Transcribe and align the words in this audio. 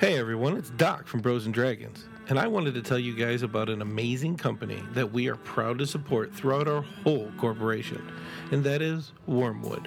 Hey 0.00 0.16
everyone, 0.16 0.56
it's 0.56 0.70
Doc 0.70 1.06
from 1.06 1.20
Bros 1.20 1.44
and 1.44 1.52
Dragons, 1.52 2.06
and 2.28 2.38
I 2.38 2.46
wanted 2.46 2.74
to 2.74 2.82
tell 2.82 2.98
you 3.00 3.14
guys 3.14 3.42
about 3.42 3.68
an 3.68 3.82
amazing 3.82 4.36
company 4.36 4.80
that 4.92 5.12
we 5.12 5.28
are 5.28 5.34
proud 5.34 5.78
to 5.80 5.86
support 5.86 6.32
throughout 6.32 6.68
our 6.68 6.82
whole 6.82 7.32
corporation, 7.36 8.00
and 8.52 8.62
that 8.62 8.80
is 8.80 9.12
Wyrmwood. 9.28 9.86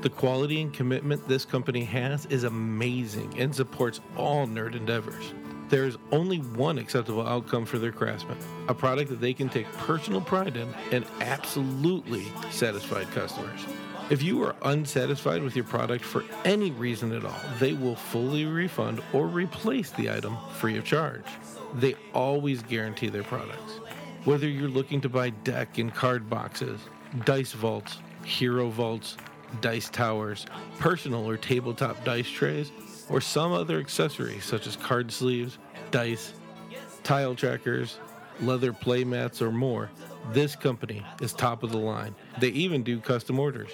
The 0.00 0.08
quality 0.08 0.62
and 0.62 0.72
commitment 0.72 1.28
this 1.28 1.44
company 1.44 1.84
has 1.84 2.24
is 2.26 2.44
amazing 2.44 3.38
and 3.38 3.54
supports 3.54 4.00
all 4.16 4.46
nerd 4.46 4.74
endeavors. 4.74 5.34
There 5.68 5.84
is 5.84 5.98
only 6.10 6.38
one 6.38 6.78
acceptable 6.78 7.28
outcome 7.28 7.66
for 7.66 7.78
their 7.78 7.92
craftsmen 7.92 8.38
a 8.68 8.74
product 8.74 9.10
that 9.10 9.20
they 9.20 9.34
can 9.34 9.48
take 9.48 9.70
personal 9.72 10.22
pride 10.22 10.56
in 10.56 10.74
and 10.90 11.04
absolutely 11.20 12.24
satisfied 12.50 13.10
customers. 13.10 13.60
If 14.12 14.22
you 14.22 14.42
are 14.42 14.54
unsatisfied 14.60 15.42
with 15.42 15.56
your 15.56 15.64
product 15.64 16.04
for 16.04 16.22
any 16.44 16.70
reason 16.70 17.12
at 17.12 17.24
all, 17.24 17.40
they 17.58 17.72
will 17.72 17.96
fully 17.96 18.44
refund 18.44 19.00
or 19.14 19.26
replace 19.26 19.88
the 19.88 20.10
item 20.10 20.36
free 20.58 20.76
of 20.76 20.84
charge. 20.84 21.24
They 21.76 21.94
always 22.12 22.62
guarantee 22.62 23.08
their 23.08 23.22
products. 23.22 23.80
Whether 24.26 24.48
you're 24.48 24.68
looking 24.68 25.00
to 25.00 25.08
buy 25.08 25.30
deck 25.30 25.78
and 25.78 25.94
card 25.94 26.28
boxes, 26.28 26.78
dice 27.24 27.52
vaults, 27.52 28.00
hero 28.22 28.68
vaults, 28.68 29.16
dice 29.62 29.88
towers, 29.88 30.44
personal 30.78 31.26
or 31.26 31.38
tabletop 31.38 32.04
dice 32.04 32.28
trays, 32.28 32.70
or 33.08 33.22
some 33.22 33.52
other 33.52 33.80
accessory 33.80 34.40
such 34.40 34.66
as 34.66 34.76
card 34.76 35.10
sleeves, 35.10 35.56
dice, 35.90 36.34
tile 37.02 37.34
trackers, 37.34 37.96
leather 38.42 38.74
playmats, 38.74 39.40
or 39.40 39.50
more, 39.50 39.88
this 40.32 40.54
company 40.54 41.02
is 41.22 41.32
top 41.32 41.62
of 41.62 41.72
the 41.72 41.78
line. 41.78 42.14
They 42.40 42.48
even 42.48 42.82
do 42.82 43.00
custom 43.00 43.38
orders. 43.38 43.70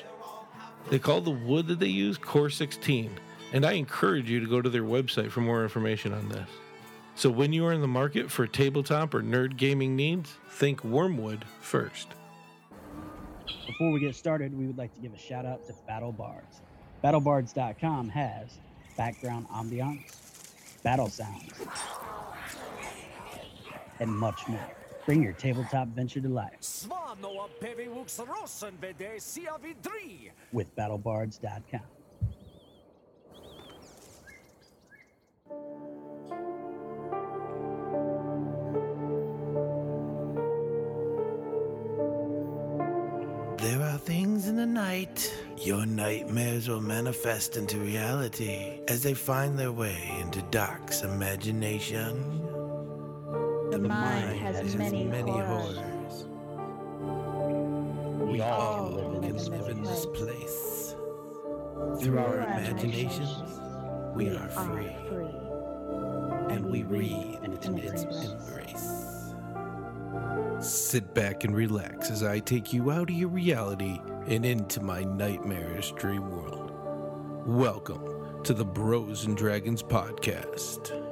They 0.90 0.98
call 0.98 1.20
the 1.20 1.30
wood 1.30 1.66
that 1.68 1.80
they 1.80 1.86
use 1.86 2.16
Core 2.16 2.48
16, 2.48 3.10
and 3.52 3.66
I 3.66 3.72
encourage 3.72 4.30
you 4.30 4.40
to 4.40 4.46
go 4.46 4.62
to 4.62 4.70
their 4.70 4.84
website 4.84 5.30
for 5.30 5.40
more 5.40 5.62
information 5.62 6.14
on 6.14 6.30
this. 6.30 6.48
So 7.14 7.28
when 7.28 7.52
you 7.52 7.66
are 7.66 7.72
in 7.72 7.82
the 7.82 7.88
market 7.88 8.30
for 8.30 8.46
tabletop 8.46 9.12
or 9.12 9.22
nerd 9.22 9.56
gaming 9.56 9.96
needs, 9.96 10.34
think 10.48 10.80
Wyrmwood 10.82 11.42
first. 11.60 12.08
Before 13.66 13.92
we 13.92 14.00
get 14.00 14.14
started, 14.14 14.56
we 14.56 14.66
would 14.66 14.78
like 14.78 14.94
to 14.94 15.00
give 15.00 15.12
a 15.12 15.18
shout 15.18 15.44
out 15.44 15.66
to 15.66 15.74
Battle 15.86 16.12
Bards. 16.12 16.62
BattleBards.com 17.04 18.08
has 18.08 18.58
background 18.96 19.46
ambiance, 19.50 20.52
battle 20.82 21.08
sounds, 21.08 21.52
and 24.00 24.10
much 24.10 24.48
more. 24.48 24.77
Bring 25.08 25.22
your 25.22 25.32
tabletop 25.32 25.88
venture 25.88 26.20
to 26.20 26.28
life 26.28 26.60
Svanoa 26.60 27.48
Peviwux 27.62 28.20
Rosenvede 28.26 29.16
Siavidri. 29.16 30.32
with 30.52 30.76
BattleBards.com. 30.76 31.80
There 43.56 43.82
are 43.82 43.96
things 43.96 44.46
in 44.46 44.56
the 44.56 44.66
night. 44.66 45.34
Your 45.56 45.86
nightmares 45.86 46.68
will 46.68 46.82
manifest 46.82 47.56
into 47.56 47.78
reality 47.78 48.80
as 48.88 49.02
they 49.02 49.14
find 49.14 49.58
their 49.58 49.72
way 49.72 50.14
into 50.20 50.42
Doc's 50.50 51.00
imagination. 51.00 52.37
The 53.78 53.88
mind 53.88 54.40
has 54.40 54.74
many 54.74 55.04
many 55.04 55.30
horrors. 55.30 56.24
We 58.18 58.40
all 58.40 58.60
all 58.60 58.88
can 58.88 59.04
live 59.04 59.14
in 59.14 59.22
can 59.22 59.32
this 59.34 59.48
live 59.48 59.68
in 59.68 59.82
place. 59.84 60.04
this 60.04 60.06
place. 60.06 60.96
Through 62.02 62.18
our 62.18 62.40
imaginations, 62.40 63.60
we 64.16 64.30
are 64.30 64.48
free, 64.48 64.96
and 66.52 66.66
we 66.66 66.82
read 66.82 67.38
in 67.44 67.52
its 67.52 68.02
embrace. 68.02 69.32
Sit 70.58 71.14
back 71.14 71.44
and 71.44 71.54
relax 71.54 72.10
as 72.10 72.24
I 72.24 72.40
take 72.40 72.72
you 72.72 72.90
out 72.90 73.10
of 73.10 73.16
your 73.16 73.28
reality 73.28 74.00
and 74.26 74.44
into 74.44 74.80
my 74.80 75.04
nightmarish 75.04 75.92
dream 75.92 76.28
world. 76.28 76.72
Welcome 77.46 78.42
to 78.42 78.54
the 78.54 78.64
Bros 78.64 79.24
and 79.24 79.36
Dragons 79.36 79.84
podcast. 79.84 81.04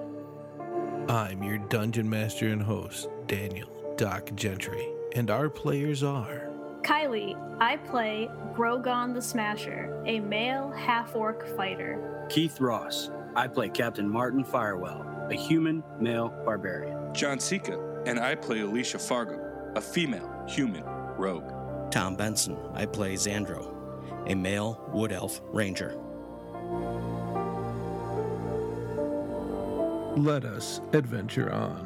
I'm 1.09 1.41
your 1.45 1.56
dungeon 1.69 2.09
master 2.09 2.49
and 2.49 2.63
host, 2.63 3.09
Daniel 3.27 3.69
Doc 3.97 4.31
Gentry, 4.35 4.89
and 5.15 5.31
our 5.31 5.49
players 5.49 6.03
are 6.03 6.51
Kylie, 6.83 7.37
I 7.61 7.79
play 7.79 8.31
Grogon 8.55 9.13
the 9.13 9.21
Smasher, 9.21 10.01
a 10.07 10.21
male 10.21 10.71
half 10.71 11.17
orc 11.17 11.45
fighter. 11.57 12.27
Keith 12.29 12.61
Ross. 12.61 13.11
I 13.35 13.49
play 13.49 13.69
Captain 13.69 14.09
Martin 14.09 14.45
Firewell, 14.45 15.05
a 15.31 15.35
human 15.35 15.83
male 15.99 16.29
barbarian. 16.45 17.13
John 17.13 17.41
Sika, 17.41 17.79
and 18.07 18.21
I 18.21 18.37
play 18.37 18.61
Alicia 18.61 19.01
Fargo, 19.01 19.73
a 19.75 19.81
female 19.81 20.45
human 20.49 20.85
rogue. 21.19 21.53
Tom 21.91 22.15
Benson. 22.15 22.57
I 22.73 22.87
play 22.87 23.15
Xandro, 23.15 23.75
a 24.31 24.35
male 24.35 24.81
wood 24.93 25.11
elf 25.11 25.41
ranger. 25.53 25.99
Let 30.17 30.47
us 30.47 30.81
adventure 30.95 31.53
on. 31.53 31.85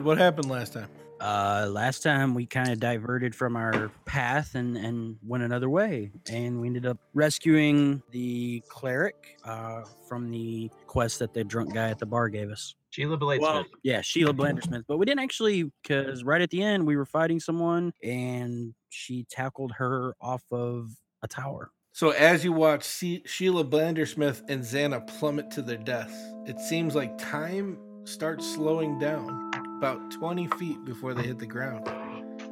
What 0.00 0.16
happened 0.16 0.48
last 0.48 0.74
time? 0.74 0.88
Uh, 1.20 1.66
last 1.68 2.04
time 2.04 2.32
we 2.32 2.46
kind 2.46 2.68
of 2.68 2.78
diverted 2.78 3.34
from 3.34 3.56
our 3.56 3.90
path 4.04 4.54
and, 4.54 4.76
and 4.76 5.16
went 5.26 5.42
another 5.42 5.68
way, 5.68 6.12
and 6.30 6.60
we 6.60 6.68
ended 6.68 6.86
up 6.86 6.98
rescuing 7.14 8.00
the 8.12 8.62
cleric 8.68 9.38
uh, 9.44 9.82
from 10.08 10.30
the 10.30 10.70
quest 10.86 11.18
that 11.18 11.34
the 11.34 11.42
drunk 11.42 11.74
guy 11.74 11.88
at 11.88 11.98
the 11.98 12.06
bar 12.06 12.28
gave 12.28 12.50
us. 12.50 12.76
Sheila 12.90 13.18
Bladesmith. 13.18 13.40
Well, 13.40 13.64
Yeah, 13.82 14.02
Sheila 14.02 14.32
Blandersmith. 14.32 14.84
But 14.86 14.98
we 14.98 15.06
didn't 15.06 15.20
actually, 15.20 15.72
because 15.82 16.22
right 16.22 16.40
at 16.40 16.50
the 16.50 16.62
end 16.62 16.86
we 16.86 16.96
were 16.96 17.06
fighting 17.06 17.40
someone, 17.40 17.92
and 18.04 18.72
she 18.90 19.26
tackled 19.28 19.72
her 19.72 20.14
off 20.20 20.44
of 20.52 20.90
a 21.22 21.28
tower. 21.28 21.72
So, 21.96 22.10
as 22.10 22.44
you 22.44 22.52
watch 22.52 22.86
she- 22.86 23.22
Sheila 23.24 23.64
Blandersmith 23.64 24.42
and 24.50 24.62
Xana 24.62 25.06
plummet 25.18 25.50
to 25.52 25.62
their 25.62 25.78
deaths, 25.78 26.12
it 26.44 26.60
seems 26.60 26.94
like 26.94 27.16
time 27.16 27.78
starts 28.04 28.46
slowing 28.46 28.98
down 28.98 29.50
about 29.78 30.10
20 30.10 30.46
feet 30.58 30.84
before 30.84 31.14
they 31.14 31.22
hit 31.22 31.38
the 31.38 31.46
ground. 31.46 31.88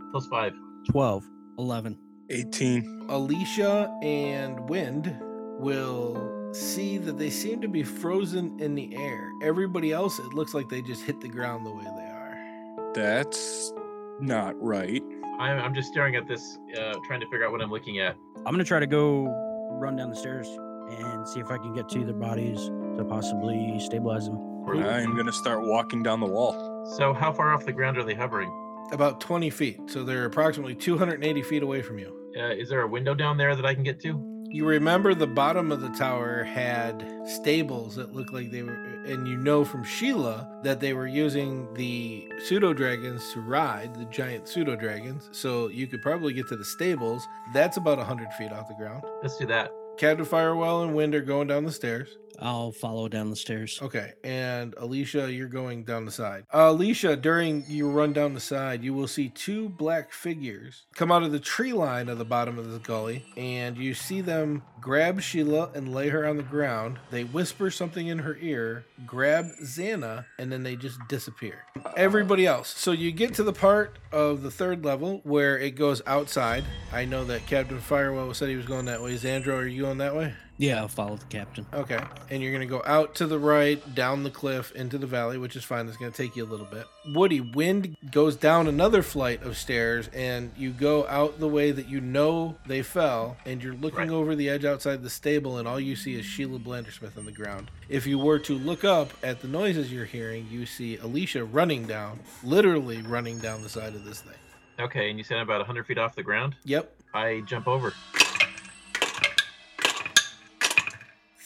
plus 0.09 0.27
5. 0.31 0.53
12. 0.89 1.23
11. 1.59 1.99
18. 2.31 3.05
Alicia 3.09 3.95
and 4.01 4.67
Wind 4.67 5.15
will 5.59 6.49
see 6.53 6.97
that 6.97 7.19
they 7.19 7.29
seem 7.29 7.61
to 7.61 7.67
be 7.67 7.83
frozen 7.83 8.59
in 8.59 8.73
the 8.73 8.95
air. 8.97 9.29
Everybody 9.43 9.91
else, 9.91 10.17
it 10.17 10.33
looks 10.33 10.55
like 10.55 10.69
they 10.69 10.81
just 10.81 11.03
hit 11.03 11.21
the 11.21 11.29
ground 11.29 11.67
the 11.67 11.71
way 11.71 11.83
they 11.83 11.89
are. 11.89 12.91
That's 12.95 13.71
not 14.19 14.55
right. 14.61 15.03
I'm, 15.39 15.59
I'm 15.59 15.73
just 15.73 15.89
staring 15.89 16.15
at 16.15 16.27
this, 16.27 16.57
uh, 16.79 16.95
trying 17.05 17.19
to 17.19 17.27
figure 17.27 17.45
out 17.45 17.51
what 17.51 17.61
I'm 17.61 17.69
looking 17.69 17.99
at. 17.99 18.15
I'm 18.37 18.53
gonna 18.53 18.63
try 18.63 18.79
to 18.79 18.87
go 18.87 19.25
run 19.71 19.95
down 19.95 20.09
the 20.09 20.15
stairs 20.15 20.47
and 20.89 21.27
see 21.27 21.39
if 21.39 21.51
I 21.51 21.57
can 21.57 21.73
get 21.73 21.89
to 21.89 22.05
their 22.05 22.15
bodies 22.15 22.57
to 22.97 23.05
possibly 23.07 23.77
stabilize 23.79 24.25
them. 24.25 24.39
I'm 24.67 25.13
going 25.13 25.25
to 25.25 25.31
start 25.31 25.65
walking 25.65 26.03
down 26.03 26.19
the 26.19 26.25
wall. 26.25 26.85
So, 26.97 27.13
how 27.13 27.31
far 27.31 27.53
off 27.53 27.65
the 27.65 27.71
ground 27.71 27.97
are 27.97 28.03
they 28.03 28.13
hovering? 28.13 28.51
About 28.91 29.21
20 29.21 29.49
feet. 29.49 29.79
So, 29.87 30.03
they're 30.03 30.25
approximately 30.25 30.75
280 30.75 31.41
feet 31.43 31.63
away 31.63 31.81
from 31.81 31.99
you. 31.99 32.13
Uh, 32.37 32.49
is 32.49 32.69
there 32.69 32.81
a 32.81 32.87
window 32.87 33.15
down 33.15 33.37
there 33.37 33.55
that 33.55 33.65
I 33.65 33.73
can 33.73 33.83
get 33.83 33.99
to? 34.01 34.36
You 34.49 34.65
remember 34.65 35.13
the 35.13 35.27
bottom 35.27 35.73
of 35.73 35.81
the 35.81 35.89
tower 35.89 36.43
had 36.43 37.05
stables 37.25 37.97
that 37.97 38.15
looked 38.15 38.31
like 38.31 38.49
they 38.49 38.63
were, 38.63 39.03
and 39.03 39.27
you 39.27 39.35
know 39.35 39.65
from 39.65 39.83
Sheila 39.83 40.49
that 40.63 40.79
they 40.79 40.93
were 40.93 41.05
using 41.05 41.67
the 41.73 42.29
pseudo 42.45 42.73
dragons 42.73 43.21
to 43.33 43.41
ride 43.41 43.93
the 43.95 44.05
giant 44.05 44.47
pseudo 44.47 44.77
dragons. 44.77 45.29
So 45.33 45.67
you 45.67 45.85
could 45.85 46.01
probably 46.01 46.31
get 46.31 46.47
to 46.47 46.55
the 46.55 46.63
stables. 46.63 47.27
That's 47.53 47.75
about 47.75 47.97
100 47.97 48.31
feet 48.33 48.53
off 48.53 48.69
the 48.69 48.75
ground. 48.75 49.03
Let's 49.21 49.37
do 49.37 49.45
that. 49.47 49.69
Captain 49.97 50.25
Firewell 50.25 50.83
and 50.83 50.95
Wind 50.95 51.13
are 51.13 51.21
going 51.21 51.47
down 51.47 51.65
the 51.65 51.71
stairs. 51.71 52.17
I'll 52.39 52.71
follow 52.71 53.07
down 53.07 53.29
the 53.29 53.35
stairs. 53.35 53.79
Okay, 53.81 54.13
and 54.23 54.75
Alicia, 54.77 55.31
you're 55.31 55.47
going 55.47 55.83
down 55.83 56.05
the 56.05 56.11
side. 56.11 56.45
Uh, 56.53 56.69
Alicia, 56.69 57.15
during 57.15 57.63
your 57.67 57.89
run 57.91 58.13
down 58.13 58.33
the 58.33 58.39
side, 58.39 58.83
you 58.83 58.93
will 58.93 59.07
see 59.07 59.29
two 59.29 59.69
black 59.69 60.11
figures 60.11 60.85
come 60.95 61.11
out 61.11 61.23
of 61.23 61.31
the 61.31 61.39
tree 61.39 61.73
line 61.73 62.09
of 62.09 62.17
the 62.17 62.25
bottom 62.25 62.57
of 62.57 62.71
the 62.71 62.79
gully, 62.79 63.25
and 63.35 63.77
you 63.77 63.93
see 63.93 64.21
them 64.21 64.63
grab 64.79 65.21
Sheila 65.21 65.71
and 65.73 65.93
lay 65.93 66.09
her 66.09 66.25
on 66.25 66.37
the 66.37 66.43
ground. 66.43 66.99
They 67.11 67.23
whisper 67.23 67.71
something 67.71 68.07
in 68.07 68.19
her 68.19 68.37
ear, 68.41 68.85
grab 69.05 69.47
Xana, 69.63 70.25
and 70.39 70.51
then 70.51 70.63
they 70.63 70.75
just 70.75 70.99
disappear. 71.07 71.65
Everybody 71.95 72.45
else. 72.45 72.69
So 72.69 72.91
you 72.91 73.11
get 73.11 73.33
to 73.35 73.43
the 73.43 73.53
part 73.53 73.97
of 74.11 74.43
the 74.43 74.51
third 74.51 74.85
level 74.85 75.21
where 75.23 75.57
it 75.57 75.71
goes 75.71 76.01
outside. 76.05 76.63
I 76.91 77.05
know 77.05 77.25
that 77.25 77.45
Captain 77.45 77.79
Firewell 77.79 78.35
said 78.35 78.49
he 78.49 78.55
was 78.55 78.65
going 78.65 78.85
that 78.85 79.01
way. 79.01 79.15
Xandro, 79.15 79.57
are 79.59 79.67
you 79.67 79.83
going 79.83 79.97
that 79.99 80.15
way? 80.15 80.33
Yeah, 80.59 80.79
I'll 80.81 80.87
follow 80.87 81.17
the 81.17 81.25
captain. 81.25 81.67
Okay. 81.71 81.99
And 82.31 82.41
you're 82.41 82.51
going 82.51 82.67
to 82.67 82.67
go 82.67 82.81
out 82.83 83.13
to 83.15 83.27
the 83.27 83.37
right, 83.37 83.93
down 83.93 84.23
the 84.23 84.31
cliff, 84.31 84.71
into 84.71 84.97
the 84.97 85.05
valley, 85.05 85.37
which 85.37 85.55
is 85.55 85.63
fine. 85.63 85.87
It's 85.87 85.97
going 85.97 86.11
to 86.11 86.17
take 86.17 86.35
you 86.35 86.43
a 86.43 86.49
little 86.49 86.65
bit. 86.65 86.87
Woody, 87.13 87.41
wind 87.41 87.95
goes 88.11 88.35
down 88.35 88.65
another 88.67 89.03
flight 89.03 89.43
of 89.43 89.55
stairs, 89.55 90.07
and 90.13 90.51
you 90.57 90.71
go 90.71 91.05
out 91.07 91.39
the 91.39 91.47
way 91.47 91.69
that 91.71 91.87
you 91.87 92.01
know 92.01 92.55
they 92.65 92.81
fell, 92.81 93.37
and 93.45 93.61
you're 93.61 93.75
looking 93.75 93.99
Right. 93.99 94.09
over 94.09 94.35
the 94.35 94.49
edge 94.49 94.65
outside 94.65 95.03
the 95.03 95.11
stable, 95.11 95.57
and 95.59 95.67
all 95.67 95.79
you 95.79 95.95
see 95.95 96.15
is 96.17 96.25
Sheila 96.25 96.57
Blandersmith 96.57 97.17
on 97.19 97.25
the 97.25 97.31
ground. 97.31 97.69
If 97.87 98.07
you 98.07 98.17
were 98.17 98.39
to 98.39 98.57
look 98.57 98.83
up 98.83 99.11
at 99.21 99.41
the 99.41 99.47
noises 99.47 99.93
you're 99.93 100.05
hearing, 100.05 100.47
you 100.49 100.65
see 100.65 100.97
Alicia 100.97 101.45
running 101.45 101.85
down, 101.85 102.19
literally 102.43 103.03
running 103.03 103.37
down 103.37 103.61
the 103.61 103.69
side 103.69 103.93
of 103.93 104.03
this 104.05 104.21
thing. 104.21 104.33
Okay, 104.79 105.09
and 105.09 105.19
you 105.19 105.23
said 105.23 105.37
I'm 105.37 105.43
about 105.43 105.59
100 105.59 105.85
feet 105.85 105.99
off 105.99 106.15
the 106.15 106.23
ground. 106.23 106.55
Yep. 106.63 106.91
I 107.13 107.41
jump 107.45 107.67
over. 107.67 107.93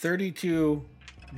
32 0.02 0.84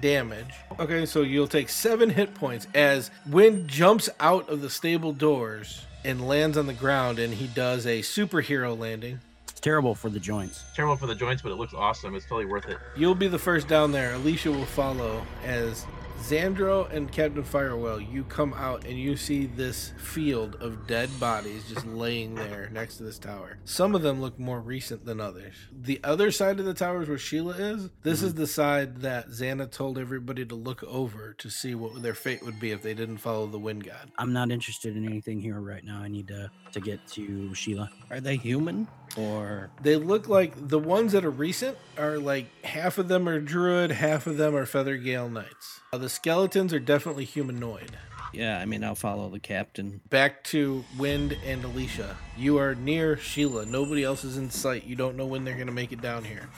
damage. 0.01 0.55
Okay, 0.81 1.05
so 1.05 1.21
you'll 1.21 1.47
take 1.47 1.69
seven 1.69 2.09
hit 2.09 2.35
points 2.35 2.67
as 2.75 3.11
Wind 3.29 3.69
jumps 3.69 4.09
out 4.21 4.49
of 4.49 4.63
the 4.63 4.71
stable 4.71 5.13
doors 5.13 5.85
and 6.03 6.27
lands 6.27 6.57
on 6.57 6.67
the 6.67 6.73
ground, 6.73 7.19
and 7.19 7.35
he 7.35 7.47
does 7.49 7.87
a 7.87 8.01
superhero 8.01 8.77
landing. 8.77 9.21
It's 9.51 9.61
terrible 9.61 9.95
for 9.95 10.09
the 10.09 10.19
joints. 10.19 10.65
Terrible 10.75 10.97
for 10.97 11.07
the 11.07 11.15
joints, 11.15 11.43
but 11.43 11.53
it 11.53 11.57
looks 11.57 11.75
awesome. 11.75 12.15
It's 12.15 12.25
totally 12.25 12.47
worth 12.47 12.67
it. 12.67 12.79
You'll 12.97 13.15
be 13.15 13.29
the 13.29 13.39
first 13.39 13.69
down 13.69 13.93
there. 13.93 14.15
Alicia 14.15 14.51
will 14.51 14.65
follow 14.65 15.23
as 15.45 15.85
Xandro 16.25 16.91
and 16.91 17.12
Captain 17.12 17.43
Firewell. 17.43 18.00
You 18.11 18.25
come 18.25 18.55
out 18.55 18.87
and 18.87 18.99
you 18.99 19.15
see 19.15 19.44
this 19.44 19.93
field 19.99 20.56
of 20.59 20.87
dead 20.87 21.11
bodies 21.21 21.69
just 21.69 21.87
laying 21.87 22.35
there 22.35 22.71
next 22.73 22.97
to 22.97 23.03
this 23.03 23.19
tower. 23.19 23.59
Some 23.67 23.94
of 23.94 24.00
them 24.00 24.23
look 24.23 24.38
more 24.38 24.59
recent 24.59 25.05
than 25.05 25.21
others. 25.21 25.53
The 25.71 26.00
other 26.03 26.31
side 26.31 26.59
of 26.59 26.65
the 26.65 26.73
tower 26.73 27.03
is 27.03 27.11
where 27.11 27.19
Sheila 27.19 27.53
is. 27.53 27.91
This 28.03 28.23
is 28.23 28.32
the 28.32 28.47
side 28.47 29.03
that 29.03 29.29
Xana 29.29 29.71
told 29.71 29.99
everybody 29.99 30.47
to 30.47 30.55
look 30.55 30.82
over 30.85 31.35
to 31.35 31.50
see 31.50 31.75
what 31.75 32.00
their 32.03 32.15
fate 32.15 32.43
would 32.43 32.59
be 32.59 32.70
if 32.70 32.81
they 32.81 32.94
didn't 32.94 33.19
follow 33.19 33.47
the 33.47 33.59
Wind 33.59 33.85
God. 33.85 34.11
I'm 34.17 34.32
not 34.32 34.50
interested 34.50 34.97
in 34.97 35.05
anything 35.05 35.43
here 35.43 35.61
right 35.61 35.85
now. 35.85 36.00
I 36.00 36.09
need 36.09 36.29
to 36.29 36.50
to 36.73 36.81
get 36.81 37.06
to 37.06 37.55
Sheila. 37.55 37.91
Are 38.11 38.20
they 38.20 38.37
human 38.37 38.88
or 39.17 39.70
They 39.82 39.97
look 39.97 40.29
like 40.29 40.55
the 40.56 40.79
ones 40.79 41.12
that 41.12 41.25
are 41.25 41.31
recent 41.31 41.79
are 41.97 42.19
like 42.19 42.47
half 42.65 42.99
of 42.99 43.09
them 43.09 43.29
are 43.29 43.41
druid, 43.41 43.93
half 43.93 44.27
of 44.27 44.37
them 44.37 44.56
are 44.56 44.67
feather 44.67 44.97
gale 44.97 45.29
knights. 45.29 45.81
Uh, 45.93 45.99
the 45.99 46.09
skeletons 46.15 46.73
are 46.73 46.81
definitely 46.81 47.25
humanoid. 47.25 47.97
yeah? 48.33 48.59
I 48.59 48.65
mean, 48.65 48.83
I'll 48.85 48.95
follow 48.95 49.29
the 49.29 49.41
captain. 49.41 50.01
Back 50.09 50.45
to 50.45 50.85
Wind 50.99 51.37
and 51.45 51.65
Alicia. 51.65 52.17
You 52.37 52.59
are 52.59 52.75
near 52.75 53.17
Sheila. 53.17 53.67
Nobody 53.67 54.05
else 54.05 54.25
is 54.25 54.37
in 54.37 54.51
sight. 54.51 54.85
You 54.85 54.97
don't 54.97 55.17
know 55.17 55.27
when 55.27 55.45
they're 55.45 55.55
going 55.55 55.67
to 55.67 55.73
make 55.73 55.93
it 55.93 56.01
down 56.01 56.25
here. 56.25 56.49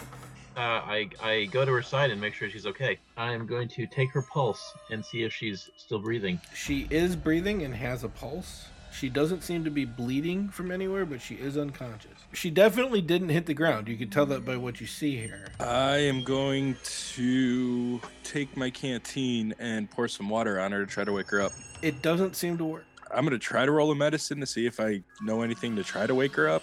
Uh, 0.57 0.61
I, 0.61 1.11
I 1.23 1.45
go 1.47 1.65
to 1.67 1.73
her 1.73 1.83
side 1.83 2.11
and 2.11 2.19
make 2.19 2.33
sure 2.33 2.49
she's 2.49 2.65
okay. 2.67 2.99
I'm 3.19 3.47
going 3.47 3.69
to 3.69 3.87
take 3.87 4.11
her 4.13 4.23
pulse 4.23 4.73
and 4.91 5.05
see 5.05 5.23
if 5.23 5.33
she's 5.33 5.69
still 5.77 5.99
breathing. 5.99 6.41
She 6.55 6.87
is 6.91 7.15
breathing 7.15 7.63
and 7.63 7.75
has 7.75 8.05
a 8.05 8.09
pulse. 8.09 8.67
She 8.99 9.11
doesn't 9.11 9.43
seem 9.43 9.63
to 9.65 9.71
be 9.71 9.85
bleeding 9.85 10.49
from 10.49 10.71
anywhere, 10.71 11.05
but 11.05 11.21
she 11.21 11.35
is 11.35 11.59
unconscious. 11.59 12.13
She 12.33 12.49
definitely 12.49 13.03
didn't 13.03 13.29
hit 13.29 13.45
the 13.45 13.53
ground. 13.53 13.89
You 13.89 13.97
can 13.99 14.09
tell 14.09 14.25
that 14.27 14.47
by 14.47 14.57
what 14.57 14.81
you 14.81 14.87
see 14.87 15.17
here. 15.17 15.49
I 15.61 15.99
am 15.99 16.25
going 16.25 16.77
to 17.17 18.01
take 18.25 18.57
my 18.57 18.71
canteen 18.71 19.55
and 19.59 19.91
pour 19.91 20.09
some 20.09 20.31
water 20.31 20.59
on 20.59 20.73
her 20.73 20.87
to 20.87 20.91
try 20.91 21.05
to 21.05 21.13
wake 21.13 21.29
her 21.29 21.43
up. 21.43 21.53
It 21.83 22.01
doesn't 22.01 22.37
seem 22.37 22.57
to 22.57 22.65
work. 22.65 22.87
I'm 23.15 23.25
gonna 23.25 23.39
try 23.39 23.67
to 23.67 23.71
roll 23.71 23.91
a 23.91 23.95
medicine 23.95 24.41
to 24.41 24.47
see 24.47 24.65
if 24.65 24.81
I 24.81 25.03
know 25.21 25.43
anything 25.43 25.77
to 25.77 25.85
try 25.85 26.07
to 26.07 26.15
wake 26.15 26.35
her 26.37 26.49
up. 26.49 26.63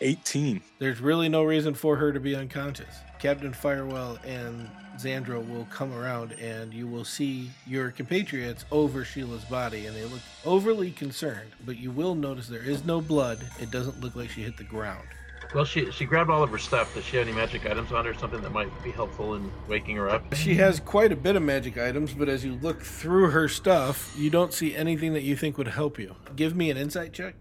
18. 0.00 0.60
There's 0.80 1.00
really 1.00 1.28
no 1.28 1.44
reason 1.44 1.74
for 1.74 1.96
her 1.96 2.12
to 2.12 2.18
be 2.18 2.34
unconscious. 2.34 2.96
Captain 3.20 3.52
Firewell 3.52 4.18
and 4.24 4.70
Xandro 4.96 5.46
will 5.46 5.66
come 5.66 5.92
around 5.92 6.32
and 6.32 6.72
you 6.72 6.86
will 6.86 7.04
see 7.04 7.50
your 7.66 7.90
compatriots 7.90 8.64
over 8.72 9.04
Sheila's 9.04 9.44
body 9.44 9.86
and 9.86 9.94
they 9.94 10.04
look 10.04 10.22
overly 10.44 10.90
concerned, 10.90 11.50
but 11.66 11.76
you 11.76 11.90
will 11.90 12.14
notice 12.14 12.48
there 12.48 12.62
is 12.62 12.84
no 12.84 13.00
blood. 13.02 13.38
It 13.60 13.70
doesn't 13.70 14.00
look 14.00 14.16
like 14.16 14.30
she 14.30 14.42
hit 14.42 14.56
the 14.56 14.64
ground. 14.64 15.06
Well, 15.54 15.64
she 15.64 15.90
she 15.90 16.04
grabbed 16.04 16.30
all 16.30 16.42
of 16.42 16.50
her 16.50 16.58
stuff. 16.58 16.94
Does 16.94 17.04
she 17.04 17.16
have 17.16 17.26
any 17.26 17.36
magic 17.36 17.66
items 17.66 17.92
on 17.92 18.04
her? 18.04 18.14
Something 18.14 18.40
that 18.42 18.52
might 18.52 18.70
be 18.84 18.90
helpful 18.90 19.34
in 19.34 19.50
waking 19.68 19.96
her 19.96 20.08
up? 20.08 20.34
She 20.34 20.54
has 20.54 20.78
quite 20.80 21.10
a 21.12 21.16
bit 21.16 21.34
of 21.34 21.42
magic 21.42 21.76
items, 21.76 22.14
but 22.14 22.28
as 22.28 22.44
you 22.44 22.54
look 22.54 22.80
through 22.82 23.30
her 23.30 23.48
stuff, 23.48 24.14
you 24.16 24.30
don't 24.30 24.52
see 24.52 24.76
anything 24.76 25.12
that 25.14 25.22
you 25.22 25.36
think 25.36 25.58
would 25.58 25.68
help 25.68 25.98
you. 25.98 26.14
Give 26.36 26.54
me 26.54 26.70
an 26.70 26.76
insight 26.76 27.12
check. 27.12 27.34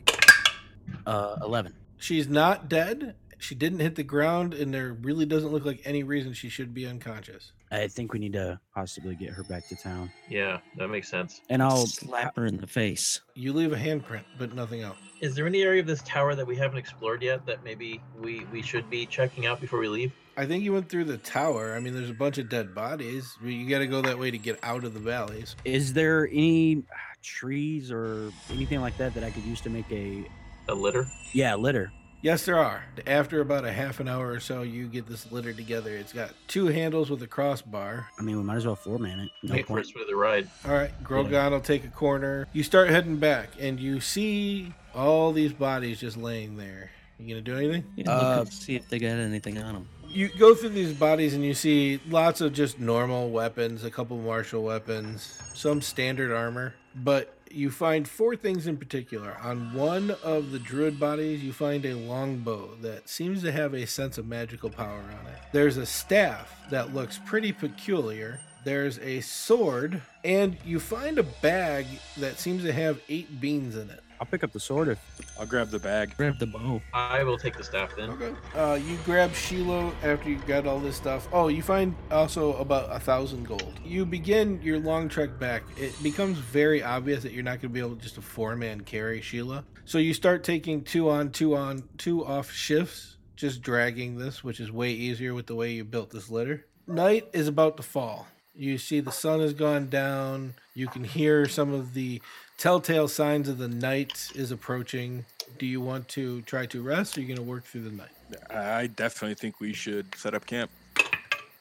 Uh, 1.05 1.37
eleven. 1.41 1.75
She's 1.97 2.27
not 2.27 2.67
dead. 2.67 3.15
She 3.39 3.55
didn't 3.55 3.79
hit 3.79 3.95
the 3.95 4.03
ground, 4.03 4.53
and 4.53 4.73
there 4.73 4.93
really 5.01 5.25
doesn't 5.25 5.51
look 5.51 5.65
like 5.65 5.81
any 5.85 6.03
reason 6.03 6.33
she 6.33 6.49
should 6.49 6.73
be 6.73 6.85
unconscious. 6.85 7.51
I 7.71 7.87
think 7.87 8.13
we 8.13 8.19
need 8.19 8.33
to 8.33 8.59
possibly 8.75 9.15
get 9.15 9.29
her 9.31 9.43
back 9.43 9.67
to 9.69 9.75
town. 9.75 10.11
Yeah, 10.27 10.59
that 10.77 10.89
makes 10.89 11.07
sense. 11.07 11.39
And 11.49 11.61
I'll 11.63 11.85
slap 11.85 12.35
her 12.35 12.45
in 12.45 12.57
the 12.57 12.67
face. 12.67 13.21
You 13.35 13.53
leave 13.53 13.71
a 13.71 13.77
handprint, 13.77 14.23
but 14.37 14.53
nothing 14.53 14.81
else. 14.81 14.97
Is 15.21 15.35
there 15.35 15.45
any 15.47 15.61
area 15.61 15.79
of 15.81 15.87
this 15.87 16.01
tower 16.03 16.35
that 16.35 16.45
we 16.45 16.55
haven't 16.55 16.77
explored 16.79 17.21
yet 17.21 17.45
that 17.45 17.63
maybe 17.63 18.01
we 18.19 18.45
we 18.51 18.61
should 18.61 18.89
be 18.89 19.05
checking 19.05 19.45
out 19.45 19.61
before 19.61 19.79
we 19.79 19.87
leave? 19.87 20.11
I 20.35 20.45
think 20.45 20.63
you 20.63 20.73
went 20.73 20.89
through 20.89 21.03
the 21.05 21.17
tower. 21.17 21.75
I 21.75 21.79
mean, 21.79 21.93
there's 21.93 22.09
a 22.09 22.13
bunch 22.13 22.37
of 22.37 22.49
dead 22.49 22.73
bodies. 22.73 23.37
You 23.43 23.69
got 23.69 23.79
to 23.79 23.87
go 23.87 24.01
that 24.01 24.17
way 24.17 24.31
to 24.31 24.37
get 24.37 24.57
out 24.63 24.83
of 24.85 24.93
the 24.93 24.99
valleys. 24.99 25.55
Is 25.65 25.91
there 25.93 26.27
any 26.31 26.83
ah, 26.91 26.95
trees 27.21 27.91
or 27.91 28.31
anything 28.49 28.79
like 28.81 28.97
that 28.97 29.13
that 29.13 29.23
I 29.23 29.31
could 29.31 29.43
use 29.43 29.59
to 29.61 29.69
make 29.69 29.91
a 29.91 30.25
A 30.69 30.73
litter? 30.73 31.07
yeah 31.33 31.55
litter? 31.55 31.91
Yes, 32.21 32.43
there 32.45 32.57
are. 32.59 32.83
After 33.07 33.39
about 33.39 33.63
a 33.63 33.71
half 33.71 34.01
an 34.01 34.09
hour 34.09 34.29
or 34.29 34.41
so, 34.41 34.61
you 34.61 34.87
get 34.87 35.07
this 35.07 35.31
litter 35.31 35.53
together. 35.53 35.91
It's 35.95 36.11
got 36.11 36.31
two 36.47 36.65
handles 36.67 37.09
with 37.09 37.21
a 37.23 37.27
crossbar. 37.27 38.09
I 38.19 38.21
mean, 38.23 38.35
we 38.35 38.43
might 38.43 38.57
as 38.57 38.65
well 38.65 38.75
four 38.75 38.99
man 38.99 39.19
it. 39.21 39.29
No 39.41 39.53
Wait 39.53 39.61
for 39.65 39.73
point. 39.75 39.85
us 39.85 39.91
for 39.91 40.03
the 40.05 40.15
ride. 40.15 40.49
All 40.65 40.73
right, 40.73 40.91
Grogon 41.03 41.51
will 41.51 41.61
take 41.61 41.85
a 41.85 41.89
corner. 41.89 42.47
You 42.51 42.63
start 42.63 42.89
heading 42.89 43.17
back, 43.17 43.51
and 43.57 43.79
you 43.79 44.01
see 44.01 44.73
all 44.93 45.31
these 45.31 45.53
bodies 45.53 45.99
just 46.01 46.17
laying 46.17 46.57
there. 46.57 46.91
You 47.19 47.29
gonna 47.35 47.41
do 47.41 47.55
anything? 47.55 47.85
Yeah, 47.95 48.13
look 48.13 48.23
Uh, 48.23 48.45
see 48.45 48.75
if 48.75 48.89
they 48.89 48.99
got 48.99 49.07
anything 49.11 49.57
on 49.57 49.73
them. 49.73 49.87
You 50.07 50.27
go 50.27 50.55
through 50.55 50.69
these 50.69 50.93
bodies, 50.93 51.33
and 51.35 51.45
you 51.45 51.53
see 51.53 52.01
lots 52.09 52.41
of 52.41 52.51
just 52.51 52.79
normal 52.79 53.29
weapons, 53.29 53.85
a 53.85 53.91
couple 53.91 54.17
martial 54.17 54.63
weapons, 54.63 55.33
some 55.53 55.81
standard 55.81 56.31
armor, 56.33 56.73
but 56.95 57.33
you 57.51 57.69
find 57.71 58.07
four 58.07 58.35
things 58.35 58.67
in 58.67 58.77
particular. 58.77 59.37
On 59.41 59.73
one 59.73 60.11
of 60.23 60.51
the 60.51 60.59
druid 60.59 60.99
bodies, 60.99 61.43
you 61.43 61.53
find 61.53 61.85
a 61.85 61.95
longbow 61.95 62.75
that 62.81 63.09
seems 63.09 63.41
to 63.43 63.51
have 63.51 63.73
a 63.73 63.85
sense 63.85 64.17
of 64.17 64.27
magical 64.27 64.69
power 64.69 64.99
on 64.99 65.27
it. 65.27 65.39
There's 65.51 65.77
a 65.77 65.85
staff 65.85 66.53
that 66.69 66.93
looks 66.93 67.19
pretty 67.25 67.51
peculiar. 67.51 68.39
There's 68.63 68.99
a 68.99 69.21
sword, 69.21 70.01
and 70.23 70.57
you 70.65 70.79
find 70.79 71.17
a 71.17 71.23
bag 71.23 71.85
that 72.17 72.39
seems 72.39 72.63
to 72.63 72.73
have 72.73 73.01
eight 73.09 73.39
beans 73.39 73.75
in 73.75 73.89
it. 73.89 74.03
I'll 74.19 74.27
pick 74.27 74.43
up 74.43 74.51
the 74.51 74.59
sword 74.59 74.89
if 74.89 74.99
I'll 75.39 75.45
grab 75.45 75.69
the 75.69 75.79
bag. 75.79 76.15
Grab 76.17 76.39
the 76.39 76.45
bow. 76.45 76.81
I 76.93 77.23
will 77.23 77.37
take 77.37 77.55
the 77.55 77.63
staff 77.63 77.95
then. 77.95 78.09
Okay. 78.09 78.33
Uh, 78.53 78.73
you 78.75 78.97
grab 79.05 79.33
Shiloh 79.33 79.93
after 80.03 80.29
you 80.29 80.37
got 80.47 80.67
all 80.67 80.79
this 80.79 80.97
stuff. 80.97 81.27
Oh, 81.31 81.47
you 81.47 81.61
find 81.61 81.95
also 82.11 82.53
about 82.57 82.93
a 82.93 82.99
thousand 82.99 83.47
gold. 83.47 83.79
You 83.83 84.05
begin 84.05 84.61
your 84.61 84.79
long 84.79 85.07
trek 85.07 85.39
back. 85.39 85.63
It 85.77 86.01
becomes 86.03 86.37
very 86.37 86.83
obvious 86.83 87.23
that 87.23 87.31
you're 87.31 87.43
not 87.43 87.61
going 87.61 87.61
to 87.61 87.69
be 87.69 87.79
able 87.79 87.95
to 87.95 88.01
just 88.01 88.17
a 88.17 88.21
four 88.21 88.55
man 88.55 88.81
carry 88.81 89.21
Sheila. 89.21 89.63
So 89.85 89.97
you 89.97 90.13
start 90.13 90.43
taking 90.43 90.83
two 90.83 91.09
on, 91.09 91.31
two 91.31 91.55
on, 91.55 91.87
two 91.97 92.25
off 92.25 92.51
shifts, 92.51 93.17
just 93.35 93.61
dragging 93.61 94.17
this, 94.17 94.43
which 94.43 94.59
is 94.59 94.71
way 94.71 94.91
easier 94.91 95.33
with 95.33 95.47
the 95.47 95.55
way 95.55 95.71
you 95.71 95.85
built 95.85 96.09
this 96.11 96.29
litter. 96.29 96.65
Night 96.85 97.27
is 97.33 97.47
about 97.47 97.77
to 97.77 97.83
fall. 97.83 98.27
You 98.53 98.77
see 98.77 98.99
the 98.99 99.11
sun 99.11 99.39
has 99.39 99.53
gone 99.53 99.87
down. 99.87 100.55
You 100.73 100.87
can 100.87 101.05
hear 101.05 101.47
some 101.47 101.73
of 101.73 101.93
the 101.93 102.21
telltale 102.59 103.07
signs 103.07 103.47
of 103.47 103.57
the 103.57 103.69
night 103.69 104.31
is 104.35 104.51
approaching. 104.51 105.25
Do 105.57 105.65
you 105.65 105.79
want 105.79 106.09
to 106.09 106.41
try 106.41 106.65
to 106.67 106.83
rest 106.83 107.17
or 107.17 107.19
are 107.19 107.23
you 107.23 107.27
going 107.27 107.37
to 107.37 107.49
work 107.49 107.63
through 107.63 107.83
the 107.83 107.91
night? 107.91 108.09
I 108.49 108.87
definitely 108.87 109.35
think 109.35 109.61
we 109.61 109.73
should 109.73 110.13
set 110.15 110.35
up 110.35 110.45
camp. 110.45 110.69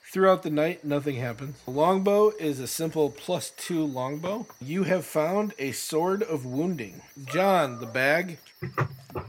Throughout 0.03 0.43
the 0.43 0.51
night, 0.51 0.85
nothing 0.85 1.17
happens. 1.17 1.57
A 1.67 1.71
longbow 1.71 2.31
is 2.41 2.61
a 2.61 2.67
simple 2.67 3.11
plus 3.11 3.51
two 3.51 3.85
longbow. 3.85 4.47
You 4.61 4.85
have 4.85 5.05
found 5.05 5.55
a 5.59 5.73
sword 5.73 6.23
of 6.23 6.45
wounding. 6.45 7.01
John, 7.27 7.79
the 7.79 7.87
bag. 7.87 8.39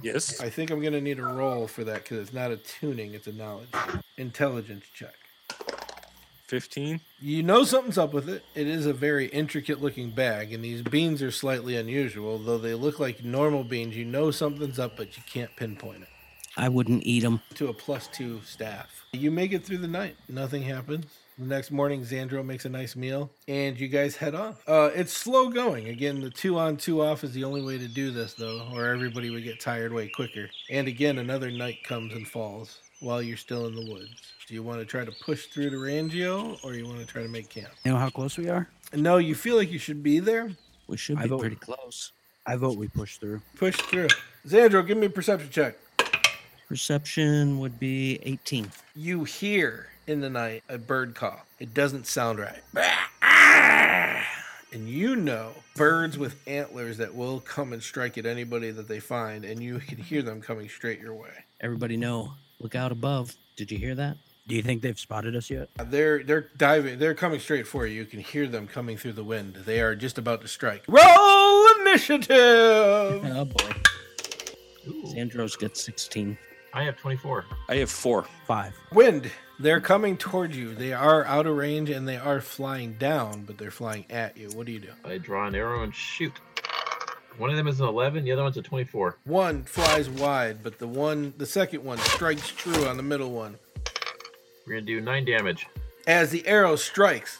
Yes. 0.01 0.41
I 0.41 0.49
think 0.49 0.71
I'm 0.71 0.79
going 0.79 0.93
to 0.93 1.01
need 1.01 1.19
a 1.19 1.23
roll 1.23 1.67
for 1.67 1.83
that 1.83 2.03
because 2.03 2.19
it's 2.19 2.33
not 2.33 2.49
a 2.49 2.57
tuning, 2.57 3.13
it's 3.13 3.27
a 3.27 3.33
knowledge. 3.33 3.69
Intelligence 4.17 4.85
check. 4.93 5.18
15. 6.49 6.99
You 7.19 7.43
know 7.43 7.63
something's 7.63 7.99
up 7.99 8.11
with 8.11 8.27
it. 8.27 8.43
It 8.55 8.67
is 8.67 8.87
a 8.87 8.93
very 8.93 9.27
intricate 9.27 9.81
looking 9.81 10.09
bag, 10.09 10.51
and 10.51 10.63
these 10.63 10.81
beans 10.81 11.21
are 11.21 11.29
slightly 11.31 11.77
unusual. 11.77 12.39
Though 12.39 12.57
they 12.57 12.73
look 12.73 12.99
like 12.99 13.23
normal 13.23 13.63
beans, 13.63 13.95
you 13.95 14.03
know 14.03 14.31
something's 14.31 14.79
up, 14.79 14.97
but 14.97 15.15
you 15.15 15.23
can't 15.31 15.55
pinpoint 15.55 16.01
it. 16.01 16.09
I 16.57 16.67
wouldn't 16.67 17.03
eat 17.05 17.21
them. 17.21 17.41
To 17.55 17.67
a 17.67 17.73
plus 17.73 18.07
two 18.07 18.41
staff. 18.43 19.05
You 19.13 19.29
make 19.29 19.53
it 19.53 19.63
through 19.63 19.77
the 19.77 19.87
night. 19.87 20.15
Nothing 20.27 20.63
happens. 20.63 21.05
The 21.37 21.45
next 21.45 21.71
morning, 21.71 22.01
Xandro 22.01 22.43
makes 22.43 22.65
a 22.65 22.69
nice 22.69 22.95
meal, 22.95 23.29
and 23.47 23.79
you 23.79 23.87
guys 23.87 24.15
head 24.15 24.33
off. 24.35 24.67
Uh, 24.67 24.89
it's 24.93 25.13
slow 25.13 25.49
going. 25.49 25.87
Again, 25.87 26.19
the 26.19 26.31
two 26.31 26.57
on, 26.57 26.77
two 26.77 27.01
off 27.01 27.23
is 27.23 27.31
the 27.31 27.43
only 27.43 27.61
way 27.61 27.77
to 27.77 27.87
do 27.87 28.11
this, 28.11 28.33
though, 28.33 28.67
or 28.73 28.87
everybody 28.87 29.29
would 29.29 29.43
get 29.43 29.61
tired 29.61 29.93
way 29.93 30.09
quicker. 30.09 30.49
And 30.69 30.87
again, 30.87 31.19
another 31.19 31.51
night 31.51 31.83
comes 31.83 32.13
and 32.13 32.27
falls. 32.27 32.79
while 32.99 33.21
you're 33.21 33.37
still 33.37 33.67
in 33.67 33.75
the 33.75 33.89
woods? 33.93 34.33
Do 34.49 34.55
you 34.55 34.63
want 34.63 34.79
to 34.79 34.85
try 34.85 35.05
to 35.05 35.11
push 35.11 35.45
through 35.45 35.69
to 35.69 35.75
Rangio 35.75 36.57
or 36.65 36.73
you 36.73 36.87
want 36.87 36.97
to 36.97 37.05
try 37.05 37.21
to 37.21 37.27
make 37.27 37.49
camp? 37.49 37.69
You 37.85 37.91
know 37.91 37.99
how 37.99 38.09
close 38.09 38.35
we 38.35 38.49
are? 38.49 38.67
No, 38.95 39.17
you 39.17 39.35
feel 39.35 39.55
like 39.55 39.71
you 39.71 39.77
should 39.77 40.01
be 40.01 40.17
there. 40.17 40.49
We 40.87 40.97
should 40.97 41.19
I 41.19 41.23
be 41.23 41.29
vote- 41.29 41.41
pretty 41.41 41.55
close. 41.55 42.13
I 42.47 42.55
vote 42.55 42.75
we 42.75 42.87
push 42.87 43.17
through. 43.17 43.43
Push 43.57 43.75
through. 43.75 44.07
Xandro, 44.47 44.83
give 44.87 44.97
me 44.97 45.05
a 45.05 45.09
perception 45.11 45.51
check. 45.51 45.75
Perception 46.67 47.59
would 47.59 47.79
be 47.79 48.17
18. 48.23 48.71
You 48.95 49.23
hear 49.23 49.89
in 50.07 50.19
the 50.19 50.31
night 50.31 50.63
a 50.67 50.79
bird 50.79 51.13
call. 51.13 51.45
It 51.59 51.75
doesn't 51.75 52.07
sound 52.07 52.39
right. 52.39 52.63
And 54.73 54.89
you 54.89 55.15
know 55.15 55.51
birds 55.75 56.17
with 56.17 56.41
antlers 56.47 56.97
that 56.97 57.13
will 57.13 57.39
come 57.41 57.71
and 57.71 57.83
strike 57.83 58.17
at 58.17 58.25
anybody 58.25 58.71
that 58.71 58.87
they 58.87 58.99
find, 58.99 59.45
and 59.45 59.61
you 59.61 59.77
can 59.77 59.99
hear 59.99 60.23
them 60.23 60.41
coming 60.41 60.67
straight 60.69 60.99
your 60.99 61.13
way. 61.13 61.29
Everybody 61.61 61.97
know, 61.97 62.33
look 62.59 62.73
out 62.73 62.91
above. 62.91 63.35
Did 63.55 63.71
you 63.71 63.77
hear 63.77 63.93
that? 63.93 64.17
Do 64.49 64.55
you 64.55 64.63
think 64.63 64.81
they've 64.81 64.99
spotted 64.99 65.35
us 65.35 65.51
yet? 65.51 65.69
They're 65.77 66.23
they're 66.23 66.47
diving. 66.57 66.97
They're 66.97 67.13
coming 67.13 67.39
straight 67.39 67.67
for 67.67 67.85
you. 67.85 67.99
You 67.99 68.05
can 68.07 68.19
hear 68.19 68.47
them 68.47 68.65
coming 68.67 68.97
through 68.97 69.13
the 69.13 69.23
wind. 69.23 69.53
They 69.63 69.79
are 69.79 69.95
just 69.95 70.17
about 70.17 70.41
to 70.41 70.47
strike. 70.47 70.83
Roll 70.87 71.67
initiative. 71.81 73.23
Oh 73.29 73.45
boy. 73.45 73.71
Ooh, 74.87 75.03
Xandro's 75.05 75.55
got 75.55 75.77
16. 75.77 76.35
I 76.73 76.83
have 76.83 76.97
24. 76.97 77.45
I 77.69 77.75
have 77.75 77.91
four. 77.91 78.25
Five. 78.47 78.73
Wind. 78.91 79.29
They're 79.59 79.79
coming 79.79 80.17
towards 80.17 80.57
you. 80.57 80.73
They 80.73 80.93
are 80.93 81.25
out 81.25 81.45
of 81.45 81.55
range 81.55 81.91
and 81.91 82.07
they 82.07 82.17
are 82.17 82.41
flying 82.41 82.93
down, 82.93 83.43
but 83.43 83.59
they're 83.59 83.69
flying 83.69 84.05
at 84.09 84.35
you. 84.35 84.49
What 84.55 84.65
do 84.65 84.71
you 84.71 84.79
do? 84.79 84.89
I 85.05 85.19
draw 85.19 85.45
an 85.45 85.53
arrow 85.53 85.83
and 85.83 85.93
shoot. 85.93 86.33
One 87.37 87.51
of 87.51 87.55
them 87.55 87.67
is 87.67 87.79
an 87.79 87.87
11, 87.87 88.23
the 88.23 88.31
other 88.31 88.43
one's 88.43 88.57
a 88.57 88.61
24. 88.63 89.19
One 89.25 89.63
flies 89.63 90.09
wide, 90.09 90.63
but 90.63 90.79
the 90.79 90.87
one, 90.87 91.33
the 91.37 91.45
second 91.45 91.83
one 91.83 91.99
strikes 91.99 92.49
true 92.49 92.85
on 92.87 92.97
the 92.97 93.03
middle 93.03 93.31
one. 93.31 93.57
We're 94.69 94.75
gonna 94.75 94.85
do 94.85 95.01
9 95.01 95.25
damage. 95.25 95.65
As 96.05 96.29
the 96.29 96.45
arrow 96.45 96.75
strikes, 96.75 97.39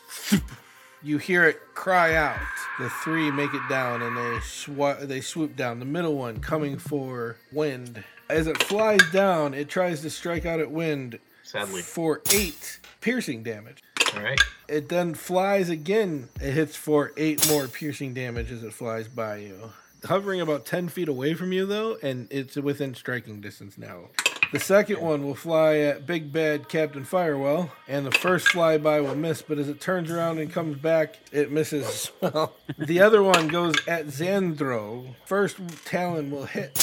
you 1.03 1.19
hear 1.19 1.45
it 1.45 1.59
cry 1.75 2.15
out. 2.15 2.39
The 2.79 2.89
three 2.89 3.29
make 3.29 3.53
it 3.53 3.61
down 3.69 4.01
and 4.01 4.17
they 4.17 4.39
swa- 4.39 5.07
they 5.07 5.21
swoop 5.21 5.55
down. 5.55 5.77
The 5.77 5.85
middle 5.85 6.15
one 6.17 6.39
coming 6.39 6.79
for 6.79 7.35
wind. 7.51 8.03
As 8.31 8.47
it 8.47 8.63
flies 8.63 9.01
down, 9.13 9.53
it 9.53 9.69
tries 9.69 10.01
to 10.01 10.09
strike 10.09 10.47
out 10.47 10.59
at 10.59 10.71
wind 10.71 11.19
Sadly. 11.43 11.83
for 11.83 12.21
eight 12.33 12.79
piercing 12.99 13.43
damage. 13.43 13.83
Alright. 14.15 14.41
It 14.67 14.89
then 14.89 15.13
flies 15.13 15.69
again. 15.69 16.29
It 16.41 16.53
hits 16.53 16.75
for 16.75 17.13
eight 17.15 17.47
more 17.47 17.67
piercing 17.67 18.15
damage 18.15 18.51
as 18.51 18.63
it 18.63 18.73
flies 18.73 19.07
by 19.07 19.37
you. 19.37 19.71
Hovering 20.05 20.41
about 20.41 20.65
10 20.65 20.89
feet 20.89 21.09
away 21.09 21.35
from 21.35 21.53
you, 21.53 21.67
though, 21.67 21.97
and 22.01 22.27
it's 22.31 22.55
within 22.55 22.95
striking 22.95 23.39
distance 23.39 23.77
now. 23.77 24.09
The 24.51 24.59
second 24.59 24.99
one 24.99 25.23
will 25.23 25.35
fly 25.35 25.75
at 25.75 26.07
Big 26.07 26.31
Bad 26.31 26.69
Captain 26.69 27.05
Firewell, 27.05 27.69
and 27.87 28.03
the 28.03 28.11
first 28.11 28.47
flyby 28.47 29.03
will 29.05 29.13
miss, 29.13 29.43
but 29.43 29.59
as 29.59 29.69
it 29.69 29.79
turns 29.79 30.09
around 30.09 30.39
and 30.39 30.51
comes 30.51 30.77
back, 30.77 31.19
it 31.31 31.51
misses 31.51 32.09
well. 32.19 32.55
the 32.79 32.99
other 32.99 33.21
one 33.21 33.47
goes 33.47 33.75
at 33.87 34.07
Xandro. 34.07 35.13
First 35.25 35.57
talon 35.85 36.31
will 36.31 36.45
hit. 36.45 36.77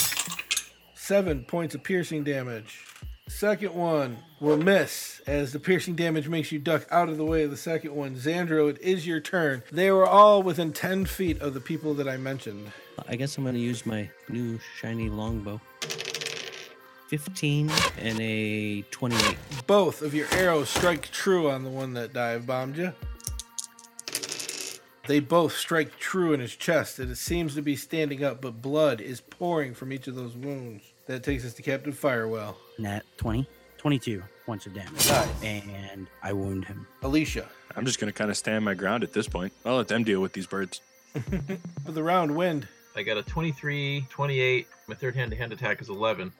Seven 0.95 1.43
points 1.43 1.75
of 1.75 1.83
piercing 1.83 2.23
damage. 2.23 2.85
Second 3.27 3.73
one 3.73 4.17
will 4.39 4.55
miss 4.55 5.21
as 5.27 5.51
the 5.51 5.59
piercing 5.59 5.95
damage 5.95 6.29
makes 6.29 6.53
you 6.53 6.59
duck 6.59 6.87
out 6.89 7.09
of 7.09 7.17
the 7.17 7.25
way 7.25 7.43
of 7.43 7.51
the 7.51 7.57
second 7.57 7.93
one. 7.93 8.15
Xandro, 8.15 8.69
it 8.69 8.79
is 8.81 9.05
your 9.05 9.19
turn. 9.19 9.61
They 9.73 9.91
were 9.91 10.07
all 10.07 10.41
within 10.41 10.71
10 10.71 11.05
feet 11.05 11.41
of 11.41 11.53
the 11.53 11.59
people 11.59 11.93
that 11.95 12.07
I 12.07 12.15
mentioned. 12.15 12.71
I 13.09 13.17
guess 13.17 13.37
I'm 13.37 13.43
going 13.43 13.55
to 13.55 13.61
use 13.61 13.85
my 13.85 14.09
new 14.29 14.57
shiny 14.79 15.09
longbow. 15.09 15.59
15 17.07 17.71
and 17.99 18.19
a 18.19 18.81
28. 18.83 19.37
Both 19.65 20.01
of 20.01 20.13
your 20.13 20.27
arrows 20.33 20.69
strike 20.69 21.09
true 21.11 21.49
on 21.49 21.63
the 21.63 21.69
one 21.69 21.93
that 21.93 22.13
dive 22.13 22.45
bombed 22.45 22.77
you. 22.77 22.93
They 25.07 25.21
both 25.21 25.55
strike 25.55 25.97
true 25.99 26.33
in 26.33 26.41
his 26.41 26.53
chest, 26.53 26.99
and 26.99 27.09
it 27.09 27.15
seems 27.15 27.55
to 27.55 27.61
be 27.61 27.77
standing 27.77 28.25
up, 28.25 28.41
but 28.41 28.61
blood 28.61 28.99
is 28.99 29.21
pouring 29.21 29.73
from 29.73 29.93
each 29.93 30.07
of 30.07 30.15
those 30.15 30.35
wounds. 30.35 30.83
That 31.05 31.23
takes 31.23 31.45
us 31.45 31.53
to 31.53 31.61
Captain 31.61 31.93
Firewell. 31.93 32.55
Nat 32.77 33.03
20. 33.15 33.47
22 33.77 34.21
points 34.45 34.65
of 34.65 34.73
damage. 34.73 35.07
Nice. 35.07 35.43
And 35.43 36.07
I 36.23 36.33
wound 36.33 36.65
him. 36.65 36.85
Alicia. 37.03 37.47
I'm 37.75 37.85
just 37.85 37.99
gonna 37.99 38.11
kind 38.11 38.29
of 38.29 38.35
stand 38.35 38.65
my 38.65 38.73
ground 38.73 39.03
at 39.03 39.13
this 39.13 39.27
point. 39.27 39.53
I'll 39.65 39.77
let 39.77 39.87
them 39.87 40.03
deal 40.03 40.19
with 40.19 40.33
these 40.33 40.47
birds. 40.47 40.81
For 41.85 41.91
the 41.91 42.03
round 42.03 42.35
wind, 42.35 42.67
I 42.95 43.03
got 43.03 43.17
a 43.17 43.23
23, 43.23 44.07
28. 44.09 44.67
My 44.87 44.95
third 44.95 45.15
hand 45.15 45.31
to 45.31 45.37
hand 45.37 45.53
attack 45.53 45.79
is 45.81 45.89
11. 45.89 46.33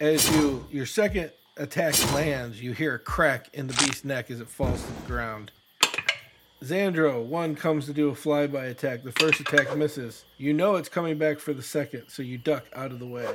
As 0.00 0.30
you 0.36 0.66
your 0.70 0.86
second 0.86 1.32
attack 1.56 1.94
lands, 2.14 2.62
you 2.62 2.72
hear 2.72 2.94
a 2.94 2.98
crack 2.98 3.48
in 3.52 3.66
the 3.66 3.74
beast's 3.74 4.04
neck 4.04 4.30
as 4.30 4.40
it 4.40 4.48
falls 4.48 4.82
to 4.82 4.92
the 4.92 5.06
ground. 5.06 5.50
Xandro, 6.62 7.24
one 7.24 7.54
comes 7.54 7.86
to 7.86 7.92
do 7.92 8.08
a 8.08 8.12
flyby 8.12 8.70
attack. 8.70 9.04
The 9.04 9.12
first 9.12 9.40
attack 9.40 9.76
misses. 9.76 10.24
You 10.38 10.52
know 10.52 10.76
it's 10.76 10.88
coming 10.88 11.16
back 11.16 11.38
for 11.38 11.52
the 11.52 11.62
second, 11.62 12.04
so 12.08 12.22
you 12.22 12.36
duck 12.36 12.64
out 12.74 12.90
of 12.90 12.98
the 12.98 13.06
way. 13.06 13.28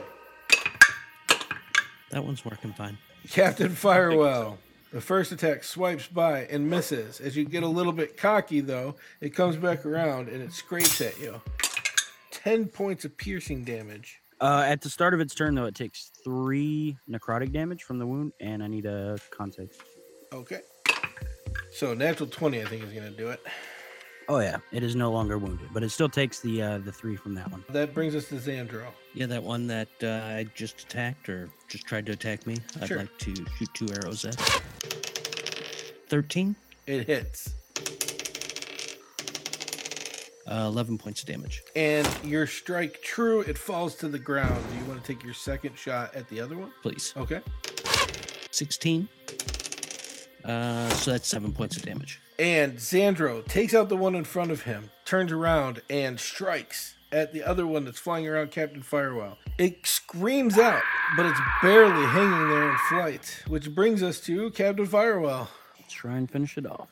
That 2.12 2.26
one's 2.26 2.44
working 2.44 2.74
fine. 2.74 2.98
Captain 3.30 3.70
Firewell. 3.70 4.58
The 4.92 5.02
first 5.02 5.32
attack 5.32 5.64
swipes 5.64 6.08
by 6.08 6.42
and 6.46 6.70
misses. 6.70 7.20
As 7.20 7.36
you 7.36 7.46
get 7.46 7.64
a 7.64 7.68
little 7.68 7.94
bit 7.94 8.18
cocky, 8.18 8.60
though, 8.60 8.96
it 9.22 9.34
comes 9.34 9.56
back 9.56 9.86
around 9.86 10.28
and 10.28 10.42
it 10.42 10.52
scrapes 10.52 11.02
at 11.02 11.20
you. 11.20 11.42
10 12.32 12.68
points 12.68 13.06
of 13.06 13.18
piercing 13.18 13.64
damage. 13.64 14.23
Uh, 14.44 14.66
at 14.68 14.82
the 14.82 14.90
start 14.90 15.14
of 15.14 15.22
its 15.22 15.34
turn, 15.34 15.56
though, 15.56 15.64
it 15.64 15.74
takes 15.74 16.12
three 16.22 16.98
necrotic 17.10 17.54
damage 17.54 17.84
from 17.84 17.98
the 17.98 18.06
wound, 18.06 18.34
and 18.42 18.62
I 18.62 18.68
need 18.68 18.86
a 18.86 19.18
con 19.30 19.54
save. 19.54 19.72
Okay. 20.34 20.60
So, 21.72 21.94
natural 21.94 22.28
20, 22.28 22.62
I 22.62 22.66
think, 22.66 22.84
is 22.84 22.92
going 22.92 23.10
to 23.10 23.18
do 23.18 23.30
it. 23.30 23.40
Oh 24.28 24.40
yeah, 24.40 24.58
it 24.74 24.84
is 24.84 24.96
no 24.98 25.12
longer 25.12 25.38
wounded, 25.38 25.68
but 25.74 25.82
it 25.84 25.90
still 25.92 26.08
takes 26.10 26.40
the 26.42 26.62
uh, 26.62 26.78
the 26.80 26.92
three 26.94 27.16
from 27.18 27.36
that 27.36 27.52
one. 27.52 27.64
That 27.70 27.94
brings 27.94 28.16
us 28.16 28.30
to 28.30 28.36
Xandro. 28.36 28.86
Yeah, 29.14 29.26
that 29.28 29.44
one 29.44 29.68
that 29.68 29.90
uh, 30.02 30.08
I 30.26 30.46
just 30.56 30.82
attacked 30.84 31.28
or 31.30 31.50
just 31.70 31.86
tried 31.86 32.06
to 32.08 32.14
attack 32.14 32.46
me, 32.48 32.58
I'd 32.82 32.88
Sure. 32.88 32.98
like 33.00 33.18
to 33.20 33.36
shoot 33.36 33.70
two 33.74 33.88
arrows 33.94 34.24
at. 34.26 34.36
13, 36.08 36.56
It 36.88 37.06
hits. 37.08 37.54
Uh, 40.54 40.68
11 40.68 41.00
points 41.00 41.22
of 41.22 41.28
damage. 41.28 41.64
And 41.76 42.08
your 42.24 42.46
strike 42.46 43.02
true, 43.02 43.42
it 43.42 43.58
falls 43.58 43.96
to 43.96 44.08
the 44.08 44.20
ground. 44.20 44.64
Do 44.70 44.78
you 44.78 44.86
want 44.86 45.04
to 45.04 45.14
take 45.14 45.24
your 45.24 45.34
second 45.34 45.76
shot 45.76 46.14
at 46.14 46.30
the 46.30 46.40
other 46.40 46.56
one? 46.56 46.72
Please. 46.84 47.12
Okay. 47.18 47.42
16. 48.52 49.10
Uh, 50.46 50.90
so 50.90 51.12
that's 51.12 51.28
seven 51.28 51.54
points 51.54 51.78
of 51.78 51.84
damage. 51.84 52.20
And 52.38 52.74
Xandro 52.74 53.44
takes 53.48 53.74
out 53.74 53.90
the 53.90 53.98
one 53.98 54.14
in 54.14 54.26
front 54.26 54.52
of 54.52 54.62
him, 54.62 54.92
turns 55.06 55.32
around, 55.32 55.82
and 55.90 56.20
strikes 56.20 56.98
at 57.12 57.34
the 57.34 57.44
other 57.44 57.66
one 57.66 57.86
that's 57.86 58.00
flying 58.00 58.28
around 58.28 58.52
Captain 58.52 58.84
Firewell. 58.84 59.38
It 59.58 59.88
screams 59.88 60.60
out, 60.60 60.84
but 61.18 61.26
it's 61.26 61.40
barely 61.64 62.06
hanging 62.06 62.50
there 62.50 62.70
in 62.70 62.78
flight, 62.90 63.44
which 63.48 63.74
brings 63.74 64.04
us 64.04 64.20
to 64.22 64.52
Captain 64.52 64.86
Firewell. 64.86 65.48
Let's 65.80 65.94
try 65.94 66.16
and 66.16 66.30
finish 66.30 66.60
it 66.60 66.68
off. 66.68 66.90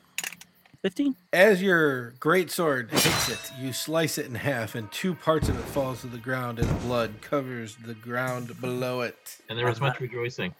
Fifteen. 0.81 1.15
As 1.31 1.61
your 1.61 2.11
great 2.19 2.49
sword 2.49 2.89
hits 2.89 3.29
it, 3.29 3.51
you 3.59 3.71
slice 3.71 4.17
it 4.17 4.25
in 4.25 4.33
half, 4.33 4.73
and 4.73 4.91
two 4.91 5.13
parts 5.13 5.47
of 5.47 5.59
it 5.59 5.65
falls 5.65 6.01
to 6.01 6.07
the 6.07 6.17
ground, 6.17 6.57
and 6.57 6.81
blood 6.81 7.21
covers 7.21 7.75
the 7.85 7.93
ground 7.93 8.59
below 8.59 9.01
it. 9.01 9.37
And 9.47 9.59
there 9.59 9.67
was 9.67 9.79
much 9.79 9.99
rejoicing. 9.99 10.55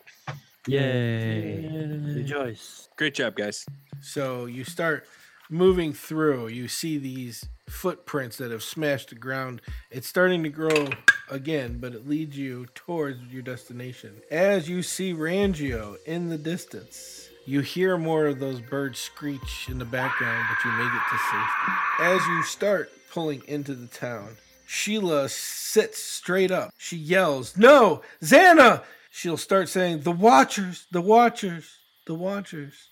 Yay! 0.68 1.68
Rejoice. 2.16 2.88
Great 2.98 3.16
job, 3.16 3.36
guys. 3.36 3.66
So 4.00 4.46
you 4.46 4.64
start 4.64 5.08
moving 5.50 5.92
through. 5.92 6.50
You 6.50 6.68
see 6.68 7.00
these 7.00 7.44
footprints 7.68 8.38
that 8.38 8.52
have 8.52 8.62
smashed 8.62 9.10
the 9.10 9.16
ground. 9.16 9.60
It's 9.90 10.08
starting 10.08 10.44
to 10.44 10.50
grow 10.50 10.90
again, 11.32 11.80
but 11.80 11.96
it 11.96 12.08
leads 12.08 12.38
you 12.38 12.68
towards 12.76 13.24
your 13.34 13.42
destination. 13.42 14.22
As 14.30 14.70
you 14.70 14.84
see 14.84 15.16
Rangio 15.16 15.96
in 16.06 16.30
the 16.30 16.38
distance, 16.38 17.30
you 17.46 17.62
hear 17.62 17.98
more 17.98 18.28
of 18.28 18.40
those 18.40 18.62
birds 18.62 19.00
screech 19.00 19.68
in 19.70 19.80
the 19.80 19.86
background, 19.86 20.46
but 20.50 20.64
you 20.64 20.72
make 20.78 20.94
it 20.94 21.02
to 21.10 21.18
safety. 21.18 21.74
As 22.00 22.26
you 22.28 22.44
start 22.44 22.92
pulling 23.12 23.42
into 23.48 23.74
the 23.74 23.88
town, 23.88 24.38
Sheila 24.66 25.28
sits 25.30 26.02
straight 26.02 26.52
up. 26.52 26.72
She 26.78 26.98
yells, 26.98 27.58
No, 27.58 28.02
Xana! 28.22 28.84
She'll 29.10 29.38
start 29.38 29.68
saying, 29.68 30.02
The 30.02 30.12
Watchers, 30.12 30.88
the 30.92 31.02
Watchers, 31.02 31.78
the 32.06 32.16
Watchers. 32.16 32.90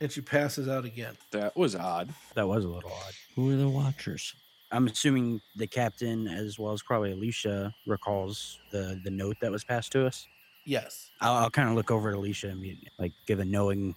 And 0.00 0.10
she 0.10 0.22
passes 0.22 0.66
out 0.68 0.84
again. 0.84 1.16
That 1.30 1.56
was 1.56 1.76
odd. 1.76 2.08
That 2.34 2.48
was 2.48 2.64
a 2.64 2.68
little 2.68 2.90
odd. 2.90 3.12
Who 3.36 3.52
are 3.52 3.56
the 3.56 3.68
watchers? 3.68 4.34
I'm 4.72 4.86
assuming 4.86 5.40
the 5.56 5.66
captain, 5.66 6.26
as 6.26 6.58
well 6.58 6.72
as 6.72 6.82
probably 6.82 7.12
Alicia, 7.12 7.74
recalls 7.86 8.58
the 8.72 8.98
the 9.04 9.10
note 9.10 9.36
that 9.42 9.52
was 9.52 9.62
passed 9.62 9.92
to 9.92 10.06
us. 10.06 10.26
Yes. 10.64 11.10
I'll, 11.20 11.34
I'll 11.34 11.50
kind 11.50 11.68
of 11.68 11.74
look 11.74 11.90
over 11.90 12.10
at 12.10 12.16
Alicia 12.16 12.48
and 12.48 12.60
be, 12.62 12.86
like 12.98 13.12
give 13.26 13.40
a 13.40 13.44
knowing. 13.44 13.94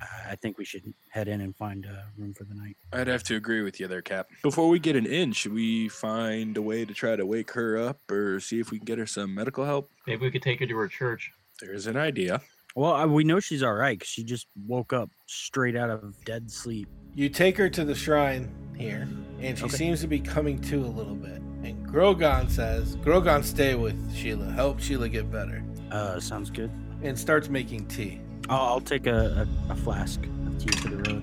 Uh, 0.00 0.06
I 0.30 0.34
think 0.36 0.58
we 0.58 0.64
should 0.64 0.92
head 1.08 1.26
in 1.26 1.40
and 1.40 1.56
find 1.56 1.86
a 1.86 2.04
room 2.18 2.34
for 2.34 2.44
the 2.44 2.54
night. 2.54 2.76
I'd 2.92 3.06
have 3.06 3.22
to 3.24 3.36
agree 3.36 3.62
with 3.62 3.80
you 3.80 3.88
there, 3.88 4.02
Cap. 4.02 4.28
Before 4.42 4.68
we 4.68 4.78
get 4.78 4.94
an 4.94 5.06
in, 5.06 5.32
should 5.32 5.54
we 5.54 5.88
find 5.88 6.56
a 6.58 6.62
way 6.62 6.84
to 6.84 6.92
try 6.92 7.16
to 7.16 7.24
wake 7.24 7.50
her 7.52 7.78
up 7.78 7.98
or 8.10 8.38
see 8.40 8.60
if 8.60 8.70
we 8.70 8.78
can 8.78 8.84
get 8.84 8.98
her 8.98 9.06
some 9.06 9.34
medical 9.34 9.64
help? 9.64 9.90
Maybe 10.06 10.22
we 10.26 10.30
could 10.30 10.42
take 10.42 10.60
her 10.60 10.66
to 10.66 10.76
her 10.76 10.88
church. 10.88 11.32
There's 11.60 11.86
an 11.86 11.96
idea. 11.96 12.42
Well, 12.74 12.92
I, 12.92 13.06
we 13.06 13.24
know 13.24 13.40
she's 13.40 13.62
all 13.62 13.72
right 13.72 13.98
'cause 13.98 14.08
she 14.08 14.22
just 14.22 14.48
woke 14.66 14.92
up 14.92 15.08
straight 15.26 15.76
out 15.76 15.88
of 15.88 16.22
dead 16.26 16.50
sleep. 16.50 16.88
You 17.14 17.30
take 17.30 17.56
her 17.56 17.70
to 17.70 17.82
the 17.86 17.94
shrine 17.94 18.52
here, 18.76 19.08
and 19.40 19.56
she 19.56 19.64
Okay. 19.64 19.76
seems 19.78 20.02
to 20.02 20.06
be 20.06 20.20
coming 20.20 20.60
to 20.62 20.84
a 20.84 20.86
little 20.86 21.14
bit. 21.14 21.40
And 21.64 21.88
Grogon 21.88 22.50
says, 22.50 22.96
Grogon, 22.98 23.42
stay 23.42 23.74
with 23.74 24.14
Sheila. 24.14 24.44
Help 24.52 24.78
Sheila 24.78 25.08
get 25.08 25.32
better. 25.32 25.64
Uh, 25.90 26.18
sounds 26.20 26.50
good. 26.50 26.70
And 27.02 27.18
starts 27.18 27.48
making 27.48 27.86
tea. 27.86 28.20
I'll, 28.48 28.60
I'll 28.60 28.80
take 28.80 29.06
a, 29.06 29.46
a, 29.68 29.72
a 29.72 29.76
flask 29.76 30.20
of 30.24 30.58
tea 30.58 30.76
for 30.78 30.88
the 30.88 30.96
road. 31.10 31.22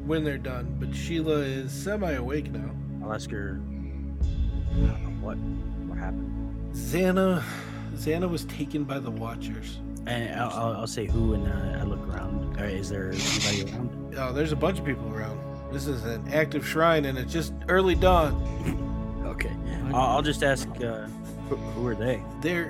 when 0.06 0.24
they're 0.24 0.38
done, 0.38 0.76
but 0.78 0.94
Sheila 0.94 1.38
is 1.40 1.72
semi 1.72 2.12
awake 2.12 2.50
now. 2.50 2.70
I'll 3.02 3.12
ask 3.12 3.30
her 3.30 3.60
I 3.62 4.76
don't 4.76 5.02
know 5.02 5.26
what 5.26 5.36
what 5.88 5.98
happened, 5.98 6.74
Xana, 6.74 7.42
Xana 7.94 8.28
was 8.28 8.44
taken 8.46 8.84
by 8.84 8.98
the 8.98 9.10
Watchers. 9.10 9.78
and 10.06 10.38
I'll, 10.40 10.50
I'll, 10.50 10.76
I'll 10.80 10.86
say 10.86 11.06
who, 11.06 11.34
and 11.34 11.46
uh, 11.46 11.80
I 11.80 11.84
look 11.84 12.06
around. 12.08 12.58
Uh, 12.58 12.64
is 12.64 12.88
there 12.88 13.12
anybody 13.12 13.70
around? 13.72 14.14
Oh, 14.18 14.32
there's 14.32 14.52
a 14.52 14.56
bunch 14.56 14.78
of 14.80 14.84
people 14.84 15.08
around. 15.14 15.38
This 15.72 15.86
is 15.86 16.04
an 16.04 16.26
active 16.32 16.66
shrine, 16.66 17.04
and 17.04 17.16
it's 17.18 17.32
just 17.32 17.52
early 17.68 17.94
dawn. 17.94 18.34
Okay, 19.24 19.50
I'll, 19.88 19.96
I'll 20.16 20.22
just 20.22 20.42
ask 20.44 20.68
uh, 20.80 21.08
who, 21.56 21.86
are 21.86 21.94
they? 21.94 22.22
They're 22.40 22.68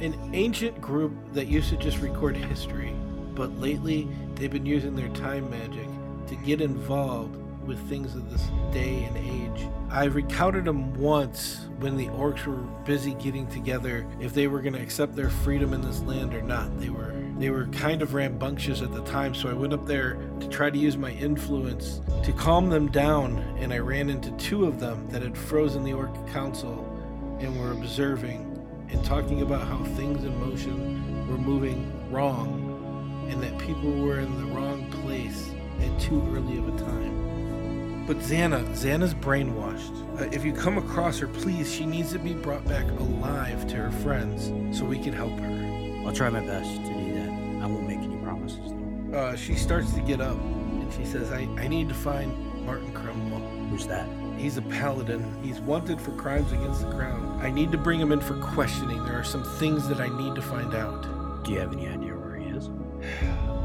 an 0.00 0.30
ancient 0.32 0.80
group 0.80 1.12
that 1.32 1.46
used 1.46 1.70
to 1.70 1.76
just 1.76 1.98
record 1.98 2.36
history, 2.36 2.94
but 3.34 3.58
lately 3.58 4.08
they've 4.34 4.50
been 4.50 4.66
using 4.66 4.94
their 4.94 5.08
time 5.10 5.50
magic 5.50 5.88
to 6.28 6.36
get 6.36 6.60
involved 6.60 7.36
with 7.66 7.78
things 7.88 8.14
of 8.14 8.30
this 8.30 8.48
day 8.72 9.04
and 9.04 9.16
age. 9.16 9.68
I've 9.90 10.16
encountered 10.16 10.64
them 10.64 10.94
once 10.94 11.66
when 11.78 11.96
the 11.96 12.06
orcs 12.08 12.46
were 12.46 12.62
busy 12.84 13.14
getting 13.14 13.46
together 13.48 14.06
if 14.20 14.34
they 14.34 14.46
were 14.46 14.60
going 14.60 14.74
to 14.74 14.80
accept 14.80 15.16
their 15.16 15.30
freedom 15.30 15.72
in 15.72 15.80
this 15.80 16.00
land 16.02 16.34
or 16.34 16.42
not. 16.42 16.78
They 16.78 16.90
were 16.90 17.14
they 17.38 17.50
were 17.50 17.66
kind 17.66 18.00
of 18.00 18.14
rambunctious 18.14 18.80
at 18.80 18.94
the 18.94 19.04
time, 19.04 19.34
so 19.34 19.50
I 19.50 19.52
went 19.52 19.74
up 19.74 19.84
there 19.84 20.16
to 20.40 20.48
try 20.48 20.70
to 20.70 20.78
use 20.78 20.96
my 20.96 21.10
influence 21.10 22.00
to 22.24 22.32
calm 22.32 22.70
them 22.70 22.90
down, 22.90 23.38
and 23.58 23.74
I 23.74 23.78
ran 23.78 24.08
into 24.08 24.30
two 24.38 24.64
of 24.64 24.80
them 24.80 25.06
that 25.10 25.20
had 25.20 25.36
frozen 25.36 25.84
the 25.84 25.92
orc 25.92 26.14
council 26.32 26.95
and 27.40 27.60
were 27.60 27.72
observing 27.72 28.52
and 28.90 29.04
talking 29.04 29.42
about 29.42 29.66
how 29.66 29.82
things 29.94 30.24
in 30.24 30.38
motion 30.38 31.28
were 31.28 31.38
moving 31.38 31.92
wrong 32.10 33.28
and 33.30 33.42
that 33.42 33.58
people 33.58 33.90
were 33.90 34.20
in 34.20 34.36
the 34.38 34.54
wrong 34.54 34.90
place 35.02 35.50
at 35.80 36.00
too 36.00 36.22
early 36.34 36.58
of 36.58 36.68
a 36.68 36.78
time. 36.78 38.04
But 38.06 38.18
Xana, 38.18 38.64
Xana's 38.68 39.14
brainwashed. 39.14 40.20
Uh, 40.20 40.28
if 40.32 40.44
you 40.44 40.52
come 40.52 40.78
across 40.78 41.18
her, 41.18 41.26
please, 41.26 41.72
she 41.72 41.84
needs 41.84 42.12
to 42.12 42.20
be 42.20 42.32
brought 42.34 42.64
back 42.66 42.88
alive 43.00 43.66
to 43.68 43.76
her 43.76 43.90
friends 43.90 44.52
so 44.76 44.84
we 44.84 44.98
can 44.98 45.12
help 45.12 45.32
her. 45.40 46.06
I'll 46.06 46.14
try 46.14 46.30
my 46.30 46.40
best 46.40 46.70
to 46.70 46.94
do 46.94 47.14
that. 47.14 47.28
I 47.64 47.66
won't 47.66 47.88
make 47.88 47.98
any 47.98 48.16
promises. 48.18 48.72
Uh, 49.12 49.34
she 49.36 49.56
starts 49.56 49.92
to 49.94 50.00
get 50.00 50.20
up 50.20 50.36
and 50.38 50.92
she 50.94 51.04
says, 51.04 51.32
I, 51.32 51.48
I 51.58 51.66
need 51.66 51.88
to 51.88 51.94
find 51.94 52.32
Martin 52.64 52.92
Cromwell. 52.92 53.40
Who's 53.70 53.88
that? 53.88 54.06
He's 54.36 54.56
a 54.56 54.62
paladin. 54.62 55.24
He's 55.42 55.60
wanted 55.60 56.00
for 56.00 56.12
crimes 56.12 56.52
against 56.52 56.82
the 56.82 56.90
crown. 56.94 57.38
I 57.42 57.50
need 57.50 57.72
to 57.72 57.78
bring 57.78 58.00
him 58.00 58.12
in 58.12 58.20
for 58.20 58.36
questioning. 58.38 59.02
There 59.04 59.18
are 59.18 59.24
some 59.24 59.42
things 59.42 59.88
that 59.88 60.00
I 60.00 60.08
need 60.08 60.34
to 60.34 60.42
find 60.42 60.74
out. 60.74 61.44
Do 61.44 61.52
you 61.52 61.60
have 61.60 61.72
any 61.72 61.88
idea 61.88 62.14
where 62.14 62.36
he 62.36 62.46
is? 62.50 62.68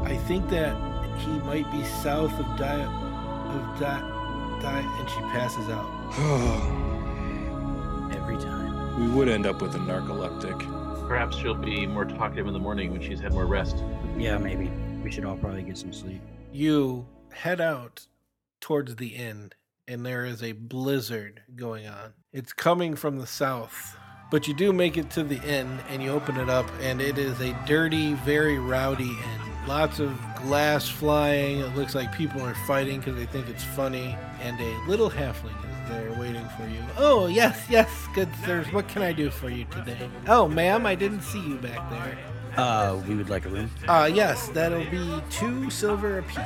I 0.02 0.16
think 0.28 0.48
that 0.50 0.74
he 1.18 1.30
might 1.40 1.70
be 1.70 1.84
south 1.84 2.32
of 2.38 2.46
Di 2.56 2.82
of 2.82 3.78
Di, 3.78 4.00
Di 4.62 5.00
and 5.00 5.10
she 5.10 5.20
passes 5.32 5.68
out. 5.68 5.86
Every 8.14 8.36
time. 8.38 9.00
we 9.00 9.08
would 9.14 9.28
end 9.28 9.46
up 9.46 9.60
with 9.60 9.74
a 9.74 9.78
narcoleptic. 9.78 10.58
Perhaps 11.08 11.36
she'll 11.36 11.54
be 11.54 11.86
more 11.86 12.04
talkative 12.04 12.46
in 12.46 12.52
the 12.52 12.58
morning 12.58 12.92
when 12.92 13.02
she's 13.02 13.20
had 13.20 13.32
more 13.32 13.46
rest. 13.46 13.82
Yeah, 14.16 14.38
maybe. 14.38 14.70
We 15.02 15.10
should 15.10 15.24
all 15.24 15.36
probably 15.36 15.62
get 15.62 15.76
some 15.76 15.92
sleep. 15.92 16.20
You 16.52 17.06
head 17.32 17.60
out 17.60 18.06
towards 18.60 18.96
the 18.96 19.16
end, 19.16 19.54
and 19.88 20.04
there 20.04 20.24
is 20.24 20.42
a 20.42 20.52
blizzard 20.52 21.42
going 21.54 21.86
on. 21.86 22.12
It's 22.32 22.52
coming 22.52 22.96
from 22.96 23.18
the 23.18 23.26
south. 23.26 23.96
But 24.30 24.48
you 24.48 24.54
do 24.54 24.72
make 24.72 24.96
it 24.96 25.10
to 25.10 25.22
the 25.22 25.42
inn 25.42 25.80
and 25.90 26.02
you 26.02 26.10
open 26.10 26.38
it 26.38 26.48
up, 26.48 26.66
and 26.80 27.02
it 27.02 27.18
is 27.18 27.38
a 27.40 27.52
dirty, 27.66 28.14
very 28.14 28.58
rowdy 28.58 29.10
inn. 29.10 29.66
Lots 29.68 30.00
of 30.00 30.18
glass 30.36 30.88
flying. 30.88 31.60
It 31.60 31.76
looks 31.76 31.94
like 31.94 32.16
people 32.16 32.40
are 32.40 32.54
fighting 32.66 33.00
because 33.00 33.14
they 33.16 33.26
think 33.26 33.48
it's 33.48 33.62
funny. 33.62 34.16
And 34.40 34.58
a 34.58 34.88
little 34.88 35.10
halfling 35.10 35.54
is 35.70 35.88
there 35.90 36.12
waiting 36.18 36.48
for 36.56 36.66
you. 36.66 36.82
Oh, 36.96 37.26
yes, 37.26 37.66
yes, 37.68 37.90
good 38.14 38.28
sirs. 38.44 38.72
What 38.72 38.88
can 38.88 39.02
I 39.02 39.12
do 39.12 39.30
for 39.30 39.50
you 39.50 39.66
today? 39.66 40.08
Oh, 40.26 40.48
ma'am, 40.48 40.86
I 40.86 40.94
didn't 40.94 41.20
see 41.20 41.40
you 41.40 41.56
back 41.56 41.90
there. 41.90 42.18
Uh, 42.56 43.02
we 43.08 43.14
would 43.14 43.30
like 43.30 43.46
a 43.46 43.48
room. 43.48 43.70
Uh, 43.88 44.10
yes, 44.12 44.48
that'll 44.48 44.84
be 44.90 45.22
two 45.30 45.70
silver 45.70 46.18
apiece. 46.18 46.38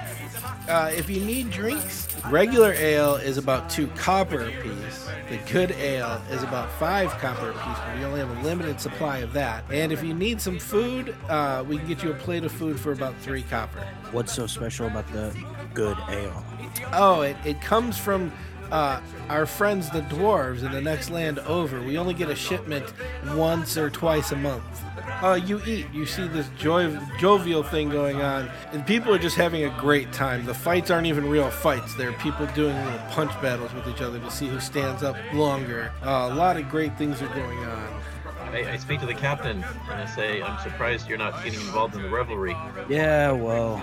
Uh, 0.69 0.93
if 0.95 1.11
you 1.11 1.21
need 1.25 1.51
drinks, 1.51 2.09
regular 2.31 2.73
ale 2.75 3.17
is 3.17 3.39
about 3.39 3.69
two 3.69 3.89
copper 3.89 4.47
apiece. 4.47 5.09
The 5.29 5.39
good 5.53 5.73
ale 5.73 6.23
is 6.31 6.45
about 6.45 6.71
five 6.73 7.11
copper 7.19 7.51
apiece, 7.51 7.79
but 7.85 7.99
we 7.99 8.05
only 8.05 8.21
have 8.21 8.31
a 8.31 8.43
limited 8.43 8.81
supply 8.81 9.19
of 9.19 9.33
that. 9.33 9.65
And 9.71 9.93
if 9.93 10.05
you 10.05 10.15
need 10.15 10.41
some 10.41 10.59
food, 10.59 11.17
uh, 11.29 11.65
we 11.67 11.79
can 11.79 11.89
get 11.89 12.03
you 12.03 12.13
a 12.13 12.15
plate 12.15 12.45
of 12.45 12.53
food 12.53 12.79
for 12.79 12.93
about 12.93 13.17
three 13.19 13.43
copper. 13.43 13.81
What's 14.13 14.33
so 14.33 14.47
special 14.47 14.87
about 14.87 15.11
the 15.13 15.35
good 15.75 15.99
ale? 16.09 16.45
Oh, 16.93 17.23
it, 17.23 17.37
it 17.45 17.61
comes 17.61 17.99
from 17.99 18.33
uh, 18.71 19.01
our 19.29 19.47
friends 19.47 19.91
the 19.91 20.03
dwarves 20.03 20.65
in 20.65 20.73
the 20.73 20.81
next 20.81 21.11
land 21.11 21.41
over. 21.41 21.81
We 21.83 21.99
only 21.99 22.15
get 22.15 22.31
a 22.31 22.37
shipment 22.37 22.93
once 23.35 23.77
or 23.77 23.91
twice 23.91 24.33
a 24.33 24.37
month. 24.37 24.65
Uh, 25.23 25.41
you 25.45 25.61
eat, 25.67 25.87
you 25.93 26.05
see 26.05 26.29
this 26.29 26.49
joy, 26.59 26.95
jovial 27.19 27.63
thing 27.63 27.89
going 27.89 28.21
on, 28.21 28.51
and 28.73 28.87
people 28.87 29.15
are 29.15 29.19
just 29.19 29.37
having 29.37 29.65
a 29.65 29.81
great 29.81 30.13
time. 30.13 30.45
The 30.45 30.55
fights 30.55 30.91
aren't 30.91 31.07
even 31.07 31.29
real 31.29 31.51
fights, 31.51 31.95
they're 31.95 32.13
people 32.15 32.47
doing 32.55 32.77
little 32.85 32.99
punch 33.11 33.31
battles 33.41 33.73
with 33.73 33.89
each 33.89 34.03
other 34.03 34.19
to 34.19 34.31
see 34.31 34.47
who 34.47 34.61
stands 34.61 35.03
up 35.03 35.17
longer. 35.33 35.91
Uh, 36.03 36.29
a 36.31 36.35
lot 36.35 36.57
of 36.57 36.69
great 36.69 36.97
things 36.99 37.23
are 37.23 37.29
going 37.29 37.59
on. 37.59 38.03
I, 38.53 38.73
I 38.73 38.77
speak 38.77 39.01
to 39.01 39.07
the 39.07 39.15
captain 39.15 39.65
and 39.65 40.01
I 40.01 40.07
say, 40.07 40.43
I'm 40.43 40.63
surprised 40.63 41.09
you're 41.09 41.19
not 41.19 41.43
getting 41.43 41.61
involved 41.61 41.95
in 41.95 42.03
the 42.03 42.09
revelry. 42.09 42.57
Yeah, 42.89 43.33
well, 43.33 43.77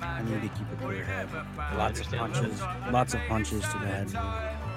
I 0.00 0.22
need 0.22 0.42
to 0.42 0.48
keep 0.48 0.70
a 0.72 0.76
clear 0.76 1.04
head. 1.04 1.28
Lots 1.76 2.00
of 2.00 2.12
understand 2.12 2.34
punches. 2.34 2.60
Lots 2.90 3.14
of 3.14 3.20
punches 3.28 3.62
to 3.62 3.78
the 3.78 3.86
head. 3.86 4.08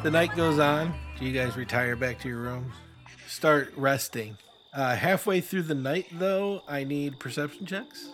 The 0.04 0.12
night 0.12 0.36
goes 0.36 0.60
on. 0.60 0.94
Do 1.20 1.26
you 1.26 1.34
guys 1.34 1.58
retire 1.58 1.96
back 1.96 2.20
to 2.22 2.30
your 2.30 2.40
rooms? 2.40 2.74
Start 3.28 3.74
resting. 3.76 4.38
Uh, 4.78 4.96
halfway 4.96 5.42
through 5.42 5.64
the 5.64 5.74
night, 5.74 6.06
though, 6.12 6.62
I 6.68 6.84
need 6.84 7.18
perception 7.18 7.66
checks. 7.66 8.10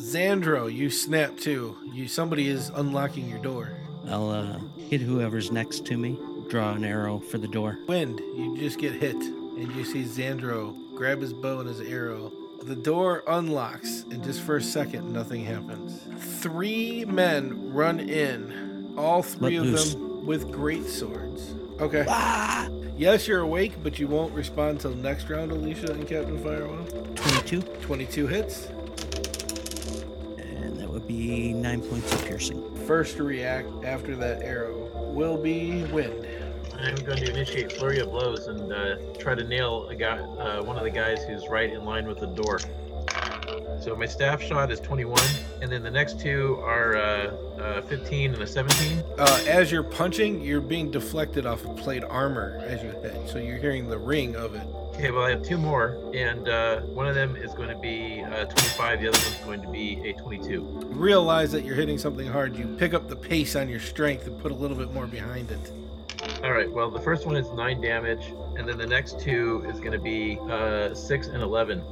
Xandro, 0.00 0.72
you 0.72 0.88
snap 0.88 1.36
too. 1.36 1.76
You 1.92 2.08
somebody 2.08 2.48
is 2.48 2.70
unlocking 2.70 3.28
your 3.28 3.38
door. 3.40 3.72
I'll 4.08 4.30
uh, 4.30 4.58
hit 4.88 5.02
whoever's 5.02 5.52
next 5.52 5.84
to 5.86 5.98
me. 5.98 6.18
Draw 6.48 6.72
an 6.72 6.84
arrow 6.84 7.18
for 7.18 7.36
the 7.36 7.46
door. 7.46 7.78
Wind, 7.86 8.20
you 8.20 8.56
just 8.56 8.78
get 8.78 8.94
hit, 8.94 9.16
and 9.16 9.70
you 9.74 9.84
see 9.84 10.02
Xandro 10.02 10.74
grab 10.94 11.20
his 11.20 11.34
bow 11.34 11.60
and 11.60 11.68
his 11.68 11.80
arrow. 11.82 12.32
The 12.62 12.74
door 12.74 13.22
unlocks, 13.26 14.04
and 14.04 14.24
just 14.24 14.40
for 14.40 14.56
a 14.56 14.62
second, 14.62 15.12
nothing 15.12 15.44
happens. 15.44 16.00
Three 16.40 17.04
men 17.04 17.70
run 17.70 18.00
in, 18.00 18.94
all 18.96 19.22
three 19.22 19.58
Let 19.58 19.66
of 19.66 19.72
loose. 19.72 19.92
them 19.92 20.24
with 20.24 20.50
great 20.50 20.86
swords. 20.86 21.54
Okay. 21.80 22.06
Yes, 22.96 23.26
you're 23.26 23.40
awake, 23.40 23.72
but 23.82 23.98
you 23.98 24.06
won't 24.06 24.32
respond 24.34 24.80
till 24.80 24.94
next 24.94 25.28
round, 25.30 25.50
Alicia 25.50 25.92
and 25.92 26.06
Captain 26.06 26.38
Firewell. 26.38 26.84
22, 27.16 27.62
22 27.62 28.26
hits. 28.26 28.66
and 30.38 30.76
that 30.78 30.88
would 30.88 31.06
be 31.06 31.52
9 31.52 31.80
points 31.82 32.12
of 32.12 32.24
piercing. 32.26 32.62
First 32.86 33.16
to 33.16 33.22
react 33.24 33.68
after 33.84 34.14
that 34.16 34.42
arrow 34.42 34.90
will 35.12 35.36
be 35.36 35.84
Wind. 35.84 36.26
I'm 36.78 36.94
going 36.96 37.18
to 37.18 37.30
initiate 37.30 37.72
flurry 37.72 38.00
of 38.00 38.10
blows 38.10 38.48
and 38.48 38.72
uh, 38.72 38.96
try 39.18 39.34
to 39.34 39.44
nail 39.44 39.86
a 39.88 39.94
guy, 39.94 40.18
uh, 40.18 40.62
one 40.62 40.76
of 40.76 40.84
the 40.84 40.90
guys 40.90 41.24
who's 41.24 41.48
right 41.48 41.72
in 41.72 41.84
line 41.84 42.06
with 42.06 42.18
the 42.18 42.26
door. 42.26 42.58
So 43.80 43.94
my 43.96 44.06
staff 44.06 44.42
shot 44.42 44.70
is 44.70 44.80
21, 44.80 45.20
and 45.62 45.70
then 45.70 45.84
the 45.84 45.90
next 45.90 46.18
two 46.18 46.58
are 46.64 46.96
uh, 46.96 47.30
uh, 47.60 47.82
15 47.82 48.34
and 48.34 48.42
a 48.42 48.46
17. 48.46 49.04
Uh, 49.16 49.44
as 49.46 49.70
you're 49.70 49.84
punching, 49.84 50.40
you're 50.40 50.60
being 50.60 50.90
deflected 50.90 51.46
off 51.46 51.64
of 51.64 51.76
plate 51.76 52.02
armor 52.02 52.60
as 52.64 52.82
you 52.82 52.90
hit, 53.00 53.28
so 53.28 53.38
you're 53.38 53.58
hearing 53.58 53.88
the 53.88 53.96
ring 53.96 54.34
of 54.34 54.56
it. 54.56 54.66
Okay, 54.96 55.12
well 55.12 55.22
I 55.22 55.30
have 55.30 55.42
two 55.42 55.56
more, 55.56 55.96
and 56.12 56.48
uh, 56.48 56.80
one 56.80 57.06
of 57.06 57.14
them 57.14 57.36
is 57.36 57.54
going 57.54 57.68
to 57.68 57.76
be 57.76 58.22
uh, 58.22 58.44
25. 58.46 59.00
The 59.00 59.08
other 59.08 59.18
one's 59.18 59.38
going 59.38 59.62
to 59.62 59.68
be 59.68 60.00
a 60.04 60.14
22. 60.14 60.50
You 60.50 60.80
realize 60.90 61.52
that 61.52 61.64
you're 61.64 61.76
hitting 61.76 61.96
something 61.96 62.26
hard. 62.26 62.56
You 62.56 62.66
pick 62.66 62.92
up 62.92 63.08
the 63.08 63.16
pace 63.16 63.54
on 63.54 63.68
your 63.68 63.80
strength 63.80 64.26
and 64.26 64.36
put 64.40 64.50
a 64.50 64.56
little 64.56 64.76
bit 64.76 64.92
more 64.92 65.06
behind 65.06 65.52
it. 65.52 65.72
All 66.42 66.52
right. 66.52 66.70
Well, 66.70 66.90
the 66.90 67.00
first 67.00 67.24
one 67.24 67.36
is 67.36 67.50
nine 67.52 67.80
damage, 67.80 68.32
and 68.56 68.68
then 68.68 68.78
the 68.78 68.86
next 68.86 69.20
two 69.20 69.64
is 69.68 69.78
going 69.78 69.92
to 69.92 69.98
be 69.98 70.38
uh, 70.50 70.92
six 70.94 71.28
and 71.28 71.42
11. 71.42 71.82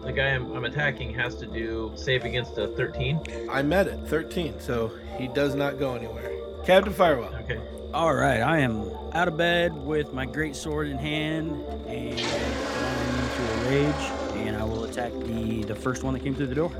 And 0.00 0.08
the 0.08 0.12
guy 0.12 0.28
I'm, 0.28 0.50
I'm 0.52 0.64
attacking 0.64 1.14
has 1.14 1.34
to 1.36 1.46
do 1.46 1.92
save 1.94 2.24
against 2.24 2.58
a 2.58 2.68
13. 2.68 3.48
I 3.50 3.62
met 3.62 3.86
it, 3.86 4.00
13, 4.06 4.58
so 4.60 4.90
he 5.18 5.28
does 5.28 5.54
not 5.54 5.78
go 5.78 5.94
anywhere. 5.94 6.30
Captain 6.64 6.92
Firewell. 6.92 7.34
Okay. 7.44 7.60
All 7.92 8.14
right, 8.14 8.40
I 8.40 8.58
am 8.58 8.90
out 9.12 9.28
of 9.28 9.36
bed 9.36 9.76
with 9.76 10.12
my 10.12 10.24
great 10.24 10.54
sword 10.56 10.88
in 10.88 10.98
hand 10.98 11.50
and 11.86 12.16
going 12.16 13.18
into 13.18 13.52
a 13.52 13.70
rage 13.70 14.20
and 14.46 14.56
I 14.56 14.64
will 14.64 14.84
attack 14.84 15.12
the 15.12 15.64
the 15.64 15.74
first 15.74 16.02
one 16.02 16.14
that 16.14 16.22
came 16.22 16.34
through 16.34 16.46
the 16.46 16.54
door. 16.54 16.72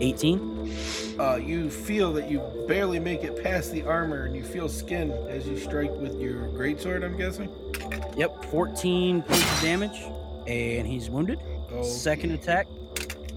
18. 0.00 0.74
Uh, 1.18 1.36
you 1.36 1.70
feel 1.70 2.12
that 2.12 2.28
you 2.28 2.42
barely 2.66 2.98
make 2.98 3.22
it 3.22 3.42
past 3.42 3.70
the 3.70 3.84
armor, 3.84 4.24
and 4.24 4.34
you 4.34 4.42
feel 4.42 4.68
skin 4.68 5.12
as 5.28 5.46
you 5.46 5.56
strike 5.56 5.92
with 5.92 6.20
your 6.20 6.48
greatsword. 6.48 7.04
I'm 7.04 7.16
guessing. 7.16 7.48
Yep, 8.16 8.44
14 8.46 9.22
points 9.22 9.52
of 9.52 9.60
damage, 9.60 10.02
and 10.46 10.86
he's 10.86 11.10
wounded. 11.10 11.40
Oh, 11.72 11.82
Second 11.82 12.32
attack, 12.32 12.66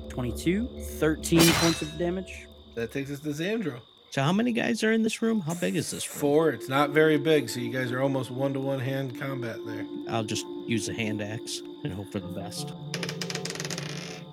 22, 0.10 0.68
13 0.68 1.40
points 1.54 1.82
of 1.82 1.98
damage. 1.98 2.48
that 2.76 2.92
takes 2.92 3.12
us 3.12 3.20
to 3.22 3.30
Xandro. 3.30 3.80
So 4.10 4.24
how 4.24 4.32
many 4.32 4.52
guys 4.54 4.84
are 4.84 4.92
in 4.94 5.04
this 5.04 5.22
room? 5.22 5.42
How 5.42 5.54
big 5.54 5.76
is 5.76 5.92
this 5.92 6.10
room? 6.10 6.20
Four. 6.20 6.50
It's 6.52 6.70
not 6.70 6.92
very 6.92 7.18
big, 7.18 7.50
so 7.50 7.60
you 7.60 7.70
guys 7.72 7.92
are 7.92 8.02
almost 8.02 8.32
one 8.32 8.54
to 8.54 8.60
one 8.60 8.80
hand 8.80 9.20
combat 9.20 9.58
there. 9.66 9.86
I'll 10.10 10.24
just 10.24 10.46
use 10.66 10.88
a 10.90 10.94
hand 10.94 11.22
axe 11.22 11.62
and 11.84 11.94
hope 11.94 12.12
for 12.12 12.20
the 12.20 12.28
best. 12.28 12.74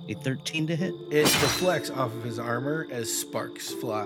A 0.09 0.15
13 0.15 0.67
to 0.69 0.77
hit. 0.77 0.95
It 1.11 1.25
deflects 1.25 1.91
off 1.91 2.15
of 2.15 2.23
his 2.23 2.39
armor 2.39 2.87
as 2.91 3.13
sparks 3.13 3.73
fly. 3.73 4.05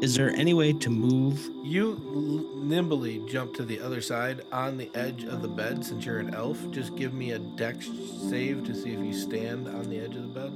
Is 0.00 0.14
there 0.14 0.30
any 0.36 0.54
way 0.54 0.72
to 0.74 0.90
move? 0.90 1.50
You 1.60 2.00
l- 2.14 2.62
nimbly 2.62 3.20
jump 3.26 3.52
to 3.54 3.64
the 3.64 3.80
other 3.80 4.00
side 4.00 4.42
on 4.52 4.76
the 4.76 4.88
edge 4.94 5.24
of 5.24 5.42
the 5.42 5.48
bed 5.48 5.84
since 5.84 6.06
you're 6.06 6.20
an 6.20 6.34
elf. 6.34 6.70
Just 6.70 6.94
give 6.94 7.14
me 7.14 7.32
a 7.32 7.40
dex 7.40 7.90
save 8.30 8.62
to 8.64 8.76
see 8.76 8.92
if 8.92 9.00
you 9.00 9.12
stand 9.12 9.66
on 9.66 9.90
the 9.90 9.98
edge 9.98 10.14
of 10.14 10.22
the 10.22 10.28
bed. 10.28 10.52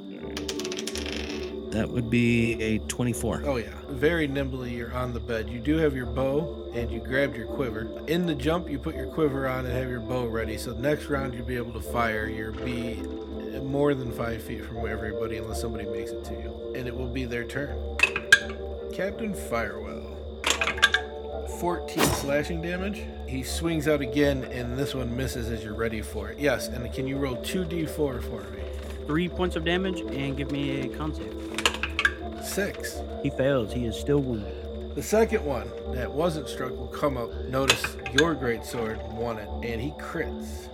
That 1.73 1.89
would 1.89 2.09
be 2.09 2.53
a 2.63 2.79
24. 2.81 3.43
Oh, 3.45 3.57
yeah. 3.57 3.71
Very 3.89 4.29
nimbly, 4.29 4.75
you're 4.75 4.95
on 4.95 5.13
the 5.13 5.19
bed. 5.19 5.51
You 5.51 5.59
do 5.59 5.77
have 5.79 5.97
your 5.97 6.07
bow 6.07 6.71
and 6.73 6.89
you 6.89 7.01
grabbed 7.01 7.37
your 7.37 7.47
quiver. 7.47 7.91
In 8.07 8.27
the 8.27 8.37
jump, 8.37 8.71
you 8.71 8.79
put 8.79 8.95
your 8.95 9.09
quiver 9.09 9.49
on 9.49 9.67
and 9.67 9.75
have 9.75 9.91
your 9.91 9.99
bow 10.01 10.27
ready. 10.27 10.57
So, 10.57 10.73
next 10.73 11.07
round, 11.07 11.35
you'll 11.35 11.47
be 11.47 11.57
able 11.57 11.73
to 11.73 11.81
fire. 11.81 12.29
You'll 12.29 12.53
be 12.53 12.95
more 13.61 13.93
than 13.95 14.13
five 14.13 14.41
feet 14.43 14.65
from 14.65 14.87
everybody 14.87 15.39
unless 15.39 15.61
somebody 15.61 15.87
makes 15.87 16.13
it 16.13 16.23
to 16.27 16.33
you. 16.35 16.73
And 16.77 16.87
it 16.87 16.95
will 16.95 17.09
be 17.09 17.25
their 17.25 17.45
turn. 17.45 17.92
Captain 18.93 19.33
Firewell. 19.33 20.19
14 21.61 22.05
slashing 22.05 22.61
damage. 22.61 23.05
He 23.27 23.43
swings 23.43 23.89
out 23.89 24.03
again, 24.03 24.45
and 24.45 24.77
this 24.77 24.95
one 24.95 25.17
misses 25.17 25.49
as 25.49 25.65
you're 25.65 25.73
ready 25.73 26.03
for 26.03 26.29
it. 26.29 26.39
Yes, 26.39 26.69
and 26.69 26.93
can 26.93 27.09
you 27.09 27.17
roll 27.17 27.37
2d4 27.37 27.89
for 28.23 28.43
me? 28.51 28.63
Three 29.07 29.31
points 29.31 29.57
of 29.57 29.65
damage, 29.65 30.01
and 30.01 30.37
give 30.37 30.51
me 30.51 30.83
a 30.83 30.89
con 30.89 31.15
save. 31.15 32.45
Six. 32.45 33.01
He 33.23 33.31
fails. 33.31 33.73
He 33.73 33.87
is 33.87 33.97
still 33.97 34.21
wounded. 34.21 34.95
The 34.95 35.03
second 35.03 35.43
one 35.43 35.71
that 35.95 36.13
wasn't 36.13 36.49
struck 36.49 36.77
will 36.77 36.89
come 36.89 37.17
up. 37.17 37.33
Notice 37.47 37.97
your 38.21 38.35
great 38.35 38.63
sword 38.63 39.01
won 39.13 39.39
it, 39.39 39.49
and 39.63 39.81
he 39.81 39.93
crits. 39.93 40.69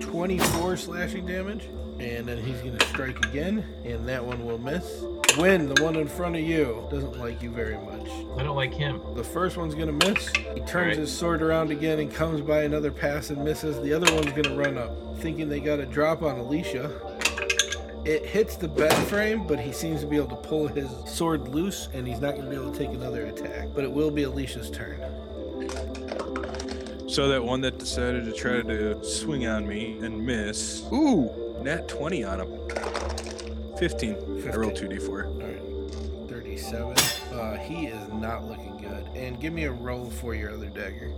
24 0.00 0.78
slashing 0.78 1.26
damage, 1.26 1.68
and 1.98 2.26
then 2.26 2.42
he's 2.42 2.60
going 2.60 2.78
to 2.78 2.86
strike 2.86 3.22
again, 3.26 3.66
and 3.84 4.08
that 4.08 4.24
one 4.24 4.46
will 4.46 4.58
miss. 4.58 5.04
Win, 5.38 5.72
the 5.72 5.82
one 5.82 5.96
in 5.96 6.08
front 6.08 6.36
of 6.36 6.42
you, 6.42 6.86
doesn't 6.90 7.18
like 7.18 7.42
you 7.42 7.50
very 7.50 7.76
much. 7.78 8.08
I 8.36 8.42
don't 8.42 8.56
like 8.56 8.74
him. 8.74 9.00
The 9.14 9.24
first 9.24 9.56
one's 9.56 9.74
going 9.74 9.98
to 9.98 10.08
miss. 10.08 10.28
He 10.28 10.60
turns 10.60 10.74
Alright. 10.74 10.96
his 10.96 11.16
sword 11.16 11.42
around 11.42 11.70
again 11.70 11.98
and 11.98 12.12
comes 12.12 12.40
by 12.40 12.62
another 12.62 12.90
pass 12.90 13.30
and 13.30 13.44
misses. 13.44 13.80
The 13.80 13.92
other 13.92 14.12
one's 14.14 14.30
going 14.30 14.44
to 14.44 14.56
run 14.56 14.76
up, 14.76 15.18
thinking 15.18 15.48
they 15.48 15.60
got 15.60 15.78
a 15.78 15.86
drop 15.86 16.22
on 16.22 16.38
Alicia. 16.38 16.90
It 18.04 18.26
hits 18.26 18.56
the 18.56 18.68
bed 18.68 18.94
frame, 19.08 19.46
but 19.46 19.60
he 19.60 19.72
seems 19.72 20.00
to 20.00 20.06
be 20.06 20.16
able 20.16 20.28
to 20.28 20.36
pull 20.36 20.66
his 20.66 20.90
sword 21.06 21.48
loose, 21.48 21.88
and 21.92 22.08
he's 22.08 22.20
not 22.20 22.34
going 22.34 22.44
to 22.44 22.50
be 22.50 22.56
able 22.56 22.72
to 22.72 22.78
take 22.78 22.90
another 22.90 23.26
attack. 23.26 23.68
But 23.74 23.84
it 23.84 23.92
will 23.92 24.10
be 24.10 24.24
Alicia's 24.24 24.70
turn. 24.70 25.00
So 27.08 27.28
that 27.28 27.44
one 27.44 27.60
that 27.62 27.78
decided 27.78 28.24
to 28.24 28.32
try 28.32 28.62
to 28.62 29.04
swing 29.04 29.46
on 29.46 29.66
me 29.66 29.98
and 30.00 30.24
miss. 30.24 30.84
Ooh, 30.92 31.30
nat 31.62 31.88
20 31.88 32.24
on 32.24 32.40
him. 32.40 32.99
15. 33.80 34.44
I 34.46 34.56
rolled 34.56 34.74
2d4. 34.74 35.08
All 35.08 36.26
right, 36.26 36.28
37. 36.28 36.92
Uh, 37.32 37.56
he 37.56 37.86
is 37.86 38.08
not 38.12 38.44
looking 38.44 38.76
good. 38.76 39.06
And 39.14 39.40
give 39.40 39.54
me 39.54 39.64
a 39.64 39.72
roll 39.72 40.10
for 40.10 40.34
your 40.34 40.50
other 40.50 40.68
dagger. 40.68 41.14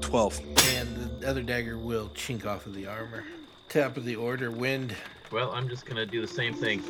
12. 0.00 0.40
And 0.76 0.96
the 1.18 1.28
other 1.28 1.42
dagger 1.42 1.76
will 1.76 2.08
chink 2.10 2.46
off 2.46 2.66
of 2.66 2.74
the 2.76 2.86
armor. 2.86 3.24
Top 3.68 3.96
of 3.96 4.04
the 4.04 4.14
order, 4.14 4.52
wind. 4.52 4.94
Well, 5.32 5.50
I'm 5.50 5.68
just 5.68 5.86
gonna 5.86 6.06
do 6.06 6.20
the 6.20 6.28
same 6.28 6.54
thing. 6.54 6.84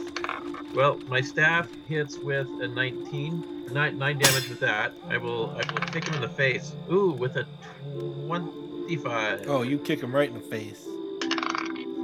Well, 0.75 0.99
my 1.09 1.23
staff 1.23 1.67
hits 1.89 2.19
with 2.19 2.47
a 2.61 2.69
19, 2.69 3.73
nine, 3.73 3.97
nine 3.97 4.19
damage 4.19 4.51
with 4.51 4.61
that. 4.61 4.93
I 5.09 5.17
will, 5.17 5.53
I 5.53 5.73
will 5.73 5.81
kick 5.87 6.05
him 6.07 6.17
in 6.17 6.21
the 6.21 6.29
face. 6.29 6.75
Ooh, 6.93 7.13
with 7.13 7.37
a 7.37 7.47
25. 8.27 9.49
Oh, 9.49 9.63
you 9.63 9.79
kick 9.79 10.03
him 10.03 10.15
right 10.15 10.29
in 10.29 10.35
the 10.35 10.41
face. 10.41 10.87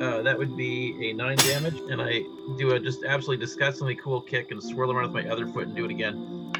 Uh, 0.00 0.22
that 0.22 0.38
would 0.38 0.56
be 0.56 1.10
a 1.10 1.12
nine 1.12 1.36
damage, 1.36 1.78
and 1.90 2.00
I 2.00 2.22
do 2.56 2.72
a 2.72 2.80
just 2.80 3.04
absolutely 3.04 3.44
disgustingly 3.44 3.94
cool 3.96 4.20
kick 4.20 4.50
and 4.50 4.62
swirl 4.62 4.90
around 4.90 5.12
with 5.12 5.24
my 5.24 5.30
other 5.30 5.46
foot 5.46 5.66
and 5.66 5.76
do 5.76 5.84
it 5.84 5.90
again. 5.90 6.52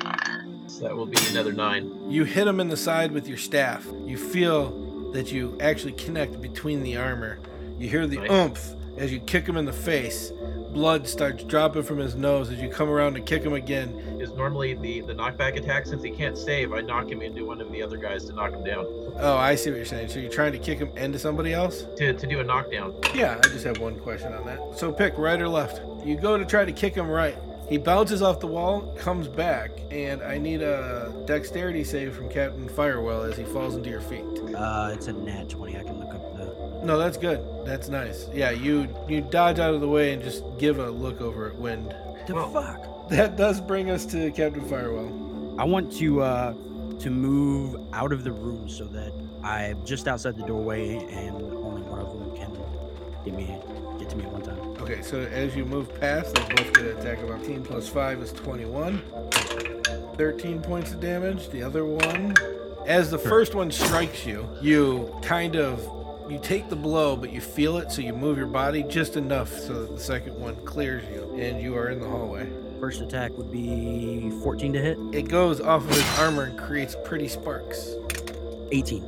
So 0.67 0.83
that 0.85 0.95
will 0.95 1.07
be 1.07 1.17
another 1.31 1.53
nine. 1.53 2.11
You 2.11 2.25
hit 2.25 2.47
him 2.47 2.61
in 2.61 2.69
the 2.69 2.77
side 2.77 3.13
with 3.13 3.27
your 3.27 3.39
staff. 3.39 3.87
You 4.05 4.19
feel 4.19 5.11
that 5.13 5.33
you 5.33 5.57
actually 5.61 5.93
connect 5.93 6.41
between 6.41 6.83
the 6.83 6.97
armor. 6.97 7.41
You 7.79 7.89
hear 7.89 8.07
the 8.07 8.19
Nice. 8.19 8.31
oomph 8.31 8.75
as 8.99 9.11
you 9.11 9.21
kick 9.21 9.47
him 9.49 9.57
in 9.57 9.65
the 9.65 9.73
face. 9.73 10.33
Blood 10.73 11.09
starts 11.09 11.43
dropping 11.43 11.83
from 11.83 11.99
his 11.99 12.15
nose 12.15 12.51
as 12.51 12.61
you 12.61 12.69
come 12.69 12.89
around 12.89 13.15
to 13.15 13.21
kick 13.21 13.43
him 13.43 13.55
again. 13.55 13.89
Is 14.21 14.33
normally 14.33 14.75
the 14.75 15.01
the 15.01 15.15
knockback 15.15 15.57
attack. 15.57 15.87
Since 15.87 16.03
he 16.03 16.11
can't 16.11 16.39
save, 16.39 16.73
I 16.73 16.81
knock 16.81 17.11
him 17.11 17.23
into 17.23 17.45
one 17.45 17.61
of 17.61 17.73
the 17.73 17.83
other 17.83 17.97
guys 17.97 18.25
to 18.27 18.33
knock 18.33 18.53
him 18.53 18.63
down. 18.63 18.87
Oh, 19.17 19.37
I 19.37 19.57
see 19.57 19.71
what 19.71 19.77
you're 19.77 19.87
saying. 19.87 20.09
So 20.09 20.21
you're 20.21 20.31
trying 20.31 20.53
to 20.53 20.59
kick 20.59 20.79
him 20.79 20.97
into 20.97 21.19
somebody 21.19 21.53
else? 21.53 21.87
To 21.97 22.13
to 22.13 22.27
do 22.27 22.41
a 22.41 22.45
knockdown. 22.45 22.95
Yeah, 23.15 23.41
I 23.43 23.49
just 23.49 23.65
have 23.65 23.79
one 23.79 23.99
question 23.99 24.33
on 24.33 24.47
that. 24.47 24.79
So 24.79 24.93
pick 24.93 25.19
right 25.19 25.41
or 25.41 25.49
left. 25.49 25.81
You 26.07 26.17
go 26.17 26.39
to 26.39 26.45
try 26.45 26.65
to 26.65 26.73
kick 26.73 26.95
him 26.95 27.09
right. 27.09 27.37
He 27.69 27.79
bounces 27.79 28.21
off 28.21 28.41
the 28.41 28.49
wall, 28.49 28.93
comes 28.99 29.29
back, 29.29 29.71
and 29.93 30.23
I 30.23 30.39
need 30.39 30.61
a 30.61 31.15
dexterity 31.25 31.85
save 31.85 32.17
from 32.17 32.29
Captain 32.29 32.69
Firewell 32.69 33.23
as 33.23 33.37
he 33.37 33.45
falls 33.45 33.77
into 33.77 33.89
your 33.89 34.01
feet. 34.01 34.25
Uh, 34.57 34.91
it's 34.93 35.07
a 35.07 35.13
nat 35.13 35.51
20. 35.51 35.77
I 35.77 35.85
can 35.85 36.01
look 36.01 36.13
up 36.13 36.21
the. 36.21 36.30
No, 36.83 36.99
that's 36.99 37.17
good. 37.17 37.41
That's 37.65 37.89
nice. 37.89 38.27
Yeah, 38.33 38.51
you 38.51 38.89
you 39.09 39.21
dodge 39.21 39.59
out 39.59 39.75
of 39.75 39.81
the 39.81 39.89
way 39.89 40.13
and 40.13 40.23
just 40.23 40.43
give 40.59 40.79
a 40.79 40.91
look 40.91 41.21
over 41.21 41.47
at 41.49 41.57
Wind. 41.57 41.95
The 42.27 42.35
Well- 42.35 42.51
fuck? 42.51 43.09
That 43.11 43.37
does 43.37 43.61
bring 43.61 43.91
us 43.91 44.07
to 44.07 44.31
Captain 44.31 44.63
Firewell. 44.63 45.57
I 45.59 45.65
want 45.65 45.93
to 45.99 46.23
uh 46.23 46.55
to 47.01 47.11
move 47.11 47.77
out 47.93 48.13
of 48.13 48.25
the 48.25 48.33
room 48.33 48.69
so 48.69 48.85
that 48.85 49.13
I'm 49.43 49.85
just 49.85 50.07
outside 50.07 50.37
the 50.37 50.45
doorway 50.45 50.97
and 51.11 51.35
only 51.37 51.83
one 51.83 51.99
of 51.99 52.13
them 52.13 52.37
can 52.37 52.53
get 53.25 53.35
me 53.35 53.59
get 53.99 54.11
to 54.11 54.17
me 54.17 54.25
at 54.25 54.31
one 54.33 54.43
time. 54.43 54.59
Okay, 54.83 55.03
so 55.03 55.19
as 55.21 55.55
you 55.57 55.65
move 55.65 55.93
past, 56.01 56.35
they 56.35 56.43
both 56.55 56.73
get 56.73 56.85
an 56.85 56.99
attack 56.99 57.19
of 57.23 57.31
18 57.43 57.63
plus 57.63 57.89
5 57.89 58.21
is 58.23 58.33
21. 58.33 59.03
13 60.17 60.61
points 60.61 60.93
of 60.93 61.01
damage. 61.01 61.49
The 61.51 61.63
other 61.63 61.85
one, 61.85 62.35
as 62.87 63.11
the 63.11 63.19
first 63.19 63.55
one 63.55 63.71
strikes 63.71 64.25
you, 64.27 64.49
you 64.61 65.15
kind 65.23 65.57
of 65.57 65.81
you 66.31 66.39
take 66.39 66.69
the 66.69 66.77
blow, 66.77 67.17
but 67.17 67.33
you 67.33 67.41
feel 67.41 67.79
it, 67.79 67.91
so 67.91 68.01
you 68.03 68.13
move 68.13 68.39
your 68.39 68.47
body 68.47 68.83
just 68.85 69.17
enough 69.17 69.49
so 69.53 69.83
that 69.83 69.97
the 69.97 70.01
second 70.01 70.39
one 70.39 70.55
clears 70.65 71.03
you, 71.13 71.35
and 71.39 71.61
you 71.61 71.77
are 71.77 71.91
in 71.91 72.01
the 72.01 72.09
hallway. 72.09 72.49
First 72.79 73.03
attack 73.03 73.37
would 73.37 73.51
be 73.53 74.31
14 74.43 74.73
to 74.73 74.81
hit, 74.81 74.99
It 75.13 75.29
goes 75.29 75.61
off 75.61 75.83
of 75.85 75.91
his 75.91 76.19
armor 76.19 76.45
and 76.45 76.59
creates 76.59 76.97
pretty 77.05 77.29
sparks. 77.29 77.95
18. 78.73 79.05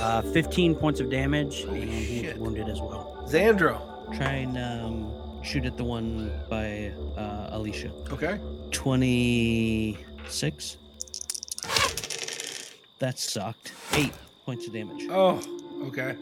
Uh, 0.00 0.22
15 0.32 0.74
points 0.74 1.00
of 1.00 1.08
damage, 1.10 1.64
Holy 1.64 1.82
and 1.82 1.90
he's 1.92 2.20
shit. 2.22 2.36
wounded 2.38 2.68
as 2.68 2.80
well. 2.80 3.24
Xandro. 3.28 3.80
Try 4.16 4.32
and 4.46 4.58
um, 4.58 5.12
shoot 5.44 5.64
at 5.64 5.76
the 5.76 5.84
one 5.84 6.32
by 6.48 6.92
uh, 7.16 7.50
Alicia. 7.52 7.92
Okay. 8.10 8.40
26. 8.72 10.76
That 12.98 13.18
sucked. 13.18 13.72
Eight 13.94 14.12
points 14.44 14.66
of 14.66 14.72
damage. 14.72 15.06
Oh, 15.10 15.40
okay. 15.84 16.16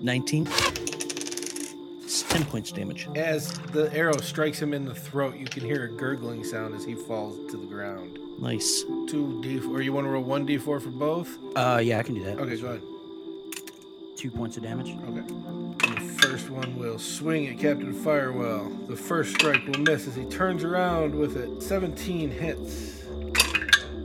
19. 0.00 0.46
It's 2.02 2.22
10 2.22 2.44
points 2.44 2.70
damage. 2.70 3.08
As 3.16 3.52
the 3.72 3.92
arrow 3.92 4.16
strikes 4.18 4.60
him 4.60 4.72
in 4.72 4.84
the 4.84 4.94
throat, 4.94 5.36
you 5.36 5.46
can 5.46 5.64
hear 5.64 5.84
a 5.84 5.88
gurgling 5.88 6.44
sound 6.44 6.74
as 6.74 6.84
he 6.84 6.94
falls 6.94 7.50
to 7.50 7.56
the 7.56 7.66
ground. 7.66 8.18
Nice. 8.38 8.82
Two 9.08 9.40
d4. 9.42 9.68
Or 9.68 9.80
you 9.80 9.92
want 9.92 10.04
to 10.06 10.10
roll 10.10 10.22
one 10.22 10.46
d4 10.46 10.62
for 10.62 10.78
both? 10.90 11.38
Uh, 11.56 11.80
yeah, 11.82 11.98
I 11.98 12.02
can 12.02 12.14
do 12.14 12.22
that. 12.24 12.38
Okay, 12.38 12.56
go 12.60 12.66
ahead. 12.68 12.82
Two 14.16 14.30
points 14.30 14.56
of 14.56 14.62
damage. 14.62 14.90
Okay. 15.08 15.94
The 15.94 16.00
first 16.20 16.50
one 16.50 16.76
will 16.76 16.98
swing 16.98 17.48
at 17.48 17.58
Captain 17.58 17.92
Firewell. 17.92 18.86
The 18.86 18.96
first 18.96 19.34
strike 19.34 19.66
will 19.66 19.80
miss 19.80 20.06
as 20.06 20.14
he 20.14 20.24
turns 20.24 20.64
around 20.64 21.14
with 21.14 21.36
it. 21.36 21.62
17 21.62 22.30
hits 22.30 23.04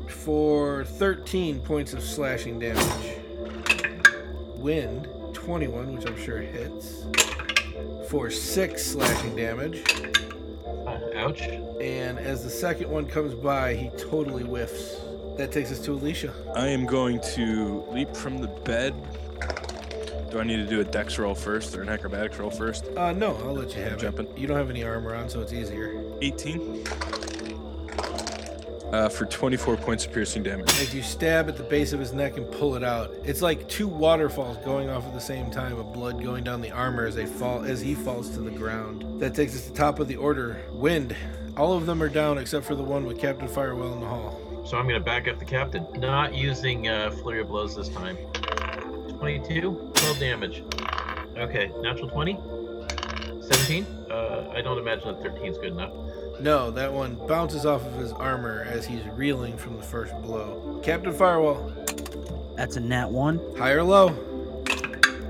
for 0.08 0.84
13 0.86 1.60
points 1.62 1.93
of 1.93 2.04
slashing 2.04 2.60
damage. 2.60 3.17
Wind, 4.58 5.08
21, 5.43 5.95
which 5.95 6.06
I'm 6.06 6.17
sure 6.21 6.39
hits, 6.39 7.06
for 8.10 8.30
6 8.30 8.86
slashing 8.86 9.36
damage. 9.36 9.82
Uh, 10.86 10.99
ouch. 11.15 11.41
And 11.41 12.19
as 12.19 12.43
the 12.43 12.49
second 12.49 12.89
one 12.89 13.06
comes 13.06 13.34
by, 13.34 13.73
he 13.75 13.89
totally 13.97 14.43
whiffs. 14.43 14.99
That 15.38 15.52
takes 15.52 15.71
us 15.71 15.80
to 15.82 15.93
Alicia. 15.93 16.34
I 16.56 16.67
am 16.67 16.86
going 16.86 17.21
to 17.36 17.86
leap 17.91 18.13
from 18.15 18.39
the 18.39 18.47
bed 18.47 18.93
Do 20.30 20.39
I 20.39 20.43
need 20.43 20.58
to 20.58 20.65
do 20.67 20.82
a 20.82 20.84
dex 20.84 21.17
roll 21.17 21.34
first 21.34 21.75
or 21.75 21.82
an 21.82 21.89
acrobatics 21.89 22.38
roll 22.38 22.52
first? 22.52 22.86
Uh, 22.95 23.13
no, 23.13 23.36
I'll 23.38 23.54
let 23.54 23.73
you 23.75 23.82
have 23.82 23.97
Jumping. 23.97 24.28
it. 24.28 24.38
You 24.38 24.45
don't 24.47 24.58
have 24.58 24.69
any 24.69 24.84
armor 24.84 25.15
on, 25.15 25.30
so 25.30 25.39
it's 25.41 25.54
easier. 25.54 26.04
18. 26.21 26.84
Uh, 28.91 29.08
for 29.08 29.25
24 29.25 29.78
points 29.78 30.06
of 30.06 30.12
piercing 30.12 30.41
damage. 30.41 30.67
As 30.80 30.95
you 30.95 31.04
stab 31.04 31.47
at 31.47 31.58
the 31.58 31.63
base 31.63 31.93
of 31.93 31.99
his 31.99 32.12
neck 32.12 32.38
and 32.38 32.52
pull 32.52 32.75
it 32.75 32.84
out, 32.84 33.13
it's 33.23 33.41
like 33.41 33.67
two 33.69 33.88
waterfalls 33.88 34.58
going 34.65 34.89
off 34.89 35.06
at 35.06 35.13
the 35.13 35.21
same 35.21 35.52
time 35.52 35.78
of 35.78 35.93
blood 35.93 36.23
going 36.23 36.43
down 36.43 36.60
the 36.60 36.71
armor 36.71 37.06
as 37.06 37.13
they 37.13 37.28
fall 37.28 37.63
as 37.63 37.82
he 37.82 37.93
falls 37.93 38.32
to 38.32 38.39
the 38.41 38.49
ground. 38.49 39.06
That 39.19 39.36
takes 39.36 39.56
us 39.56 39.65
to 39.65 39.71
the 39.71 39.78
top 39.78 39.99
of 39.99 40.08
the 40.08 40.15
order. 40.15 40.60
Wind. 40.71 41.15
All 41.56 41.73
of 41.73 41.86
them 41.86 42.02
are 42.02 42.10
down 42.10 42.39
except 42.39 42.65
for 42.65 42.73
the 42.73 42.84
one 42.84 43.06
with 43.06 43.19
Captain 43.19 43.47
Firewell 43.47 43.93
in 43.93 43.99
the 43.99 44.08
hall. 44.08 44.39
So 44.65 44.78
I'm 44.78 44.86
going 44.88 44.99
to 44.99 45.06
back 45.06 45.28
up 45.28 45.39
the 45.39 45.45
captain. 45.45 45.86
Not 45.95 46.34
using 46.34 46.88
uh, 46.88 47.12
flurry 47.12 47.41
of 47.41 47.47
blows 47.47 47.75
this 47.75 47.89
time. 47.89 48.17
22, 49.17 49.91
12 49.93 50.19
damage. 50.19 50.63
Okay, 51.38 51.71
natural 51.82 52.10
20. 52.10 52.39
17. 53.41 53.86
Uh, 54.10 54.52
I 54.54 54.62
don't 54.62 54.78
imagine 54.78 55.08
that 55.08 55.21
13 55.21 55.52
is 55.52 55.58
good 55.58 55.73
enough. 55.73 55.93
No, 56.41 56.71
that 56.71 56.91
one 56.93 57.15
bounces 57.28 57.65
off 57.65 57.86
of 57.86 57.93
his 57.95 58.12
armor 58.13 58.65
as 58.69 58.86
he's 58.86 59.04
reeling 59.10 59.58
from 59.58 59.75
the 59.78 59.84
first 59.84 60.13
blow. 60.21 60.80
Captain 60.84 61.13
Firewell, 61.13 62.56
That's 62.56 62.78
a 62.78 62.80
nat 62.80 63.10
one. 63.12 63.39
high 63.58 63.71
or 63.71 63.84
low? 63.84 64.10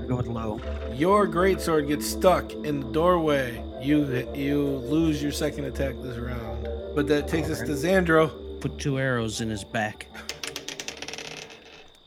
Go 0.06 0.16
with 0.16 0.26
low. 0.28 0.60
Your 0.94 1.26
greatsword 1.26 1.88
gets 1.88 2.06
stuck 2.06 2.52
in 2.52 2.80
the 2.80 2.86
doorway. 2.92 3.62
You 3.82 4.28
you 4.34 4.62
lose 4.62 5.22
your 5.22 5.32
second 5.32 5.64
attack 5.64 5.94
this 6.02 6.16
round. 6.16 6.68
But 6.94 7.06
that 7.08 7.26
takes 7.28 7.48
us 7.48 7.60
to 7.60 7.72
Xandro. 7.72 8.60
Put 8.60 8.78
two 8.78 8.98
arrows 8.98 9.40
in 9.40 9.48
his 9.50 9.64
back. 9.64 10.06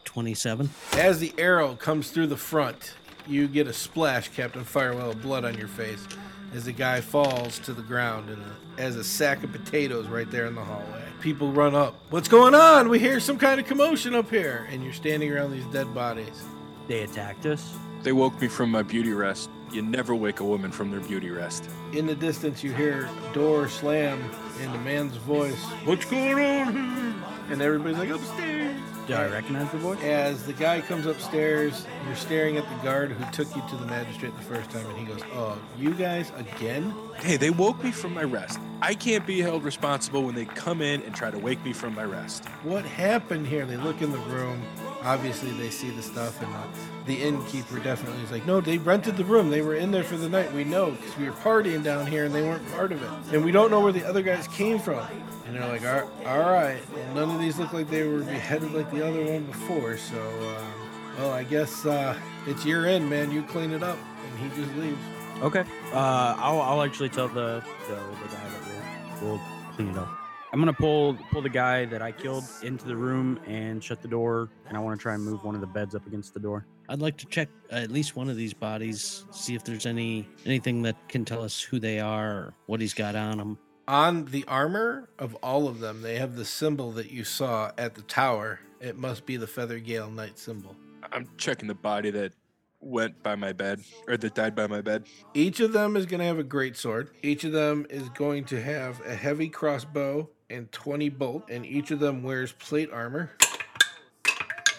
27. 0.05 0.69
As 0.93 1.19
the 1.19 1.33
arrow 1.37 1.75
comes 1.75 2.11
through 2.11 2.27
the 2.27 2.37
front, 2.37 2.93
you 3.27 3.47
get 3.47 3.67
a 3.67 3.73
splash, 3.73 4.29
Captain 4.29 4.63
Firewell, 4.63 5.11
of 5.11 5.21
blood 5.21 5.43
on 5.45 5.57
your 5.57 5.67
face 5.67 6.05
as 6.53 6.65
the 6.65 6.71
guy 6.71 7.01
falls 7.01 7.59
to 7.59 7.73
the 7.73 7.81
ground 7.81 8.29
and 8.29 8.43
as 8.77 8.95
a 8.95 9.03
sack 9.03 9.43
of 9.43 9.51
potatoes 9.51 10.07
right 10.07 10.29
there 10.29 10.45
in 10.45 10.55
the 10.55 10.63
hallway. 10.63 11.03
People 11.19 11.51
run 11.51 11.75
up. 11.75 11.95
What's 12.09 12.27
going 12.27 12.53
on? 12.53 12.89
We 12.89 12.99
hear 12.99 13.19
some 13.19 13.37
kind 13.37 13.59
of 13.59 13.65
commotion 13.65 14.13
up 14.13 14.29
here. 14.29 14.67
And 14.69 14.83
you're 14.83 14.93
standing 14.93 15.31
around 15.31 15.51
these 15.51 15.65
dead 15.67 15.93
bodies. 15.93 16.43
They 16.87 17.01
attacked 17.01 17.45
us. 17.45 17.73
They 18.03 18.11
woke 18.11 18.39
me 18.41 18.47
from 18.47 18.69
my 18.69 18.83
beauty 18.83 19.13
rest. 19.13 19.49
You 19.71 19.81
never 19.81 20.13
wake 20.13 20.39
a 20.39 20.43
woman 20.43 20.71
from 20.71 20.91
their 20.91 20.99
beauty 20.99 21.31
rest. 21.31 21.67
In 21.93 22.05
the 22.05 22.15
distance, 22.15 22.63
you 22.63 22.73
hear 22.73 23.09
door 23.33 23.67
slam 23.67 24.21
in 24.61 24.71
the 24.71 24.77
man's 24.79 25.15
voice. 25.17 25.59
What's 25.85 26.05
going 26.05 26.33
on 26.33 26.73
here? 26.73 27.15
And 27.49 27.61
everybody's 27.61 27.97
like, 27.97 28.09
upstairs. 28.09 28.62
Do 29.05 29.15
I 29.15 29.27
recognize 29.27 29.69
the 29.71 29.79
voice? 29.79 30.01
As 30.01 30.45
the 30.45 30.53
guy 30.53 30.79
comes 30.79 31.05
upstairs, 31.05 31.85
you're 32.05 32.15
staring 32.15 32.55
at 32.55 32.63
the 32.69 32.75
guard 32.83 33.11
who 33.11 33.31
took 33.31 33.53
you 33.53 33.61
to 33.69 33.75
the 33.75 33.85
magistrate 33.85 34.33
the 34.37 34.43
first 34.43 34.69
time, 34.69 34.85
and 34.85 34.97
he 34.97 35.03
goes, 35.03 35.19
Oh, 35.33 35.57
you 35.77 35.93
guys 35.93 36.31
again? 36.37 36.93
Hey, 37.17 37.35
they 37.35 37.49
woke 37.49 37.83
me 37.83 37.91
from 37.91 38.13
my 38.13 38.23
rest. 38.23 38.59
I 38.81 38.93
can't 38.93 39.25
be 39.27 39.41
held 39.41 39.63
responsible 39.65 40.23
when 40.23 40.35
they 40.35 40.45
come 40.45 40.81
in 40.81 41.01
and 41.01 41.13
try 41.13 41.31
to 41.31 41.37
wake 41.37 41.63
me 41.65 41.73
from 41.73 41.95
my 41.95 42.05
rest. 42.05 42.45
What 42.63 42.85
happened 42.85 43.45
here? 43.45 43.65
They 43.65 43.77
look 43.77 44.01
in 44.01 44.11
the 44.11 44.19
room. 44.19 44.61
Obviously, 45.03 45.51
they 45.51 45.69
see 45.69 45.89
the 45.89 46.01
stuff, 46.01 46.41
and 46.41 46.53
uh, 46.53 46.63
the 47.05 47.21
innkeeper 47.21 47.79
definitely 47.79 48.21
is 48.23 48.31
like, 48.31 48.45
No, 48.45 48.61
they 48.61 48.77
rented 48.77 49.17
the 49.17 49.25
room. 49.25 49.49
They 49.49 49.61
were 49.61 49.75
in 49.75 49.91
there 49.91 50.03
for 50.03 50.15
the 50.15 50.29
night. 50.29 50.53
We 50.53 50.63
know 50.63 50.91
because 50.91 51.17
we 51.17 51.25
were 51.25 51.35
partying 51.35 51.83
down 51.83 52.07
here, 52.07 52.25
and 52.25 52.33
they 52.33 52.41
weren't 52.41 52.69
part 52.71 52.91
of 52.93 53.03
it. 53.03 53.09
And 53.33 53.43
we 53.43 53.51
don't 53.51 53.69
know 53.69 53.81
where 53.81 53.91
the 53.91 54.05
other 54.05 54.21
guys 54.21 54.47
came 54.47 54.79
from. 54.79 55.05
And 55.45 55.55
they're 55.55 55.67
like, 55.67 55.83
All 56.25 56.39
right, 56.39 56.81
well, 56.93 57.13
none 57.15 57.35
of 57.35 57.41
these 57.41 57.59
look 57.59 57.73
like 57.73 57.89
they 57.89 58.07
were 58.07 58.19
beheaded 58.19 58.71
like 58.71 58.89
the 58.91 59.05
other 59.05 59.23
one 59.23 59.43
before. 59.43 59.97
So, 59.97 60.17
um, 60.17 60.73
well, 61.17 61.31
I 61.31 61.43
guess 61.43 61.85
uh, 61.85 62.17
it's 62.47 62.65
your 62.65 62.85
end, 62.85 63.09
man. 63.09 63.29
You 63.31 63.43
clean 63.43 63.71
it 63.71 63.83
up. 63.83 63.97
And 64.31 64.51
he 64.51 64.61
just 64.61 64.73
leaves. 64.77 64.97
Okay. 65.41 65.65
Uh, 65.91 66.35
I'll, 66.37 66.61
I'll 66.61 66.81
actually 66.81 67.09
tell 67.09 67.27
the, 67.27 67.61
the, 67.89 67.95
the 67.95 68.27
guy 68.29 68.49
that 68.49 69.21
we'll, 69.21 69.31
we'll 69.31 69.41
clean 69.75 69.89
it 69.89 69.97
up. 69.97 70.22
I'm 70.53 70.59
gonna 70.59 70.71
pull 70.71 71.15
pull 71.31 71.41
the 71.41 71.49
guy 71.49 71.85
that 71.85 72.03
I 72.03 72.11
killed 72.11 72.43
into 72.61 72.85
the 72.85 72.95
room 72.95 73.39
and 73.47 73.83
shut 73.83 74.03
the 74.03 74.07
door, 74.07 74.51
and 74.67 74.77
I 74.77 74.79
want 74.81 74.99
to 74.99 75.01
try 75.01 75.15
and 75.15 75.25
move 75.25 75.43
one 75.43 75.55
of 75.55 75.61
the 75.61 75.67
beds 75.67 75.95
up 75.95 76.05
against 76.05 76.35
the 76.35 76.39
door. 76.39 76.67
I'd 76.87 77.01
like 77.01 77.17
to 77.17 77.25
check 77.25 77.49
uh, 77.71 77.77
at 77.77 77.89
least 77.89 78.15
one 78.15 78.29
of 78.29 78.35
these 78.35 78.53
bodies, 78.53 79.25
see 79.31 79.55
if 79.55 79.63
there's 79.63 79.87
any 79.87 80.29
anything 80.45 80.83
that 80.83 80.95
can 81.09 81.25
tell 81.25 81.41
us 81.41 81.59
who 81.59 81.79
they 81.79 81.99
are 81.99 82.31
or 82.31 82.53
what 82.67 82.81
he's 82.81 82.93
got 82.93 83.15
on 83.15 83.39
them. 83.39 83.57
On 83.87 84.25
the 84.25 84.45
armor 84.47 85.09
of 85.17 85.33
all 85.41 85.67
of 85.67 85.79
them, 85.79 86.03
they 86.03 86.19
have 86.19 86.35
the 86.35 86.45
symbol 86.45 86.91
that 86.91 87.09
you 87.09 87.23
saw 87.23 87.71
at 87.79 87.95
the 87.95 88.03
tower. 88.03 88.59
It 88.79 88.95
must 88.95 89.25
be 89.25 89.37
the 89.37 89.47
Feather 89.47 89.79
Gale 89.79 90.11
Knight 90.11 90.37
symbol. 90.37 90.75
I'm 91.11 91.27
checking 91.35 91.67
the 91.67 91.73
body 91.73 92.11
that 92.11 92.31
went 92.79 93.23
by 93.23 93.35
my 93.35 93.53
bed 93.53 93.81
or 94.07 94.17
that 94.17 94.35
died 94.35 94.55
by 94.55 94.67
my 94.67 94.81
bed. 94.81 95.05
Each 95.33 95.59
of 95.59 95.73
them 95.73 95.95
is 95.95 96.05
going 96.05 96.19
to 96.19 96.25
have 96.25 96.37
a 96.37 96.43
great 96.43 96.77
sword. 96.77 97.09
Each 97.23 97.43
of 97.43 97.53
them 97.53 97.87
is 97.89 98.09
going 98.09 98.45
to 98.45 98.61
have 98.61 99.01
a 99.05 99.15
heavy 99.15 99.49
crossbow 99.49 100.29
and 100.53 100.71
20 100.71 101.09
bolt, 101.09 101.49
and 101.49 101.65
each 101.65 101.91
of 101.91 101.99
them 101.99 102.23
wears 102.23 102.51
plate 102.53 102.89
armor. 102.91 103.31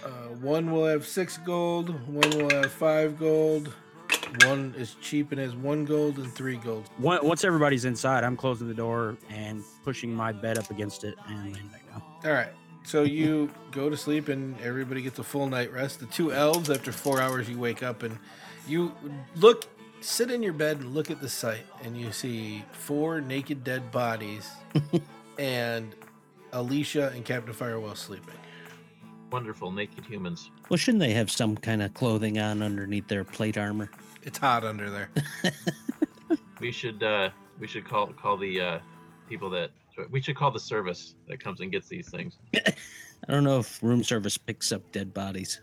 Uh, 0.04 0.08
one 0.40 0.70
will 0.70 0.86
have 0.86 1.06
six 1.06 1.38
gold, 1.38 1.88
one 2.06 2.30
will 2.30 2.50
have 2.50 2.70
five 2.70 3.18
gold, 3.18 3.72
one 4.44 4.74
is 4.76 4.96
cheap 5.00 5.32
and 5.32 5.40
has 5.40 5.54
one 5.54 5.84
gold 5.84 6.18
and 6.18 6.32
three 6.32 6.56
gold. 6.56 6.88
Once 6.98 7.22
once 7.22 7.44
everybody's 7.44 7.84
inside, 7.84 8.24
I'm 8.24 8.36
closing 8.36 8.68
the 8.68 8.74
door 8.74 9.16
and 9.30 9.62
pushing 9.82 10.14
my 10.14 10.32
bed 10.32 10.58
up 10.58 10.70
against 10.70 11.04
it 11.04 11.14
and 11.28 11.54
laying 11.54 11.68
back 11.68 11.90
down. 11.90 12.02
All 12.24 12.32
right. 12.32 12.52
So 12.84 13.02
you 13.02 13.50
go 13.70 13.88
to 13.88 13.96
sleep 13.96 14.28
and 14.28 14.60
everybody 14.60 15.00
gets 15.00 15.18
a 15.18 15.24
full 15.24 15.46
night 15.46 15.72
rest. 15.72 16.00
The 16.00 16.06
two 16.06 16.32
elves, 16.32 16.68
after 16.68 16.92
four 16.92 17.18
hours, 17.20 17.48
you 17.48 17.58
wake 17.58 17.82
up 17.82 18.02
and 18.02 18.18
you 18.68 18.92
look, 19.36 19.64
sit 20.02 20.30
in 20.30 20.42
your 20.42 20.52
bed 20.52 20.78
and 20.78 20.94
look 20.94 21.10
at 21.10 21.20
the 21.22 21.28
sight, 21.28 21.64
and 21.82 21.96
you 21.96 22.12
see 22.12 22.62
four 22.72 23.22
naked 23.22 23.64
dead 23.64 23.90
bodies 23.90 24.50
and 25.38 25.94
Alicia 26.52 27.12
and 27.14 27.24
Captain 27.24 27.54
Firewell 27.54 27.96
sleeping. 27.96 28.34
Wonderful 29.30 29.72
naked 29.72 30.04
humans. 30.06 30.50
Well, 30.68 30.76
shouldn't 30.76 31.00
they 31.00 31.12
have 31.14 31.30
some 31.30 31.56
kind 31.56 31.82
of 31.82 31.92
clothing 31.94 32.38
on 32.38 32.62
underneath 32.62 33.08
their 33.08 33.24
plate 33.24 33.58
armor? 33.58 33.90
It's 34.22 34.38
hot 34.38 34.64
under 34.64 34.90
there. 34.90 35.10
We 36.60 36.72
should 36.72 37.02
uh, 37.02 37.28
we 37.58 37.66
should 37.66 37.84
call 37.84 38.06
call 38.06 38.38
the 38.38 38.60
uh, 38.60 38.78
people 39.28 39.50
that 39.50 39.70
we 40.10 40.20
should 40.20 40.36
call 40.36 40.50
the 40.50 40.60
service 40.60 41.14
that 41.28 41.38
comes 41.38 41.60
and 41.60 41.70
gets 41.70 41.88
these 41.88 42.08
things. 42.08 42.38
I 42.54 43.32
don't 43.32 43.44
know 43.44 43.58
if 43.58 43.82
room 43.82 44.02
service 44.02 44.38
picks 44.38 44.72
up 44.72 44.90
dead 44.92 45.12
bodies. 45.12 45.60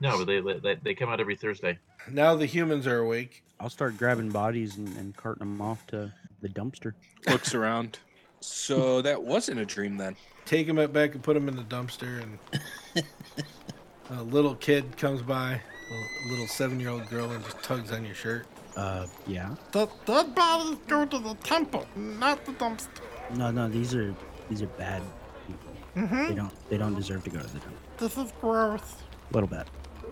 No, 0.00 0.16
but 0.16 0.26
they 0.26 0.40
they, 0.40 0.76
they 0.82 0.94
come 0.94 1.08
out 1.08 1.20
every 1.20 1.36
Thursday. 1.36 1.78
Now 2.08 2.36
the 2.36 2.46
humans 2.46 2.86
are 2.86 2.98
awake. 2.98 3.42
I'll 3.58 3.70
start 3.70 3.96
grabbing 3.96 4.30
bodies 4.30 4.76
and, 4.76 4.96
and 4.96 5.16
carting 5.16 5.40
them 5.40 5.60
off 5.60 5.86
to 5.88 6.12
the 6.40 6.48
dumpster. 6.48 6.92
Looks 7.26 7.54
around. 7.54 7.98
So 8.44 9.02
that 9.02 9.22
wasn't 9.22 9.60
a 9.60 9.64
dream 9.64 9.96
then. 9.96 10.16
Take 10.44 10.66
him 10.66 10.76
back 10.92 11.14
and 11.14 11.22
put 11.22 11.36
him 11.36 11.48
in 11.48 11.56
the 11.56 11.62
dumpster, 11.62 12.22
and 12.22 13.04
a 14.10 14.22
little 14.22 14.54
kid 14.54 14.96
comes 14.96 15.22
by, 15.22 15.52
a 15.54 16.28
little 16.28 16.46
seven-year-old 16.46 17.08
girl, 17.08 17.30
and 17.30 17.42
just 17.44 17.62
tugs 17.62 17.90
on 17.90 18.04
your 18.04 18.14
shirt. 18.14 18.46
Uh, 18.76 19.06
yeah. 19.26 19.54
The 19.72 19.88
dead 20.04 20.34
bodies 20.34 20.76
go 20.86 21.06
to 21.06 21.18
the 21.18 21.34
temple, 21.36 21.86
not 21.96 22.44
the 22.44 22.52
dumpster. 22.52 22.88
No, 23.34 23.50
no, 23.50 23.68
these 23.68 23.94
are 23.94 24.14
these 24.50 24.60
are 24.60 24.66
bad 24.66 25.02
people. 25.46 25.72
Mm-hmm. 25.96 26.28
They 26.28 26.34
don't 26.34 26.68
they 26.70 26.76
don't 26.76 26.94
deserve 26.94 27.24
to 27.24 27.30
go 27.30 27.40
to 27.40 27.46
the 27.46 27.58
dump. 27.60 27.74
This 27.98 28.18
is 28.18 28.32
gross. 28.40 28.96
A 29.30 29.34
little 29.34 29.48
bit. 29.48 29.68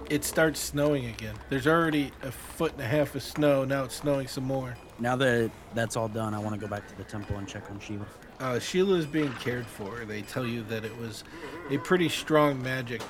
It 0.09 0.25
starts 0.25 0.61
snowing 0.61 1.07
again. 1.07 1.35
There's 1.49 1.67
already 1.67 2.13
a 2.23 2.33
foot 2.33 2.73
and 2.73 2.81
a 2.81 2.87
half 2.87 3.15
of 3.15 3.23
snow. 3.23 3.65
Now 3.65 3.85
it's 3.85 3.97
snowing 3.97 4.27
some 4.27 4.45
more. 4.45 4.77
Now 5.03 5.17
that 5.17 5.51
that's 5.75 5.97
all 5.97 6.07
done, 6.07 6.33
I 6.33 6.39
want 6.39 6.55
to 6.55 6.61
go 6.61 6.69
back 6.69 6.87
to 6.87 6.97
the 6.97 7.03
temple 7.03 7.37
and 7.37 7.49
check 7.49 7.69
on 7.73 7.81
Sheila. 7.81 8.07
Uh, 8.39 8.61
Sheila 8.61 8.97
is 8.97 9.05
being 9.05 9.33
cared 9.35 9.67
for. 9.67 10.05
They 10.05 10.23
tell 10.23 10.47
you 10.47 10.63
that 10.69 10.85
it 10.85 10.97
was 10.97 11.25
a 11.71 11.79
pretty 11.79 12.09
strong 12.09 12.63
magic 12.63 13.03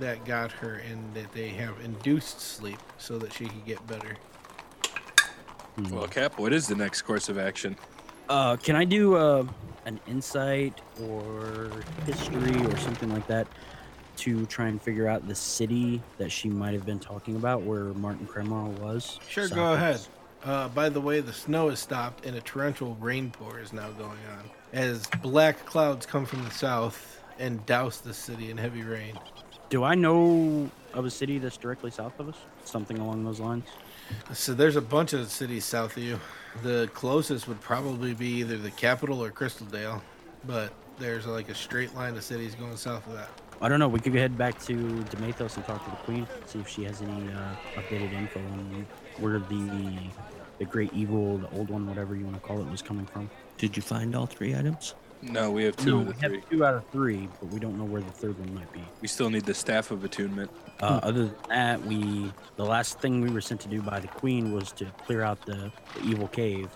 that 0.00 0.26
got 0.26 0.52
her, 0.52 0.82
and 0.90 1.14
that 1.14 1.32
they 1.32 1.48
have 1.48 1.80
induced 1.82 2.40
sleep 2.40 2.78
so 2.98 3.16
that 3.18 3.32
she 3.32 3.46
could 3.46 3.64
get 3.64 3.86
better. 3.86 4.16
Well, 5.90 6.06
Cap, 6.08 6.38
what 6.38 6.52
is 6.52 6.66
the 6.66 6.74
next 6.74 7.02
course 7.02 7.30
of 7.30 7.38
action? 7.38 7.76
Uh, 8.28 8.56
can 8.56 8.76
I 8.76 8.84
do 8.84 9.16
uh, 9.16 9.46
an 9.86 10.00
insight 10.06 10.78
or 11.00 11.70
history 12.04 12.66
or 12.66 12.76
something 12.76 13.10
like 13.10 13.26
that 13.28 13.48
to 14.16 14.44
try 14.46 14.68
and 14.68 14.80
figure 14.80 15.08
out 15.08 15.26
the 15.26 15.34
city 15.34 16.02
that 16.18 16.30
she 16.30 16.50
might 16.50 16.74
have 16.74 16.84
been 16.84 17.00
talking 17.00 17.36
about, 17.36 17.62
where 17.62 17.94
Martin 17.94 18.26
Kremar 18.26 18.68
was? 18.78 19.18
Sure, 19.26 19.48
south 19.48 19.56
go 19.56 19.72
ahead. 19.72 19.94
us? 19.94 20.10
Uh, 20.44 20.68
by 20.68 20.90
the 20.90 21.00
way, 21.00 21.20
the 21.20 21.32
snow 21.32 21.70
has 21.70 21.80
stopped 21.80 22.26
and 22.26 22.36
a 22.36 22.40
torrential 22.42 22.96
rainpour 23.00 23.62
is 23.62 23.72
now 23.72 23.90
going 23.92 24.10
on 24.10 24.50
as 24.74 25.06
black 25.22 25.64
clouds 25.64 26.04
come 26.04 26.26
from 26.26 26.44
the 26.44 26.50
south 26.50 27.22
and 27.38 27.64
douse 27.64 27.98
the 27.98 28.12
city 28.12 28.50
in 28.50 28.56
heavy 28.58 28.82
rain. 28.82 29.18
Do 29.70 29.84
I 29.84 29.94
know 29.94 30.70
of 30.92 31.06
a 31.06 31.10
city 31.10 31.38
that's 31.38 31.56
directly 31.56 31.90
south 31.90 32.18
of 32.20 32.28
us? 32.28 32.36
Something 32.64 32.98
along 32.98 33.24
those 33.24 33.40
lines. 33.40 33.64
So 34.32 34.52
there's 34.52 34.76
a 34.76 34.82
bunch 34.82 35.14
of 35.14 35.30
cities 35.30 35.64
south 35.64 35.96
of 35.96 36.02
you. 36.02 36.20
The 36.62 36.90
closest 36.92 37.48
would 37.48 37.60
probably 37.60 38.12
be 38.12 38.40
either 38.40 38.58
the 38.58 38.70
capital 38.70 39.24
or 39.24 39.30
Crystal 39.30 39.66
Dale, 39.66 40.02
but 40.46 40.72
there's 40.98 41.26
like 41.26 41.48
a 41.48 41.54
straight 41.54 41.94
line 41.94 42.16
of 42.16 42.22
cities 42.22 42.54
going 42.54 42.76
south 42.76 43.06
of 43.06 43.14
that. 43.14 43.30
I 43.60 43.68
don't 43.68 43.78
know. 43.78 43.88
We 43.88 44.00
could 44.00 44.14
head 44.14 44.36
back 44.36 44.60
to 44.64 44.74
Demathos 44.74 45.56
and 45.56 45.64
talk 45.64 45.82
to 45.84 45.90
the 45.90 45.96
queen, 45.98 46.26
see 46.46 46.58
if 46.58 46.68
she 46.68 46.84
has 46.84 47.00
any 47.00 47.32
uh, 47.32 47.54
updated 47.76 48.12
info 48.12 48.40
on 48.40 48.86
where 49.18 49.38
the 49.38 49.92
the 50.58 50.64
great 50.64 50.92
evil, 50.92 51.38
the 51.38 51.50
old 51.50 51.68
one, 51.68 51.86
whatever 51.86 52.14
you 52.14 52.24
want 52.24 52.36
to 52.36 52.42
call 52.42 52.60
it, 52.60 52.70
was 52.70 52.82
coming 52.82 53.06
from. 53.06 53.28
Did 53.58 53.76
you 53.76 53.82
find 53.82 54.14
all 54.14 54.26
three 54.26 54.54
items? 54.54 54.94
No, 55.22 55.50
we 55.50 55.64
have 55.64 55.76
two 55.76 55.90
no, 55.90 55.98
of 56.00 56.06
the 56.06 56.12
we 56.12 56.18
three. 56.18 56.40
have 56.40 56.50
two 56.50 56.64
out 56.64 56.74
of 56.74 56.86
three, 56.90 57.28
but 57.40 57.48
we 57.50 57.58
don't 57.58 57.78
know 57.78 57.84
where 57.84 58.02
the 58.02 58.10
third 58.10 58.38
one 58.38 58.54
might 58.54 58.70
be. 58.72 58.84
We 59.00 59.08
still 59.08 59.30
need 59.30 59.44
the 59.44 59.54
staff 59.54 59.90
of 59.90 60.04
attunement. 60.04 60.50
Uh, 60.80 61.00
other 61.02 61.26
than 61.26 61.36
that, 61.48 61.84
we 61.86 62.30
the 62.56 62.64
last 62.64 63.00
thing 63.00 63.20
we 63.20 63.30
were 63.30 63.40
sent 63.40 63.60
to 63.62 63.68
do 63.68 63.80
by 63.80 64.00
the 64.00 64.08
queen 64.08 64.52
was 64.52 64.70
to 64.72 64.84
clear 65.06 65.22
out 65.22 65.44
the, 65.46 65.72
the 65.94 66.04
evil 66.04 66.28
cave, 66.28 66.68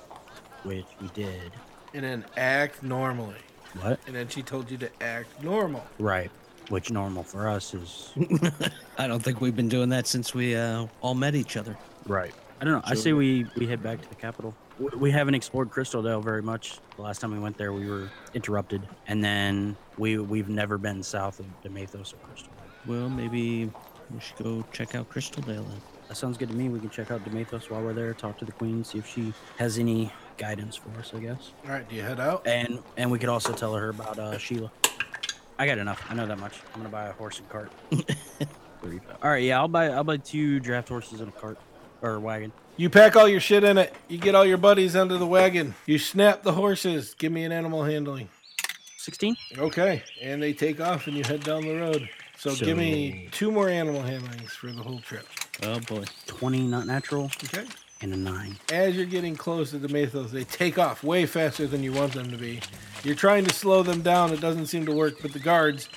which 0.62 0.86
we 1.00 1.08
did. 1.08 1.52
And 1.94 2.04
then 2.04 2.24
act 2.36 2.82
normally. 2.82 3.36
What? 3.80 4.00
And 4.06 4.16
then 4.16 4.28
she 4.28 4.42
told 4.42 4.70
you 4.70 4.78
to 4.78 4.90
act 5.02 5.42
normal. 5.42 5.84
Right. 5.98 6.30
Which 6.68 6.90
normal 6.90 7.22
for 7.22 7.48
us 7.48 7.72
is 7.74 8.12
I 8.98 9.06
don't 9.06 9.20
think 9.22 9.40
we've 9.40 9.56
been 9.56 9.68
doing 9.70 9.88
that 9.90 10.06
since 10.06 10.34
we 10.34 10.54
uh, 10.54 10.86
all 11.00 11.14
met 11.14 11.34
each 11.34 11.56
other. 11.56 11.76
right. 12.06 12.34
I 12.60 12.64
don't 12.64 12.72
know. 12.74 12.80
I 12.84 12.94
So- 12.94 13.00
say 13.02 13.12
we 13.12 13.46
we 13.56 13.66
head 13.68 13.82
back 13.82 14.02
to 14.02 14.08
the 14.08 14.16
capital. 14.16 14.52
We, 14.80 14.88
we 14.98 15.10
haven't 15.12 15.34
explored 15.34 15.70
Crystal 15.70 16.02
Dale 16.02 16.20
very 16.20 16.42
much. 16.42 16.78
The 16.96 17.02
last 17.02 17.20
time 17.20 17.30
we 17.32 17.38
went 17.38 17.56
there, 17.56 17.72
we 17.72 17.88
were 17.88 18.10
interrupted, 18.34 18.82
and 19.06 19.22
then 19.22 19.76
we 19.96 20.18
we've 20.18 20.48
never 20.48 20.76
been 20.76 21.02
south 21.04 21.38
of 21.38 21.46
Demathos 21.62 22.12
or 22.14 22.16
Crystal. 22.26 22.50
Well, 22.86 23.08
maybe 23.08 23.70
we 24.12 24.20
should 24.20 24.38
go 24.42 24.64
check 24.72 24.94
out 24.96 25.08
Crystal 25.08 25.40
Dale 25.42 25.62
then. 25.62 25.80
That 26.08 26.16
sounds 26.16 26.36
good 26.36 26.48
to 26.48 26.54
me. 26.54 26.68
We 26.68 26.80
can 26.80 26.90
check 26.90 27.10
out 27.12 27.24
Demathos 27.24 27.70
while 27.70 27.80
we're 27.82 27.92
there. 27.92 28.12
Talk 28.14 28.38
to 28.38 28.44
the 28.44 28.52
queen, 28.52 28.82
see 28.82 28.98
if 28.98 29.06
she 29.06 29.32
has 29.58 29.78
any 29.78 30.12
guidance 30.36 30.74
for 30.74 30.90
us. 30.98 31.12
I 31.14 31.20
guess. 31.20 31.52
All 31.64 31.70
right, 31.70 31.88
do 31.88 31.94
you 31.94 32.02
head 32.02 32.18
out? 32.18 32.44
And 32.46 32.80
and 32.96 33.08
we 33.08 33.20
could 33.20 33.28
also 33.28 33.52
tell 33.52 33.74
her 33.76 33.90
about 33.90 34.18
uh, 34.18 34.36
Sheila. 34.36 34.72
I 35.58 35.66
got 35.66 35.78
enough. 35.78 36.04
I 36.08 36.14
know 36.14 36.26
that 36.26 36.38
much. 36.38 36.54
I'm 36.74 36.80
gonna 36.80 36.88
buy 36.88 37.06
a 37.06 37.12
horse 37.12 37.38
and 37.38 37.48
cart. 37.48 37.72
All 39.22 39.30
right, 39.30 39.42
yeah, 39.42 39.58
I'll 39.58 39.68
buy 39.68 39.88
I'll 39.88 40.04
buy 40.04 40.18
two 40.18 40.60
draft 40.60 40.88
horses 40.88 41.20
and 41.20 41.28
a 41.28 41.32
cart 41.32 41.58
or 42.00 42.14
a 42.14 42.20
wagon. 42.20 42.52
You 42.76 42.88
pack 42.88 43.16
all 43.16 43.26
your 43.28 43.40
shit 43.40 43.64
in 43.64 43.76
it. 43.76 43.92
You 44.06 44.18
get 44.18 44.36
all 44.36 44.46
your 44.46 44.56
buddies 44.56 44.94
under 44.94 45.18
the 45.18 45.26
wagon. 45.26 45.74
You 45.84 45.98
snap 45.98 46.44
the 46.44 46.52
horses. 46.52 47.14
Give 47.14 47.32
me 47.32 47.42
an 47.42 47.50
animal 47.50 47.82
handling. 47.82 48.28
Sixteen. 48.96 49.36
Okay, 49.56 50.04
and 50.22 50.40
they 50.40 50.52
take 50.52 50.80
off 50.80 51.08
and 51.08 51.16
you 51.16 51.24
head 51.24 51.42
down 51.42 51.62
the 51.62 51.74
road. 51.74 52.08
So, 52.36 52.54
give 52.54 52.76
me 52.78 53.28
two 53.32 53.50
more 53.50 53.68
animal 53.68 54.00
handlings 54.00 54.52
for 54.52 54.68
the 54.68 54.80
whole 54.80 55.00
trip. 55.00 55.26
Oh 55.64 55.80
boy. 55.80 56.04
Twenty 56.26 56.68
not 56.68 56.86
natural 56.86 57.24
Okay. 57.44 57.64
And 58.00 58.12
a 58.12 58.16
nine. 58.16 58.56
As 58.72 58.94
you're 58.94 59.06
getting 59.06 59.34
close 59.34 59.72
to 59.72 59.78
Demathos, 59.78 60.30
they 60.30 60.44
take 60.44 60.78
off 60.78 61.02
way 61.02 61.26
faster 61.26 61.66
than 61.66 61.82
you 61.82 61.92
want 61.92 62.12
them 62.12 62.30
to 62.30 62.36
be. 62.36 62.60
You're 63.02 63.16
trying 63.16 63.44
to 63.46 63.54
slow 63.54 63.82
them 63.82 64.02
down. 64.02 64.32
It 64.32 64.40
doesn't 64.40 64.66
seem 64.66 64.86
to 64.86 64.92
work, 64.92 65.20
but 65.20 65.32
the 65.32 65.40
guards 65.40 65.88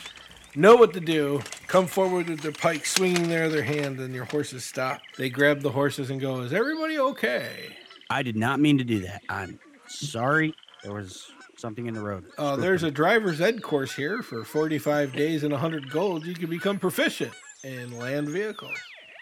know 0.55 0.75
what 0.75 0.93
to 0.93 0.99
do. 0.99 1.41
Come 1.67 1.85
forward 1.85 2.27
with 2.27 2.41
their 2.41 2.51
pikes 2.51 2.91
swinging 2.91 3.29
their 3.29 3.45
other 3.45 3.63
hand, 3.63 3.99
and 3.99 4.13
your 4.13 4.25
horses 4.25 4.63
stop. 4.65 5.01
They 5.17 5.29
grab 5.29 5.61
the 5.61 5.71
horses 5.71 6.09
and 6.09 6.19
go, 6.19 6.41
Is 6.41 6.53
everybody 6.53 6.97
okay? 6.97 7.75
I 8.09 8.23
did 8.23 8.35
not 8.35 8.59
mean 8.59 8.77
to 8.79 8.83
do 8.83 8.99
that. 9.01 9.21
I'm 9.29 9.59
sorry. 9.87 10.53
There 10.83 10.93
was 10.93 11.31
something 11.57 11.85
in 11.85 11.93
the 11.93 12.01
road. 12.01 12.25
Uh, 12.37 12.55
there's 12.55 12.83
a 12.83 12.91
driver's 12.91 13.39
ed 13.39 13.61
course 13.61 13.93
here 13.93 14.23
for 14.23 14.43
45 14.43 15.13
days 15.13 15.43
and 15.43 15.51
100 15.51 15.89
gold. 15.89 16.25
You 16.25 16.33
can 16.33 16.49
become 16.49 16.79
proficient 16.79 17.33
in 17.63 17.97
land 17.97 18.27
vehicles. 18.29 18.77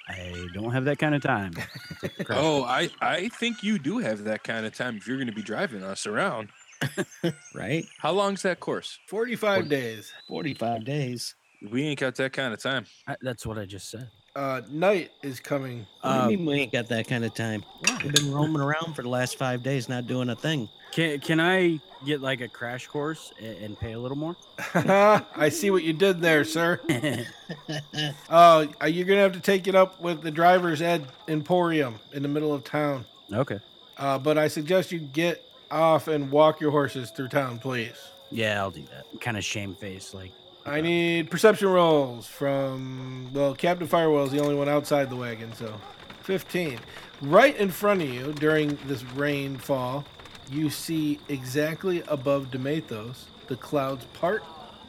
I 0.09 0.47
don't 0.53 0.71
have 0.71 0.85
that 0.85 0.97
kind 0.97 1.13
of 1.13 1.21
time. 1.21 1.53
Oh, 2.29 2.63
I, 2.63 2.89
I 2.99 3.29
think 3.29 3.63
you 3.63 3.77
do 3.77 3.99
have 3.99 4.23
that 4.23 4.43
kind 4.43 4.65
of 4.65 4.73
time 4.73 4.97
if 4.97 5.07
you're 5.07 5.17
going 5.17 5.27
to 5.27 5.33
be 5.33 5.43
driving 5.43 5.83
us 5.83 6.05
around. 6.07 6.49
Right? 7.53 7.85
How 7.97 8.11
long's 8.11 8.41
that 8.43 8.59
course? 8.61 8.99
45 9.07 9.67
days. 9.67 10.13
45 10.29 10.85
days. 10.85 11.35
We 11.69 11.83
ain't 11.83 11.99
got 11.99 12.15
that 12.15 12.31
kind 12.31 12.53
of 12.53 12.61
time. 12.61 12.85
I, 13.05 13.17
that's 13.21 13.45
what 13.45 13.57
I 13.57 13.65
just 13.65 13.89
said. 13.89 14.09
Uh, 14.35 14.61
night 14.69 15.11
is 15.21 15.39
coming. 15.39 15.85
What 16.01 16.25
do 16.27 16.31
you 16.31 16.37
mean 16.37 16.45
we 16.45 16.53
ain't 16.61 16.71
got 16.71 16.87
that 16.89 17.07
kind 17.07 17.25
of 17.25 17.33
time? 17.33 17.63
We've 18.03 18.13
been 18.13 18.31
roaming 18.31 18.61
around 18.61 18.93
for 18.95 19.01
the 19.01 19.09
last 19.09 19.37
five 19.37 19.63
days, 19.63 19.89
not 19.89 20.07
doing 20.07 20.29
a 20.29 20.35
thing. 20.35 20.69
Can 20.91 21.19
can 21.19 21.39
I 21.39 21.79
get 22.05 22.21
like 22.21 22.41
a 22.41 22.47
crash 22.47 22.87
course 22.87 23.31
and, 23.39 23.57
and 23.57 23.79
pay 23.79 23.93
a 23.93 23.99
little 23.99 24.17
more? 24.17 24.35
I 24.73 25.49
see 25.49 25.71
what 25.71 25.83
you 25.83 25.93
did 25.93 26.21
there, 26.21 26.43
sir. 26.43 26.79
Uh, 28.29 28.67
you're 28.87 29.05
gonna 29.05 29.21
have 29.21 29.33
to 29.33 29.39
take 29.39 29.67
it 29.67 29.75
up 29.75 29.99
with 29.99 30.21
the 30.21 30.31
driver's 30.31 30.81
ed 30.81 31.05
emporium 31.27 31.99
in 32.13 32.21
the 32.21 32.27
middle 32.29 32.53
of 32.53 32.63
town. 32.63 33.05
okay. 33.33 33.59
Uh, 33.97 34.17
but 34.17 34.37
I 34.37 34.47
suggest 34.47 34.91
you 34.91 34.99
get 34.99 35.43
off 35.69 36.07
and 36.07 36.31
walk 36.31 36.61
your 36.61 36.71
horses 36.71 37.09
through 37.11 37.27
town, 37.29 37.59
please. 37.59 37.97
Yeah, 38.31 38.61
I'll 38.61 38.71
do 38.71 38.83
that. 38.91 39.19
Kind 39.19 39.37
of 39.37 39.43
shamefaced, 39.43 40.13
like 40.13 40.31
I 40.65 40.81
need 40.81 41.31
perception 41.31 41.69
rolls 41.69 42.27
from 42.27 43.31
well, 43.33 43.55
Captain 43.55 43.87
Firewell 43.87 44.25
is 44.25 44.31
the 44.31 44.39
only 44.39 44.55
one 44.55 44.69
outside 44.69 45.09
the 45.09 45.15
wagon, 45.15 45.53
so 45.53 45.73
fifteen. 46.21 46.79
Right 47.21 47.55
in 47.57 47.69
front 47.69 48.01
of 48.01 48.09
you 48.09 48.33
during 48.33 48.77
this 48.85 49.03
rainfall, 49.03 50.05
you 50.51 50.69
see 50.69 51.19
exactly 51.27 52.03
above 52.07 52.51
Demathos 52.51 53.25
the 53.47 53.55
clouds 53.55 54.05
part, 54.13 54.43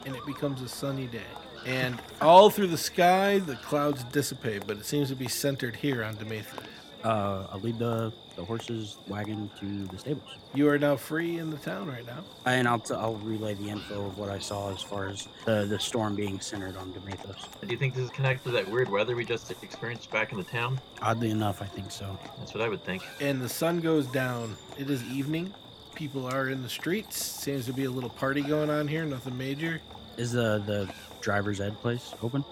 and 0.07 0.15
it 0.15 0.25
becomes 0.27 0.61
a 0.61 0.69
sunny 0.69 1.07
day. 1.07 1.23
And 1.67 1.99
all 2.21 2.51
through 2.51 2.69
the 2.69 2.79
sky, 2.79 3.39
the 3.39 3.57
clouds 3.57 4.05
dissipate, 4.05 4.67
but 4.67 4.77
it 4.77 4.85
seems 4.85 5.09
to 5.09 5.17
be 5.17 5.29
centered 5.29 5.77
here 5.77 6.03
on 6.05 6.17
Demathos. 6.17 6.65
uh, 7.05 7.47
I'll 7.51 7.61
lead 7.61 7.79
the 7.79 8.13
the 8.41 8.47
horses 8.47 8.97
wagon 9.07 9.51
to 9.61 9.85
the 9.93 9.99
stables, 9.99 10.39
You 10.55 10.67
are 10.71 10.79
now 10.79 10.97
free 10.97 11.37
in 11.39 11.51
the 11.51 11.59
town 11.59 11.87
right 11.89 12.07
now. 12.07 12.25
and 12.47 12.67
I'll 12.67 12.79
t- 12.79 12.95
I'll 12.95 13.17
relay 13.17 13.53
the 13.53 13.69
info 13.69 14.07
of 14.07 14.17
what 14.17 14.31
I 14.31 14.39
saw 14.39 14.73
as 14.73 14.81
far 14.81 15.09
as 15.09 15.29
the 15.45 15.67
the 15.67 15.79
storm 15.79 16.17
being 16.17 16.41
centered 16.41 16.75
on 16.79 16.91
Demathos. 16.95 17.45
Do 17.61 17.69
you 17.69 17.77
think 17.77 17.95
this 17.95 18.05
is 18.05 18.11
connected 18.11 18.45
to 18.45 18.51
that 18.53 18.67
weird 18.71 18.89
weather 18.89 19.15
we 19.15 19.27
just 19.27 19.51
experienced 19.63 20.11
back 20.11 20.33
in 20.33 20.39
the 20.39 20.45
town? 20.45 20.81
Oddly 21.03 21.31
enough, 21.31 21.61
I 21.61 21.67
think 21.67 21.91
so. 21.91 22.19
That's 22.39 22.55
what 22.55 22.63
I 22.63 22.69
would 22.71 22.83
think. 22.83 23.03
and 23.21 23.43
the 23.43 23.49
sun 23.49 23.81
goes 23.81 24.07
down. 24.07 24.57
It 24.79 24.89
is 24.89 25.05
evening. 25.05 25.53
People 25.95 26.25
are 26.27 26.49
in 26.49 26.63
the 26.63 26.69
streets. 26.71 27.23
Seems 27.23 27.67
to 27.67 27.75
be 27.75 27.85
a 27.85 27.91
little 27.91 28.09
party 28.09 28.41
going 28.41 28.71
on 28.71 28.89
here. 28.89 29.05
Nothing 29.05 29.37
major. 29.37 29.83
Is 30.17 30.33
the 30.33 30.63
the 30.65 30.89
driver's 31.21 31.61
ed 31.61 31.79
place 31.83 32.15
open? 32.23 32.43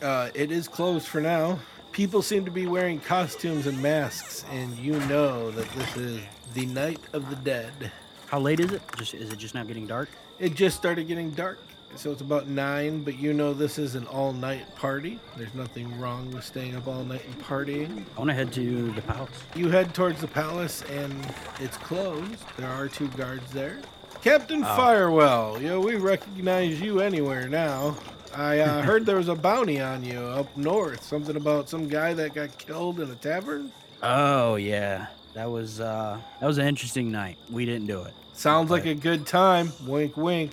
Uh, 0.00 0.30
it 0.34 0.52
is 0.52 0.68
closed 0.68 1.08
for 1.08 1.20
now. 1.20 1.58
People 1.92 2.22
seem 2.22 2.46
to 2.46 2.50
be 2.50 2.66
wearing 2.66 2.98
costumes 3.00 3.66
and 3.66 3.80
masks, 3.82 4.46
and 4.50 4.76
you 4.78 4.98
know 5.00 5.50
that 5.50 5.68
this 5.72 5.96
is 5.98 6.22
the 6.54 6.64
night 6.66 6.98
of 7.12 7.28
the 7.28 7.36
dead. 7.36 7.92
How 8.28 8.40
late 8.40 8.60
is 8.60 8.72
it? 8.72 8.80
Just 8.96 9.12
is 9.12 9.30
it 9.30 9.38
just 9.38 9.54
now 9.54 9.62
getting 9.62 9.86
dark? 9.86 10.08
It 10.38 10.54
just 10.54 10.78
started 10.78 11.06
getting 11.06 11.30
dark, 11.32 11.58
so 11.96 12.10
it's 12.10 12.22
about 12.22 12.48
nine. 12.48 13.02
But 13.02 13.18
you 13.18 13.34
know 13.34 13.52
this 13.52 13.78
is 13.78 13.94
an 13.94 14.06
all-night 14.06 14.74
party. 14.74 15.20
There's 15.36 15.54
nothing 15.54 16.00
wrong 16.00 16.30
with 16.30 16.44
staying 16.44 16.76
up 16.76 16.88
all 16.88 17.04
night 17.04 17.26
and 17.26 17.38
partying. 17.42 18.04
I 18.16 18.18
want 18.18 18.30
to 18.30 18.34
head 18.34 18.54
to 18.54 18.90
the 18.92 19.02
palace. 19.02 19.42
You 19.54 19.68
head 19.68 19.94
towards 19.94 20.22
the 20.22 20.28
palace, 20.28 20.82
and 20.90 21.14
it's 21.60 21.76
closed. 21.76 22.42
There 22.56 22.70
are 22.70 22.88
two 22.88 23.08
guards 23.08 23.52
there. 23.52 23.80
Captain 24.22 24.64
Oh. 24.64 24.76
Firewell, 24.78 25.60
know, 25.60 25.80
we 25.80 25.96
recognize 25.96 26.80
you 26.80 27.00
anywhere 27.00 27.48
now. 27.50 27.96
I 28.34 28.60
uh, 28.60 28.82
heard 28.82 29.04
there 29.06 29.16
was 29.16 29.28
a 29.28 29.34
bounty 29.34 29.80
on 29.80 30.02
you 30.04 30.18
up 30.18 30.56
north. 30.56 31.02
Something 31.02 31.36
about 31.36 31.68
some 31.68 31.88
guy 31.88 32.14
that 32.14 32.34
got 32.34 32.56
killed 32.58 33.00
in 33.00 33.10
a 33.10 33.14
tavern. 33.14 33.70
Oh 34.02 34.56
yeah, 34.56 35.06
that 35.34 35.50
was 35.50 35.80
uh 35.80 36.18
that 36.40 36.46
was 36.46 36.58
an 36.58 36.66
interesting 36.66 37.10
night. 37.10 37.38
We 37.50 37.66
didn't 37.66 37.86
do 37.86 38.02
it. 38.02 38.14
Sounds 38.34 38.70
like 38.70 38.86
a 38.86 38.94
good 38.94 39.26
time. 39.26 39.72
Wink, 39.86 40.16
wink. 40.16 40.52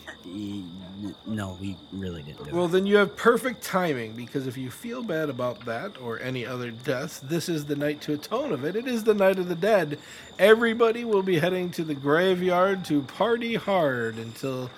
No, 1.26 1.58
we 1.62 1.78
really 1.94 2.22
didn't 2.24 2.44
do 2.44 2.54
Well, 2.54 2.66
it. 2.66 2.74
then 2.74 2.86
you 2.86 2.98
have 2.98 3.16
perfect 3.16 3.64
timing 3.64 4.12
because 4.14 4.48
if 4.48 4.58
you 4.58 4.70
feel 4.70 5.02
bad 5.02 5.30
about 5.30 5.64
that 5.66 6.00
or 6.02 6.20
any 6.20 6.46
other 6.46 6.72
deaths, 6.72 7.20
this 7.22 7.48
is 7.48 7.66
the 7.66 7.78
night 7.78 8.02
to 8.02 8.14
atone 8.14 8.52
of 8.52 8.66
it. 8.66 8.76
It 8.76 8.86
is 8.86 9.06
the 9.06 9.14
night 9.14 9.40
of 9.40 9.48
the 9.48 9.56
dead. 9.56 9.98
Everybody 10.38 11.06
will 11.06 11.24
be 11.24 11.40
heading 11.40 11.70
to 11.72 11.86
the 11.86 11.94
graveyard 11.96 12.84
to 12.86 13.02
party 13.04 13.56
hard 13.56 14.18
until 14.18 14.70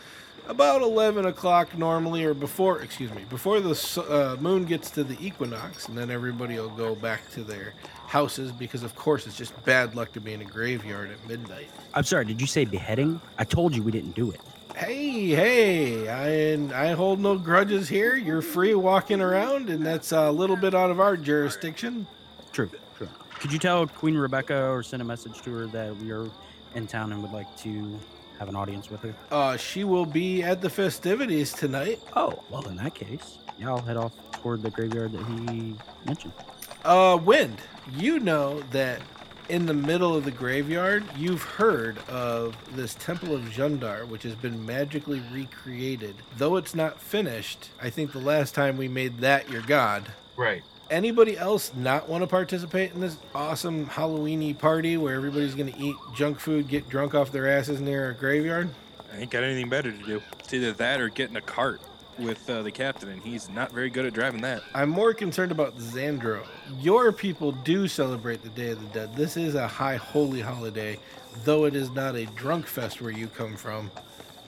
about 0.47 0.81
11 0.81 1.25
o'clock 1.25 1.77
normally, 1.77 2.23
or 2.23 2.33
before, 2.33 2.81
excuse 2.81 3.13
me, 3.13 3.23
before 3.29 3.59
the 3.59 4.05
uh, 4.09 4.41
moon 4.41 4.65
gets 4.65 4.89
to 4.91 5.03
the 5.03 5.17
equinox, 5.25 5.87
and 5.87 5.97
then 5.97 6.09
everybody 6.11 6.59
will 6.59 6.69
go 6.69 6.95
back 6.95 7.29
to 7.31 7.43
their 7.43 7.73
houses 8.07 8.51
because, 8.51 8.83
of 8.83 8.95
course, 8.95 9.27
it's 9.27 9.37
just 9.37 9.61
bad 9.63 9.95
luck 9.95 10.11
to 10.13 10.21
be 10.21 10.33
in 10.33 10.41
a 10.41 10.45
graveyard 10.45 11.11
at 11.11 11.27
midnight. 11.27 11.69
I'm 11.93 12.03
sorry. 12.03 12.25
Did 12.25 12.41
you 12.41 12.47
say 12.47 12.65
beheading? 12.65 13.21
I 13.37 13.43
told 13.43 13.75
you 13.75 13.83
we 13.83 13.91
didn't 13.91 14.15
do 14.15 14.31
it. 14.31 14.41
Hey, 14.75 15.27
hey, 15.27 16.09
I, 16.09 16.89
I 16.89 16.93
hold 16.93 17.19
no 17.19 17.37
grudges 17.37 17.89
here. 17.89 18.15
You're 18.15 18.41
free 18.41 18.73
walking 18.73 19.21
around, 19.21 19.69
and 19.69 19.85
that's 19.85 20.11
a 20.11 20.31
little 20.31 20.55
bit 20.55 20.73
out 20.73 20.89
of 20.89 20.99
our 20.99 21.17
jurisdiction. 21.17 22.07
True. 22.51 22.69
True. 22.97 23.09
Could 23.39 23.51
you 23.51 23.59
tell 23.59 23.85
Queen 23.87 24.15
Rebecca 24.15 24.69
or 24.69 24.81
send 24.81 25.01
a 25.01 25.05
message 25.05 25.41
to 25.41 25.53
her 25.53 25.67
that 25.67 25.95
we 25.97 26.11
are 26.11 26.29
in 26.75 26.87
town 26.87 27.11
and 27.11 27.21
would 27.21 27.31
like 27.31 27.55
to 27.57 27.99
have 28.41 28.49
an 28.49 28.55
audience 28.55 28.89
with 28.89 29.01
her? 29.01 29.13
Uh, 29.29 29.55
she 29.55 29.83
will 29.83 30.05
be 30.05 30.41
at 30.41 30.61
the 30.61 30.69
festivities 30.69 31.53
tonight. 31.53 31.99
Oh, 32.15 32.43
well, 32.49 32.67
in 32.67 32.75
that 32.77 32.95
case, 32.95 33.37
yeah, 33.59 33.69
I'll 33.69 33.77
head 33.77 33.97
off 33.97 34.13
toward 34.31 34.63
the 34.63 34.71
graveyard 34.71 35.11
that 35.11 35.23
he 35.51 35.75
mentioned. 36.07 36.33
Uh, 36.83 37.19
Wind, 37.23 37.61
you 37.95 38.19
know 38.19 38.61
that 38.71 38.99
in 39.49 39.67
the 39.67 39.75
middle 39.75 40.15
of 40.15 40.25
the 40.25 40.31
graveyard, 40.31 41.03
you've 41.15 41.43
heard 41.43 41.99
of 42.09 42.57
this 42.75 42.95
Temple 42.95 43.35
of 43.35 43.43
Jundar, 43.43 44.07
which 44.07 44.23
has 44.23 44.33
been 44.33 44.65
magically 44.65 45.21
recreated. 45.31 46.15
Though 46.37 46.55
it's 46.55 46.73
not 46.73 46.99
finished, 46.99 47.69
I 47.79 47.91
think 47.91 48.11
the 48.11 48.17
last 48.17 48.55
time 48.55 48.75
we 48.75 48.87
made 48.87 49.19
that 49.19 49.51
your 49.51 49.61
god. 49.61 50.11
Right. 50.35 50.63
Anybody 50.91 51.37
else 51.37 51.71
not 51.73 52.09
want 52.09 52.21
to 52.21 52.27
participate 52.27 52.91
in 52.91 52.99
this 52.99 53.15
awesome 53.33 53.85
Halloweeny 53.85 54.57
party 54.57 54.97
where 54.97 55.15
everybody's 55.15 55.55
going 55.55 55.71
to 55.71 55.79
eat 55.79 55.95
junk 56.13 56.37
food, 56.37 56.67
get 56.67 56.89
drunk 56.89 57.15
off 57.15 57.31
their 57.31 57.49
asses 57.49 57.79
near 57.79 58.09
a 58.09 58.13
graveyard? 58.13 58.69
I 59.13 59.19
ain't 59.19 59.31
got 59.31 59.41
anything 59.41 59.69
better 59.69 59.89
to 59.89 59.97
do. 60.03 60.21
It's 60.39 60.53
either 60.53 60.73
that 60.73 60.99
or 60.99 61.07
get 61.07 61.29
in 61.29 61.37
a 61.37 61.41
cart 61.41 61.79
with 62.19 62.49
uh, 62.49 62.61
the 62.61 62.71
captain, 62.71 63.07
and 63.07 63.21
he's 63.21 63.47
not 63.49 63.71
very 63.71 63.89
good 63.89 64.05
at 64.05 64.11
driving 64.11 64.41
that. 64.41 64.63
I'm 64.75 64.89
more 64.89 65.13
concerned 65.13 65.53
about 65.53 65.77
Xandro. 65.77 66.45
Your 66.81 67.13
people 67.13 67.53
do 67.53 67.87
celebrate 67.87 68.43
the 68.43 68.49
Day 68.49 68.71
of 68.71 68.81
the 68.81 68.87
Dead. 68.87 69.15
This 69.15 69.37
is 69.37 69.55
a 69.55 69.69
high 69.69 69.95
holy 69.95 70.41
holiday, 70.41 70.99
though 71.45 71.63
it 71.63 71.73
is 71.73 71.89
not 71.91 72.17
a 72.17 72.25
drunk 72.25 72.67
fest 72.67 73.01
where 73.01 73.11
you 73.11 73.27
come 73.27 73.55
from. 73.55 73.89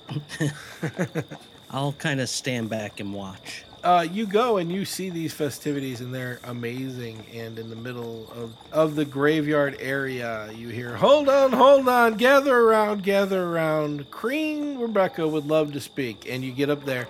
I'll 1.71 1.93
kind 1.93 2.19
of 2.19 2.27
stand 2.27 2.69
back 2.69 2.99
and 2.99 3.13
watch. 3.13 3.63
Uh, 3.83 4.07
you 4.09 4.25
go 4.25 4.57
and 4.57 4.71
you 4.71 4.85
see 4.85 5.09
these 5.09 5.33
festivities, 5.33 5.99
and 5.99 6.15
they're 6.15 6.39
amazing. 6.45 7.21
And 7.33 7.59
in 7.59 7.69
the 7.69 7.75
middle 7.75 8.31
of, 8.33 8.53
of 8.71 8.95
the 8.95 9.03
graveyard 9.03 9.75
area, 9.79 10.49
you 10.55 10.69
hear, 10.69 10.95
Hold 10.95 11.27
on, 11.27 11.51
hold 11.51 11.89
on, 11.89 12.15
gather 12.15 12.57
around, 12.57 13.03
gather 13.03 13.43
around. 13.43 14.09
Queen 14.09 14.79
Rebecca 14.79 15.27
would 15.27 15.45
love 15.45 15.73
to 15.73 15.81
speak. 15.81 16.25
And 16.29 16.45
you 16.45 16.53
get 16.53 16.69
up 16.69 16.85
there. 16.85 17.09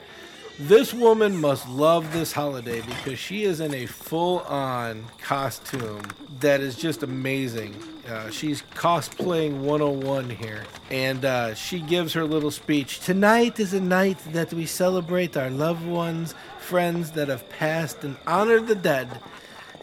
This 0.60 0.94
woman 0.94 1.36
must 1.36 1.68
love 1.68 2.14
this 2.14 2.32
holiday 2.32 2.82
because 2.82 3.18
she 3.18 3.44
is 3.44 3.60
in 3.60 3.74
a 3.74 3.88
full 3.88 4.40
on 4.42 5.06
costume 5.20 6.04
that 6.42 6.62
is 6.62 6.76
just 6.76 7.02
amazing. 7.02 7.74
Uh, 8.08 8.30
she's 8.30 8.62
cosplaying 8.76 9.62
101 9.62 10.30
here. 10.30 10.64
And 10.92 11.26
uh, 11.26 11.56
she 11.56 11.80
gives 11.80 12.14
her 12.14 12.24
little 12.26 12.52
speech. 12.52 13.00
Tonight 13.00 13.60
is 13.60 13.74
a 13.74 13.82
night 13.82 14.20
that 14.32 14.54
we 14.54 14.68
celebrate 14.68 15.36
our 15.36 15.50
loved 15.50 15.88
ones, 15.88 16.36
friends 16.64 17.12
that 17.12 17.28
have 17.28 17.48
passed, 17.50 18.04
and 18.04 18.16
honor 18.26 18.60
the 18.60 18.76
dead. 18.76 19.08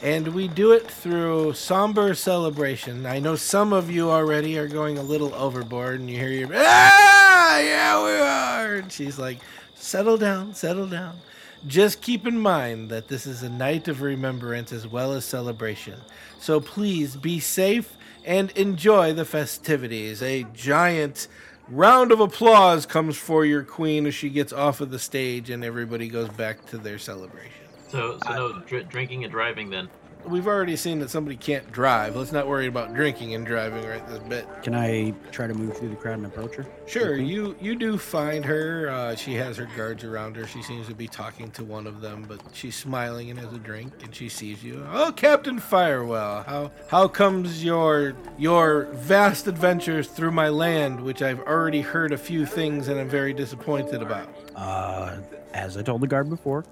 And 0.02 0.28
we 0.28 0.48
do 0.48 0.72
it 0.72 0.90
through 0.90 1.52
somber 1.52 2.14
celebration. 2.14 3.04
I 3.04 3.18
know 3.18 3.36
some 3.36 3.74
of 3.74 3.90
you 3.90 4.10
already 4.10 4.58
are 4.58 4.66
going 4.66 4.96
a 4.96 5.02
little 5.02 5.34
overboard, 5.34 6.00
and 6.00 6.08
you 6.08 6.18
hear 6.18 6.30
your, 6.30 6.48
ah, 6.54 7.58
yeah, 7.58 8.02
we 8.02 8.12
are. 8.12 8.76
And 8.76 8.90
she's 8.90 9.18
like, 9.18 9.38
settle 9.74 10.16
down, 10.16 10.54
settle 10.54 10.86
down. 10.86 11.18
Just 11.66 12.00
keep 12.00 12.26
in 12.26 12.40
mind 12.40 12.88
that 12.88 13.08
this 13.08 13.26
is 13.26 13.42
a 13.42 13.50
night 13.50 13.88
of 13.88 14.00
remembrance 14.00 14.72
as 14.72 14.86
well 14.86 15.12
as 15.12 15.26
celebration. 15.26 16.00
So 16.38 16.60
please 16.60 17.16
be 17.16 17.38
safe 17.38 17.98
and 18.24 18.50
enjoy 18.52 19.12
the 19.12 19.26
festivities. 19.26 20.22
A 20.22 20.44
giant 20.54 21.28
round 21.70 22.12
of 22.12 22.20
applause 22.20 22.86
comes 22.86 23.16
for 23.16 23.44
your 23.44 23.62
queen 23.62 24.06
as 24.06 24.14
she 24.14 24.28
gets 24.28 24.52
off 24.52 24.80
of 24.80 24.90
the 24.90 24.98
stage 24.98 25.50
and 25.50 25.64
everybody 25.64 26.08
goes 26.08 26.28
back 26.30 26.64
to 26.66 26.78
their 26.78 26.98
celebration. 26.98 27.52
So, 27.88 28.18
so 28.24 28.32
no 28.32 28.58
dr- 28.60 28.88
drinking 28.88 29.24
and 29.24 29.32
driving 29.32 29.70
then. 29.70 29.88
We've 30.26 30.46
already 30.46 30.76
seen 30.76 30.98
that 31.00 31.10
somebody 31.10 31.36
can't 31.36 31.70
drive. 31.72 32.16
Let's 32.16 32.32
not 32.32 32.46
worry 32.46 32.66
about 32.66 32.94
drinking 32.94 33.34
and 33.34 33.46
driving 33.46 33.86
right 33.86 34.06
this 34.08 34.18
bit. 34.20 34.46
Can 34.62 34.74
I 34.74 35.12
try 35.30 35.46
to 35.46 35.54
move 35.54 35.76
through 35.76 35.90
the 35.90 35.96
crowd 35.96 36.18
and 36.18 36.26
approach 36.26 36.54
her? 36.56 36.66
Sure, 36.86 37.16
you 37.16 37.56
you 37.60 37.74
do 37.74 37.98
find 37.98 38.44
her. 38.44 38.88
Uh, 38.90 39.14
she 39.14 39.34
has 39.34 39.56
her 39.56 39.68
guards 39.76 40.04
around 40.04 40.36
her. 40.36 40.46
She 40.46 40.62
seems 40.62 40.86
to 40.88 40.94
be 40.94 41.08
talking 41.08 41.50
to 41.52 41.64
one 41.64 41.86
of 41.86 42.00
them, 42.00 42.24
but 42.28 42.40
she's 42.52 42.76
smiling 42.76 43.30
and 43.30 43.38
has 43.38 43.52
a 43.52 43.58
drink, 43.58 43.92
and 44.02 44.14
she 44.14 44.28
sees 44.28 44.62
you. 44.62 44.86
Oh, 44.90 45.12
Captain 45.12 45.58
Firewell, 45.58 46.44
how 46.44 46.70
how 46.88 47.08
comes 47.08 47.64
your 47.64 48.14
your 48.38 48.84
vast 48.92 49.46
adventures 49.46 50.08
through 50.08 50.32
my 50.32 50.48
land, 50.48 51.00
which 51.00 51.22
I've 51.22 51.40
already 51.40 51.80
heard 51.80 52.12
a 52.12 52.18
few 52.18 52.46
things 52.46 52.88
and 52.88 53.00
I'm 53.00 53.08
very 53.08 53.32
disappointed 53.32 54.02
about? 54.02 54.28
Uh, 54.54 55.18
as 55.54 55.76
I 55.76 55.82
told 55.82 56.00
the 56.00 56.06
guard 56.06 56.28
before, 56.28 56.64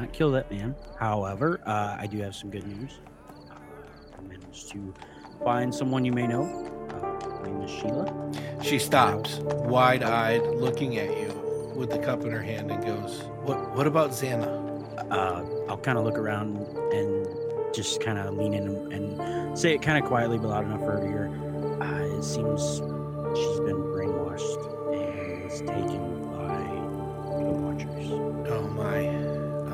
not 0.00 0.12
kill 0.12 0.30
that 0.32 0.50
man. 0.50 0.74
However, 0.98 1.60
uh, 1.66 1.96
I 1.98 2.06
do 2.06 2.18
have 2.18 2.34
some 2.34 2.50
good 2.50 2.66
news. 2.66 3.00
I 4.16 4.22
managed 4.22 4.70
to 4.70 4.94
find 5.44 5.74
someone 5.74 6.04
you 6.04 6.12
may 6.12 6.26
know. 6.26 6.44
Uh, 6.90 7.28
her 7.36 7.46
name 7.46 7.60
is 7.62 7.70
Sheila. 7.70 8.32
She 8.62 8.78
stops, 8.78 9.38
wide-eyed, 9.40 10.42
looking 10.42 10.98
at 10.98 11.10
you 11.20 11.28
with 11.76 11.90
the 11.90 11.98
cup 11.98 12.22
in 12.24 12.30
her 12.30 12.42
hand, 12.42 12.70
and 12.70 12.82
goes, 12.82 13.22
"What 13.44 13.74
what 13.76 13.86
about 13.86 14.10
Xana?" 14.10 14.58
Uh, 15.10 15.44
I'll 15.68 15.78
kind 15.78 15.98
of 15.98 16.04
look 16.04 16.18
around 16.18 16.56
and 16.92 17.26
just 17.74 18.00
kind 18.00 18.18
of 18.18 18.34
lean 18.34 18.54
in 18.54 18.68
and, 18.68 18.92
and 18.92 19.58
say 19.58 19.74
it 19.74 19.82
kind 19.82 20.02
of 20.02 20.08
quietly 20.08 20.38
but 20.38 20.48
loud 20.48 20.64
enough 20.64 20.80
for 20.80 20.92
her 20.92 21.00
to 21.00 21.06
hear. 21.06 21.28
Uh, 21.80 22.18
it 22.18 22.22
seems 22.22 22.60
she's 23.38 23.60
been 23.60 23.80
brainwashed 23.92 24.60
and 24.94 25.50
is 25.50 25.60
taken 25.60 25.99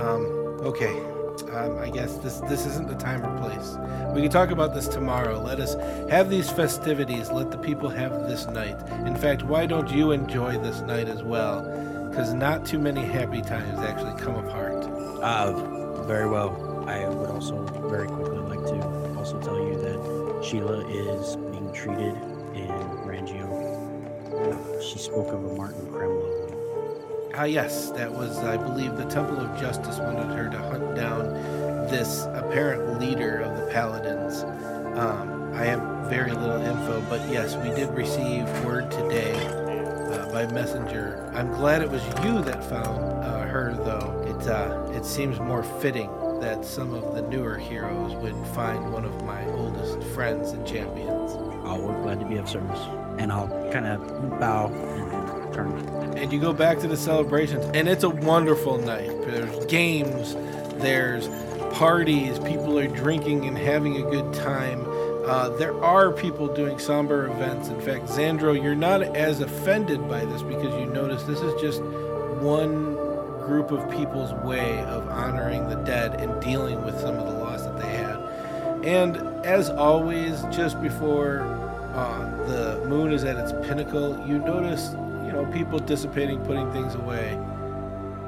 Um. 0.06 0.24
Okay. 0.62 1.00
Um, 1.52 1.78
I 1.78 1.90
guess 1.90 2.16
this 2.18 2.38
this 2.40 2.64
isn't 2.64 2.88
the 2.88 2.94
time 2.94 3.24
or 3.24 3.38
place. 3.40 3.76
We 4.14 4.22
can 4.22 4.30
talk 4.30 4.50
about 4.50 4.72
this 4.72 4.86
tomorrow. 4.86 5.42
Let 5.42 5.58
us 5.58 5.74
have 6.08 6.30
these 6.30 6.48
festivities. 6.48 7.30
Let 7.30 7.50
the 7.50 7.58
people 7.58 7.88
have 7.88 8.28
this 8.28 8.46
night. 8.46 8.78
In 9.04 9.16
fact, 9.16 9.42
why 9.42 9.66
don't 9.66 9.90
you 9.90 10.12
enjoy 10.12 10.58
this 10.58 10.80
night 10.82 11.08
as 11.08 11.24
well? 11.24 11.62
Because 12.08 12.32
not 12.32 12.64
too 12.64 12.78
many 12.78 13.02
happy 13.02 13.42
times 13.42 13.80
actually 13.80 14.18
come 14.22 14.36
apart. 14.36 14.84
Uh, 15.20 16.04
very 16.04 16.28
well. 16.28 16.84
I 16.88 17.08
would 17.08 17.30
also 17.30 17.64
very 17.88 18.06
quickly 18.06 18.38
like 18.38 18.64
to 18.66 19.16
also 19.18 19.40
tell 19.40 19.58
you 19.58 19.74
that 19.74 20.44
Sheila 20.44 20.86
is 20.86 21.34
being 21.36 21.72
treated 21.72 22.14
in 22.54 22.70
Rangio. 23.04 23.50
She 24.80 24.98
spoke 24.98 25.32
of 25.32 25.44
a 25.44 25.54
Martin 25.54 25.84
Kremlow. 25.88 26.45
Ah, 27.38 27.44
yes, 27.44 27.90
that 27.90 28.10
was, 28.10 28.38
I 28.38 28.56
believe, 28.56 28.96
the 28.96 29.04
Temple 29.04 29.38
of 29.38 29.60
Justice 29.60 29.98
wanted 29.98 30.34
her 30.34 30.48
to 30.48 30.56
hunt 30.56 30.94
down 30.94 31.34
this 31.90 32.24
apparent 32.32 32.98
leader 32.98 33.40
of 33.40 33.58
the 33.58 33.70
Paladins. 33.70 34.42
Um, 34.98 35.52
I 35.52 35.64
have 35.66 36.08
very 36.08 36.32
little 36.32 36.62
info, 36.62 37.02
but 37.10 37.20
yes, 37.28 37.54
we 37.56 37.68
did 37.74 37.90
receive 37.90 38.48
word 38.64 38.90
today 38.90 39.34
uh, 39.34 40.32
by 40.32 40.46
messenger. 40.46 41.30
I'm 41.34 41.52
glad 41.52 41.82
it 41.82 41.90
was 41.90 42.02
you 42.24 42.40
that 42.40 42.64
found 42.64 43.22
uh, 43.22 43.42
her, 43.42 43.74
though. 43.84 44.22
It 44.26 44.48
uh, 44.48 44.90
it 44.94 45.04
seems 45.04 45.38
more 45.38 45.62
fitting 45.62 46.08
that 46.40 46.64
some 46.64 46.94
of 46.94 47.14
the 47.14 47.20
newer 47.20 47.58
heroes 47.58 48.14
would 48.14 48.46
find 48.54 48.90
one 48.90 49.04
of 49.04 49.24
my 49.24 49.44
oldest 49.48 50.02
friends 50.14 50.52
and 50.52 50.66
champions. 50.66 51.32
Oh, 51.66 51.78
we're 51.82 52.02
glad 52.02 52.18
to 52.20 52.26
be 52.26 52.38
of 52.38 52.48
service. 52.48 52.80
And 53.18 53.30
I'll 53.30 53.48
kind 53.70 53.86
of 53.86 54.40
bow 54.40 54.68
and 54.68 55.52
turn. 55.52 56.05
And 56.16 56.32
you 56.32 56.40
go 56.40 56.52
back 56.52 56.78
to 56.80 56.88
the 56.88 56.96
celebrations 56.96 57.64
and 57.74 57.88
it's 57.88 58.04
a 58.04 58.10
wonderful 58.10 58.78
night. 58.78 59.10
There's 59.22 59.66
games 59.66 60.34
there's 60.80 61.28
parties 61.74 62.38
people 62.40 62.78
are 62.78 62.86
drinking 62.86 63.46
and 63.46 63.56
having 63.56 63.96
a 63.96 64.10
good 64.10 64.32
time. 64.32 64.84
Uh, 65.24 65.48
there 65.50 65.82
are 65.82 66.12
people 66.12 66.46
doing 66.46 66.78
somber 66.78 67.26
events. 67.26 67.68
In 67.68 67.80
fact 67.80 68.06
xandro 68.06 68.60
you're 68.60 68.74
not 68.74 69.02
as 69.02 69.40
offended 69.40 70.08
by 70.08 70.24
this 70.24 70.42
because 70.42 70.74
you 70.80 70.86
notice 70.86 71.22
this 71.24 71.40
is 71.40 71.60
just 71.60 71.82
one 72.40 72.94
group 73.46 73.70
of 73.70 73.88
people's 73.90 74.32
way 74.44 74.80
of 74.84 75.08
honoring 75.08 75.68
the 75.68 75.76
dead 75.76 76.20
and 76.20 76.42
dealing 76.42 76.84
with 76.84 76.98
some 77.00 77.16
of 77.16 77.26
the 77.26 77.38
loss 77.38 77.62
that 77.62 77.78
they 77.78 77.88
had. 77.88 78.16
And 78.84 79.16
as 79.46 79.70
always 79.70 80.42
just 80.50 80.80
before 80.82 81.40
uh, 81.94 82.46
the 82.46 82.84
moon 82.86 83.12
is 83.12 83.24
at 83.24 83.36
its 83.36 83.52
pinnacle, 83.66 84.22
you 84.26 84.38
notice, 84.38 84.94
know, 85.36 85.52
people 85.52 85.78
dissipating, 85.78 86.40
putting 86.44 86.70
things 86.72 86.94
away, 86.94 87.38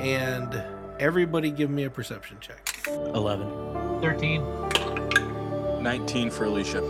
and 0.00 0.62
everybody 0.98 1.50
give 1.50 1.70
me 1.70 1.84
a 1.84 1.90
perception 1.90 2.36
check. 2.40 2.78
11. 2.86 4.00
13. 4.00 5.82
19 5.82 6.30
for 6.30 6.44
Alicia. 6.44 6.80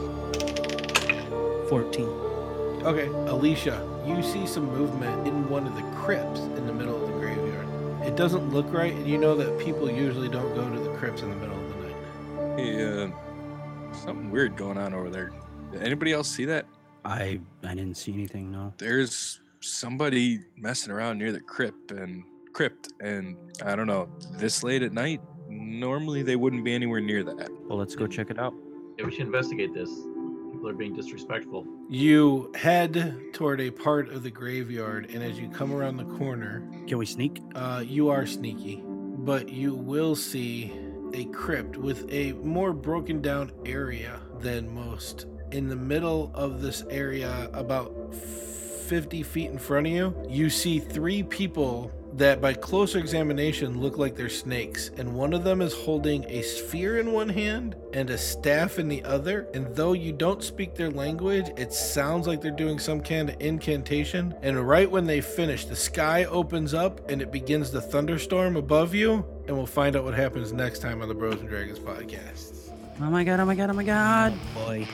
14. 1.68 2.06
Okay, 2.84 3.06
Alicia, 3.06 3.84
you 4.06 4.22
see 4.22 4.46
some 4.46 4.66
movement 4.66 5.26
in 5.26 5.48
one 5.48 5.66
of 5.66 5.74
the 5.74 5.82
crypts 5.96 6.40
in 6.40 6.66
the 6.66 6.72
middle 6.72 7.02
of 7.02 7.10
the 7.12 7.18
graveyard. 7.18 7.66
It 8.06 8.16
doesn't 8.16 8.50
look 8.50 8.72
right, 8.72 8.92
and 8.92 9.06
you 9.06 9.18
know 9.18 9.34
that 9.36 9.58
people 9.58 9.90
usually 9.90 10.28
don't 10.28 10.54
go 10.54 10.68
to 10.68 10.78
the 10.78 10.96
crypts 10.96 11.22
in 11.22 11.30
the 11.30 11.36
middle 11.36 11.58
of 11.58 11.68
the 11.68 11.76
night. 11.88 11.96
Hey, 12.58 13.04
uh, 13.04 13.10
something 13.92 14.30
weird 14.30 14.56
going 14.56 14.78
on 14.78 14.94
over 14.94 15.10
there. 15.10 15.32
Did 15.72 15.82
anybody 15.82 16.12
else 16.12 16.30
see 16.30 16.44
that? 16.46 16.66
I 17.04 17.40
I 17.62 17.74
didn't 17.74 17.96
see 17.96 18.12
anything. 18.12 18.50
No. 18.50 18.72
There's 18.78 19.40
somebody 19.60 20.40
messing 20.56 20.92
around 20.92 21.18
near 21.18 21.32
the 21.32 21.40
crypt 21.40 21.92
and 21.92 22.24
crypt, 22.52 22.88
and 23.00 23.36
I 23.64 23.76
don't 23.76 23.86
know. 23.86 24.08
This 24.32 24.62
late 24.62 24.82
at 24.82 24.92
night, 24.92 25.20
normally 25.48 26.22
they 26.22 26.36
wouldn't 26.36 26.64
be 26.64 26.74
anywhere 26.74 27.00
near 27.00 27.22
that. 27.24 27.50
Well, 27.68 27.78
let's 27.78 27.94
go 27.94 28.06
check 28.06 28.30
it 28.30 28.38
out. 28.38 28.54
Yeah, 28.98 29.06
we 29.06 29.12
should 29.12 29.26
investigate 29.26 29.72
this. 29.74 29.88
People 29.88 30.68
are 30.68 30.74
being 30.74 30.94
disrespectful. 30.94 31.66
You 31.88 32.50
head 32.54 33.16
toward 33.32 33.60
a 33.60 33.70
part 33.70 34.08
of 34.08 34.22
the 34.22 34.30
graveyard, 34.30 35.10
and 35.10 35.22
as 35.22 35.38
you 35.38 35.48
come 35.48 35.72
around 35.72 35.98
the 35.98 36.16
corner, 36.16 36.68
Can 36.86 36.98
we 36.98 37.06
sneak? 37.06 37.40
Uh, 37.54 37.84
you 37.86 38.08
are 38.08 38.26
sneaky, 38.26 38.82
but 38.84 39.48
you 39.50 39.74
will 39.74 40.16
see 40.16 40.72
a 41.14 41.26
crypt 41.26 41.76
with 41.76 42.10
a 42.12 42.32
more 42.32 42.72
broken 42.72 43.22
down 43.22 43.52
area 43.64 44.20
than 44.40 44.74
most. 44.74 45.26
In 45.52 45.68
the 45.68 45.76
middle 45.76 46.30
of 46.34 46.60
this 46.60 46.82
area, 46.90 47.48
about 47.52 47.94
50 48.88 49.22
feet 49.22 49.50
in 49.50 49.58
front 49.58 49.86
of 49.86 49.92
you, 49.92 50.14
you 50.28 50.48
see 50.48 50.78
three 50.78 51.22
people 51.22 51.92
that 52.14 52.40
by 52.40 52.54
closer 52.54 52.98
examination 52.98 53.80
look 53.80 53.98
like 53.98 54.16
they're 54.16 54.28
snakes. 54.28 54.90
And 54.96 55.14
one 55.14 55.32
of 55.32 55.44
them 55.44 55.60
is 55.60 55.74
holding 55.74 56.24
a 56.24 56.42
sphere 56.42 56.98
in 56.98 57.12
one 57.12 57.28
hand 57.28 57.76
and 57.92 58.08
a 58.10 58.18
staff 58.18 58.78
in 58.78 58.88
the 58.88 59.04
other. 59.04 59.46
And 59.54 59.74
though 59.76 59.92
you 59.92 60.12
don't 60.12 60.42
speak 60.42 60.74
their 60.74 60.90
language, 60.90 61.50
it 61.56 61.72
sounds 61.72 62.26
like 62.26 62.40
they're 62.40 62.50
doing 62.50 62.78
some 62.78 63.00
kind 63.02 63.28
of 63.28 63.36
incantation. 63.40 64.34
And 64.42 64.66
right 64.66 64.90
when 64.90 65.06
they 65.06 65.20
finish, 65.20 65.66
the 65.66 65.76
sky 65.76 66.24
opens 66.24 66.74
up 66.74 67.10
and 67.10 67.20
it 67.20 67.30
begins 67.30 67.70
to 67.70 67.80
thunderstorm 67.80 68.56
above 68.56 68.94
you. 68.94 69.24
And 69.46 69.56
we'll 69.56 69.66
find 69.66 69.96
out 69.96 70.04
what 70.04 70.14
happens 70.14 70.52
next 70.52 70.80
time 70.80 71.02
on 71.02 71.08
the 71.08 71.14
Bros 71.14 71.40
and 71.40 71.48
Dragons 71.48 71.78
podcast. 71.78 72.70
Oh 73.00 73.10
my 73.10 73.22
god, 73.22 73.38
oh 73.38 73.44
my 73.44 73.54
god, 73.54 73.70
oh 73.70 73.74
my 73.74 73.84
god. 73.84 74.34
Oh, 74.56 74.64
boy. 74.64 74.88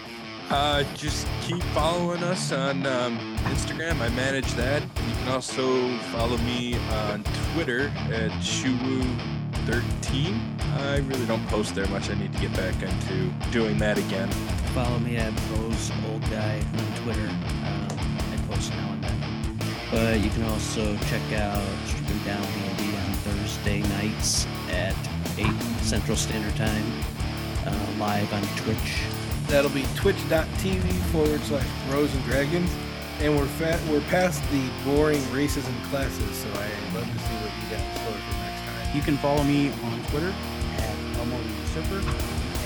Uh, 0.51 0.85
just 0.95 1.27
keep 1.43 1.63
following 1.73 2.23
us 2.23 2.53
on 2.53 2.85
um, 2.87 3.19
Instagram. 3.45 4.01
I 4.01 4.09
manage 4.11 4.53
that. 4.55 4.83
You 4.83 5.15
can 5.15 5.29
also 5.29 5.97
follow 6.13 6.37
me 6.39 6.77
on 6.91 7.25
Twitter 7.53 7.89
at 8.13 8.31
Shuwu13. 8.43 10.39
I 10.77 10.99
really 10.99 11.27
don't 11.27 11.47
post 11.49 11.75
there 11.75 11.89
much. 11.89 12.11
I 12.11 12.15
need 12.15 12.33
to 12.35 12.41
get 12.41 12.53
back 12.55 12.75
into 12.83 13.31
doing 13.51 13.79
that 13.79 13.97
again. 13.97 14.31
Follow 14.75 14.99
me 14.99 15.17
at 15.17 15.35
Bros 15.49 15.91
Old 16.11 16.21
Guy 16.31 16.59
on 16.59 16.95
Twitter. 17.03 17.29
Um, 17.29 17.89
I 18.31 18.37
post 18.49 18.71
now 18.73 18.93
and 18.93 19.03
then. 19.03 19.19
But 19.91 20.21
you 20.21 20.29
can 20.31 20.43
also 20.45 20.97
check 21.07 21.33
out 21.41 21.63
Streaming 21.87 22.23
Down 22.25 22.43
Handy 22.43 22.97
on 22.97 23.13
Thursday 23.25 23.81
nights 23.83 24.47
at 24.71 24.95
8 25.39 25.47
Central 25.83 26.17
Standard 26.17 26.57
Time, 26.57 26.85
uh, 27.67 27.87
live 27.99 28.33
on 28.33 28.43
Twitch. 28.57 29.24
That'll 29.49 29.71
be 29.71 29.85
twitch.tv 29.95 30.93
forward 31.13 31.41
slash 31.43 31.67
bros 31.89 32.13
and 32.15 32.25
dragons. 32.25 32.71
And 33.21 33.37
we're 33.37 33.47
fat, 33.47 33.81
we're 33.89 34.01
past 34.11 34.43
the 34.51 34.69
boring 34.85 35.23
races 35.33 35.67
and 35.67 35.85
classes, 35.85 36.37
so 36.37 36.49
I 36.49 36.69
love 36.95 37.07
to 37.07 37.19
see 37.19 37.37
what 37.39 37.53
you 37.63 37.71
got 37.71 37.79
in 37.79 37.95
store 38.03 38.19
for 38.19 38.37
next 38.43 38.63
time. 38.67 38.97
You 38.97 39.03
can 39.03 39.17
follow 39.19 39.45
me 39.45 39.71
on 39.71 40.03
Twitter 40.11 40.35
at 40.79 41.19
Elmo 41.19 41.39
Surfer. 41.73 42.03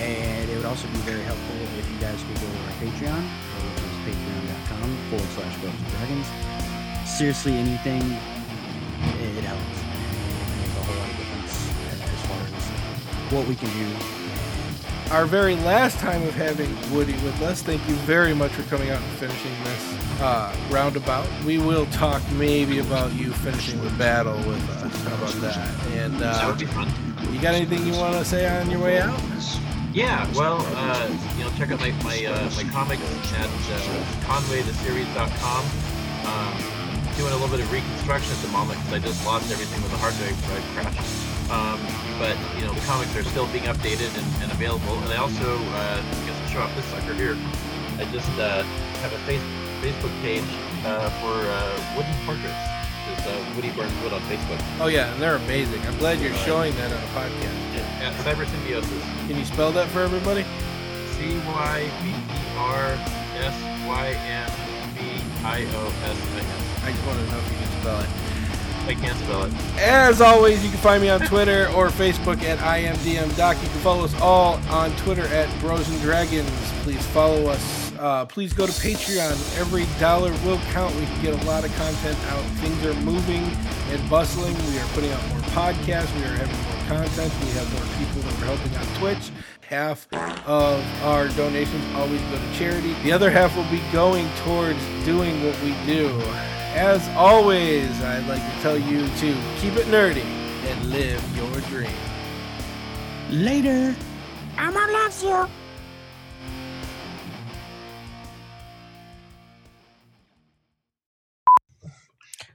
And 0.01 0.49
it 0.49 0.57
would 0.57 0.65
also 0.65 0.87
be 0.89 0.99
very 0.99 1.23
helpful 1.23 1.57
if 1.77 1.91
you 1.91 1.99
guys 1.99 2.23
could 2.23 2.41
go 2.41 2.47
to 2.47 2.59
our 2.65 2.75
Patreon, 2.79 3.23
which 3.67 3.83
is 3.83 4.17
patreon.com 4.17 4.97
forward 5.11 5.29
slash 5.35 5.59
Bros 5.59 5.75
and 5.75 5.89
Dragons. 5.99 6.27
Seriously, 7.05 7.55
anything, 7.55 8.03
it 9.19 9.45
helps. 9.45 9.79
It 9.83 10.57
makes 10.57 10.77
a 10.79 10.83
whole 10.87 10.97
lot 10.97 11.11
of 11.11 11.17
difference 11.19 11.55
as 11.91 12.21
far 12.31 12.41
as 12.47 13.33
what 13.33 13.47
we 13.49 13.57
can 13.57 13.69
do 13.75 14.18
Our 15.11 15.25
very 15.25 15.57
last 15.57 15.97
time 15.99 16.23
of 16.25 16.35
having 16.35 16.69
Woody 16.95 17.15
with 17.25 17.41
us, 17.41 17.63
thank 17.63 17.81
you 17.89 17.95
very 18.05 18.35
much 18.35 18.53
for 18.53 18.63
coming 18.65 18.91
out 18.91 19.01
and 19.01 19.13
finishing 19.13 19.53
this 19.65 20.21
uh, 20.21 20.55
roundabout. 20.71 21.27
We 21.47 21.57
will 21.57 21.87
talk 21.87 22.21
maybe 22.33 22.81
about 22.81 23.15
you 23.15 23.33
finishing 23.33 23.83
the 23.83 23.89
battle 23.93 24.37
with 24.37 24.69
us. 24.69 24.95
How 25.05 25.15
about 25.15 25.33
that? 25.41 25.87
And 25.93 26.19
that 26.19 26.45
uh, 26.45 26.49
would 26.49 26.59
be 26.59 26.67
fun. 26.67 26.93
you 27.33 27.41
got 27.41 27.55
anything 27.55 27.87
you 27.87 27.95
want 27.95 28.17
to 28.17 28.25
say 28.25 28.47
on 28.61 28.71
your 28.71 28.81
way 28.81 29.01
out? 29.01 29.19
Yeah, 29.95 30.31
well, 30.35 30.59
uh, 30.77 31.09
you 31.39 31.45
know, 31.45 31.51
check 31.57 31.71
out 31.71 31.81
my 31.81 31.91
my, 32.05 32.27
uh, 32.27 32.51
my 32.55 32.65
comics 32.65 33.03
at 33.33 33.47
uh, 33.47 34.05
conwaytheseries.com. 34.29 35.65
Um, 36.29 37.17
doing 37.17 37.33
a 37.33 37.37
little 37.37 37.49
bit 37.49 37.61
of 37.61 37.73
reconstruction 37.73 38.31
at 38.31 38.43
the 38.43 38.49
moment 38.49 38.79
because 38.81 38.93
I 38.93 38.99
just 38.99 39.25
lost 39.25 39.51
everything 39.51 39.83
with 39.83 39.91
the 39.91 39.97
hard 39.97 40.15
drive 40.17 40.37
drive 40.45 40.93
crash. 40.93 41.28
Um, 41.51 41.81
but 42.19 42.37
you 42.57 42.67
know, 42.67 42.73
the 42.75 42.85
comics 42.85 43.17
are 43.17 43.25
still 43.25 43.47
being 43.49 43.65
updated 43.65 44.13
and, 44.17 44.43
and 44.43 44.53
available. 44.53 44.99
And 45.05 45.13
I 45.13 45.17
also, 45.17 45.57
uh, 45.57 46.03
I 46.03 46.27
guess 46.27 46.37
I'll 46.43 46.49
show 46.49 46.61
off 46.61 46.75
this 46.77 46.85
sucker 46.87 47.15
here. 47.15 47.37
I 47.99 48.05
just 48.13 48.29
uh, 48.39 48.63
have 49.01 49.13
a 49.13 49.19
face, 49.25 49.43
Facebook 49.81 50.13
page 50.21 50.45
uh, 50.85 51.09
for 51.25 51.35
uh, 51.35 51.97
wooden 51.97 52.15
portraits. 52.27 52.79
Just 53.09 53.27
uh, 53.27 53.53
Woody 53.57 53.71
Burns 53.71 53.93
Wood 54.03 54.13
on 54.13 54.21
Facebook. 54.29 54.61
Oh 54.81 54.89
yeah, 54.89 55.13
and 55.13 55.23
they're 55.23 55.37
amazing. 55.37 55.81
I'm 55.87 55.97
glad 55.99 56.21
you're 56.21 56.35
showing 56.45 56.75
that 56.77 56.93
on 56.93 57.03
a 57.03 57.07
podcast. 57.17 57.57
Yeah, 57.75 58.13
Cyber 58.23 58.47
Symbiosis. 58.47 59.03
Can 59.27 59.39
you 59.39 59.45
spell 59.45 59.73
that 59.73 59.89
for 59.89 60.01
everybody? 60.01 60.45
C 61.17 61.39
Y 61.49 61.91
B 62.03 62.11
E 62.11 62.39
R 62.59 62.93
S 63.41 63.57
Y 63.87 64.09
N 64.29 64.51
B 64.95 65.01
I 65.45 65.65
O 65.65 65.87
S 66.05 66.19
I 66.35 66.41
N. 66.41 66.85
I 66.85 66.93
just 66.93 67.07
want 67.07 67.19
to 67.19 67.27
know 67.33 67.39
if 67.39 67.51
you 67.51 67.59
can 67.59 67.81
spell 67.81 68.01
it. 68.01 68.28
I 68.89 68.95
can't 68.95 69.19
spell 69.19 69.45
it. 69.45 69.53
As 69.77 70.23
always, 70.23 70.65
you 70.65 70.71
can 70.71 70.79
find 70.79 71.03
me 71.03 71.11
on 71.11 71.21
Twitter 71.21 71.69
or 71.77 71.89
Facebook 71.89 72.43
at 72.43 72.59
IamDMDoc. 72.59 73.63
You 73.63 73.69
can 73.69 73.81
follow 73.81 74.05
us 74.05 74.19
all 74.19 74.55
on 74.71 74.97
Twitter 74.97 75.27
at 75.27 75.61
Bros 75.61 75.87
and 75.91 76.01
Dragons. 76.01 76.51
Please 76.85 77.05
follow 77.09 77.49
us. 77.49 77.93
Uh, 77.99 78.25
please 78.25 78.55
go 78.55 78.65
to 78.65 78.73
Patreon. 78.73 79.59
Every 79.59 79.85
dollar 80.01 80.31
will 80.43 80.59
count. 80.73 80.95
We 80.95 81.05
can 81.05 81.23
get 81.23 81.43
a 81.43 81.47
lot 81.47 81.67
of 81.67 81.77
content 81.77 82.17
out. 82.29 82.43
Things 82.63 82.83
are 82.87 82.95
moving 83.03 83.45
and 83.91 84.09
bustling. 84.09 84.55
We 84.73 84.79
are 84.79 84.87
putting 84.95 85.11
out 85.11 85.29
more 85.29 85.41
podcasts. 85.53 86.15
We 86.17 86.23
are 86.23 86.37
having 86.37 86.57
more 86.57 86.87
content. 86.99 87.31
We 87.45 87.51
have 87.51 87.71
more 87.75 87.99
people 87.99 88.23
that 88.23 88.43
are 88.43 88.57
helping 88.57 88.75
on 88.75 88.87
Twitch. 88.97 89.31
Half 89.69 90.09
of 90.47 90.83
our 91.03 91.29
donations 91.29 91.85
always 91.95 92.23
go 92.23 92.39
to 92.39 92.55
charity. 92.55 92.95
The 93.03 93.13
other 93.13 93.31
half 93.31 93.55
will 93.55 93.71
be 93.71 93.83
going 93.93 94.27
towards 94.45 94.79
doing 95.05 95.45
what 95.45 95.61
we 95.61 95.77
do. 95.85 96.09
As 96.75 97.07
always, 97.17 97.91
I'd 98.03 98.27
like 98.27 98.43
to 98.43 98.61
tell 98.61 98.79
you 98.79 99.07
to 99.07 99.37
keep 99.61 99.75
it 99.77 99.87
nerdy 99.87 100.23
and 100.23 100.91
live 100.91 101.37
your 101.37 101.61
dream. 101.63 101.91
Later. 103.31 103.97
Elmo 104.57 104.81
loves 104.93 105.23
you. 105.23 105.49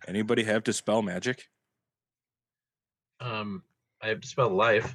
Anybody 0.08 0.44
have 0.44 0.64
to 0.66 0.74
spell 0.74 1.02
magic? 1.02 1.48
Um, 3.20 3.64
I 4.02 4.10
have 4.10 4.22
to 4.22 4.28
spell 4.28 4.50
life. 4.50 4.94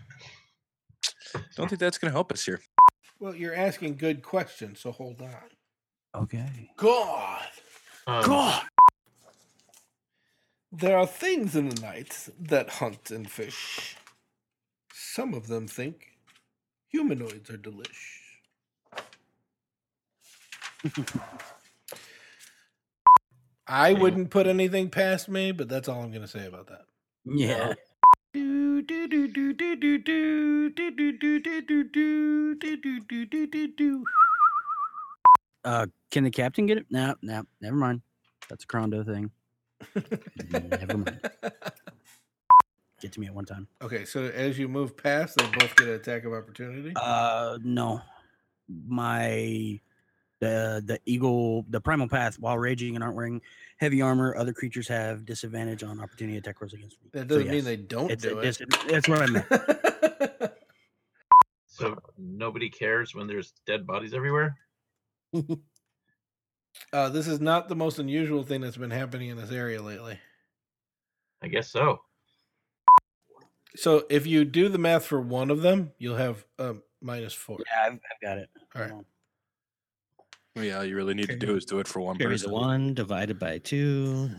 Don't 1.57 1.69
think 1.69 1.81
that's 1.81 1.99
going 1.99 2.11
to 2.11 2.15
help 2.15 2.31
us 2.31 2.45
here. 2.45 2.61
Well, 3.19 3.35
you're 3.35 3.55
asking 3.55 3.97
good 3.97 4.23
questions, 4.23 4.81
so 4.81 4.93
hold 4.93 5.21
on. 5.21 6.23
Okay. 6.23 6.71
God! 6.77 7.47
Um, 8.07 8.23
God! 8.23 8.63
There 10.71 10.99
are 10.99 11.07
things 11.07 11.57
in 11.57 11.71
the 11.71 11.81
night 11.81 12.29
that 12.39 12.69
hunt 12.71 13.11
and 13.11 13.31
fish. 13.31 13.97
Some 14.93 15.33
of 15.33 15.47
them 15.47 15.67
think 15.67 16.19
humanoids 16.89 17.49
are 17.51 17.57
delish. 17.57 18.19
I 23.67 23.93
wouldn't 23.95 24.31
put 24.31 24.47
anything 24.47 24.91
past 24.91 25.29
me, 25.29 25.53
but 25.53 25.69
that's 25.69 25.89
all 25.89 26.03
I'm 26.03 26.11
going 26.11 26.23
to 26.23 26.29
say 26.29 26.47
about 26.47 26.69
that. 26.69 26.85
Yeah. 27.25 27.75
Uh, 35.65 35.87
can 36.11 36.25
the 36.25 36.31
captain 36.31 36.67
get 36.67 36.79
it? 36.79 36.87
No, 36.91 37.15
no, 37.23 37.45
never 37.61 37.77
mind. 37.77 38.03
That's 38.49 38.65
a 38.65 38.67
Crondo 38.67 39.05
thing 39.05 39.31
never 40.51 40.99
mind. 40.99 41.21
Get 43.01 43.13
to 43.13 43.21
me 43.21 43.27
at 43.29 43.35
one 43.35 43.45
time. 43.45 43.69
Okay, 43.81 44.05
so 44.05 44.25
as 44.25 44.59
you 44.59 44.67
move 44.69 44.97
past, 44.97 45.37
they 45.37 45.45
both 45.59 45.77
get 45.77 45.87
an 45.87 45.95
attack 45.95 46.25
of 46.25 46.33
opportunity. 46.33 46.93
Uh, 46.97 47.57
no. 47.63 48.01
My 48.89 49.81
the 50.41 50.83
the 50.85 50.99
eagle 51.07 51.65
the 51.71 51.81
primal 51.81 52.09
path 52.09 52.39
while 52.41 52.59
raging 52.59 52.95
and 52.97 53.03
aren't 53.05 53.17
wearing 53.17 53.41
heavy 53.77 54.01
armor 54.03 54.37
other 54.37 54.53
creatures 54.53 54.87
have 54.89 55.25
disadvantage 55.25 55.83
on 55.83 56.01
opportunity 56.01 56.39
attack 56.39 56.61
rolls 56.61 56.73
against 56.75 56.97
me 57.03 57.11
That 57.13 57.27
doesn't 57.27 57.47
mean 57.47 57.55
yes, 57.57 57.65
they 57.65 57.77
don't 57.77 58.09
it's 58.11 58.25
a 58.25 58.29
do 58.31 58.39
it. 58.39 58.43
dis- 58.43 58.63
that's 58.89 59.09
what 59.09 59.23
i 59.23 59.27
meant 59.27 59.47
So 61.67 61.97
nobody 62.17 62.69
cares 62.71 63.15
when 63.17 63.27
there's 63.27 63.53
dead 63.67 63.87
bodies 63.87 64.13
everywhere. 64.15 64.57
uh, 66.93 67.09
this 67.09 67.27
is 67.27 67.41
not 67.41 67.69
the 67.69 67.77
most 67.77 67.99
unusual 67.99 68.43
thing 68.43 68.61
that's 68.61 68.77
been 68.77 68.91
happening 68.91 69.29
in 69.29 69.37
this 69.37 69.51
area 69.51 69.83
lately. 69.83 70.19
I 71.43 71.49
guess 71.49 71.71
so. 71.71 72.01
So 73.77 74.05
if 74.11 74.27
you 74.27 74.45
do 74.45 74.69
the 74.69 74.79
math 74.79 75.05
for 75.05 75.21
one 75.21 75.51
of 75.51 75.63
them, 75.63 75.93
you'll 75.99 76.17
have 76.17 76.45
um, 76.59 76.83
minus 77.01 77.33
four. 77.35 77.59
yeah 77.67 77.87
I've, 77.87 77.93
I've 77.93 78.21
got 78.23 78.39
it 78.39 78.49
All 78.75 78.83
right. 78.83 78.93
Well, 80.57 80.65
yeah, 80.65 80.79
all 80.79 80.85
you 80.85 80.97
really 80.97 81.15
need 81.15 81.29
to 81.29 81.37
do 81.37 81.55
is 81.55 81.65
do 81.65 81.79
it 81.79 81.87
for 81.87 82.01
one 82.01 82.17
Carry 82.17 82.35
person. 82.35 82.51
one 82.51 82.95
divided 82.95 83.39
by 83.39 83.59
two. 83.59 84.31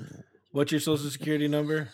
What's 0.51 0.71
your 0.71 0.81
social 0.81 1.09
security 1.09 1.47
number? 1.47 1.89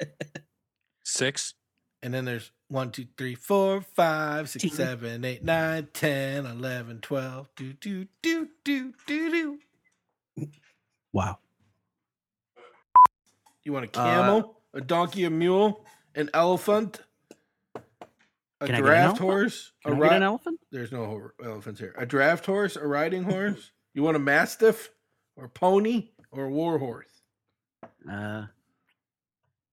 Six. 1.04 1.54
And 2.02 2.12
then 2.12 2.24
there's 2.26 2.50
one, 2.68 2.90
two, 2.90 3.06
three, 3.16 3.34
four, 3.34 3.80
five, 3.80 4.50
six, 4.50 4.74
seven, 4.74 5.24
eight, 5.24 5.44
nine, 5.44 5.88
ten, 5.94 6.44
eleven, 6.44 7.00
twelve. 7.00 7.48
Do 7.54 7.72
do 7.74 8.06
do 8.22 8.48
do 8.64 8.92
do 9.06 9.30
do. 9.30 9.58
Wow 11.12 11.38
You 13.64 13.72
want 13.72 13.84
a 13.94 13.98
Uh, 14.00 14.04
camel, 14.04 14.60
a 14.74 14.80
donkey, 14.80 15.24
a 15.24 15.30
mule, 15.30 15.84
an 16.14 16.30
elephant, 16.34 17.00
A 17.74 18.66
Can 18.66 18.76
I 18.76 18.78
get 18.78 18.78
an 18.78 18.82
draft 18.84 19.18
horse. 19.18 19.72
Can 19.84 19.92
a 19.92 19.96
I 19.96 19.98
get 19.98 20.10
ri- 20.10 20.16
an 20.16 20.22
elephant? 20.22 20.60
There's 20.70 20.92
no 20.92 21.04
ho- 21.06 21.30
elephants 21.44 21.80
here. 21.80 21.94
A 21.98 22.06
draft 22.06 22.46
horse, 22.46 22.76
a 22.76 22.86
riding 22.86 23.24
horse. 23.24 23.72
You 23.94 24.02
want 24.04 24.16
a 24.16 24.20
mastiff, 24.20 24.90
or 25.36 25.48
pony, 25.48 26.10
or 26.30 26.48
war 26.48 26.78
horse? 26.78 27.22
Uh, 28.08 28.46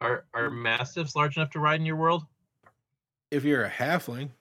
Are 0.02 0.26
are 0.34 0.50
mastiffs 0.50 1.16
large 1.16 1.38
enough 1.38 1.52
to 1.52 1.60
ride 1.60 1.80
in 1.80 1.86
your 1.86 1.96
world? 1.98 2.26
If 3.32 3.44
you're 3.44 3.64
a 3.64 3.70
halfling, 3.70 4.32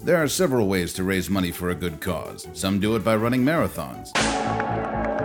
There 0.00 0.22
are 0.22 0.28
several 0.28 0.68
ways 0.68 0.92
to 0.94 1.04
raise 1.04 1.28
money 1.28 1.50
for 1.50 1.70
a 1.70 1.74
good 1.74 2.00
cause. 2.00 2.48
Some 2.52 2.80
do 2.80 2.96
it 2.96 3.04
by 3.04 3.16
running 3.16 3.44
marathons. 3.44 4.08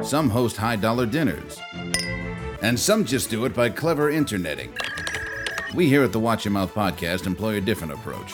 Some 0.04 0.30
host 0.30 0.58
high 0.58 0.76
dollar 0.76 1.06
dinners. 1.06 1.60
And 2.62 2.80
some 2.80 3.06
just 3.06 3.30
do 3.30 3.46
it 3.46 3.54
by 3.54 3.70
clever 3.70 4.10
interneting. 4.10 4.74
We 5.74 5.88
here 5.88 6.04
at 6.04 6.12
the 6.12 6.20
Watch 6.20 6.46
Your 6.46 6.52
Mouth 6.52 6.74
podcast 6.74 7.26
employ 7.26 7.58
a 7.58 7.62
different 7.62 7.94
approach. 7.94 8.34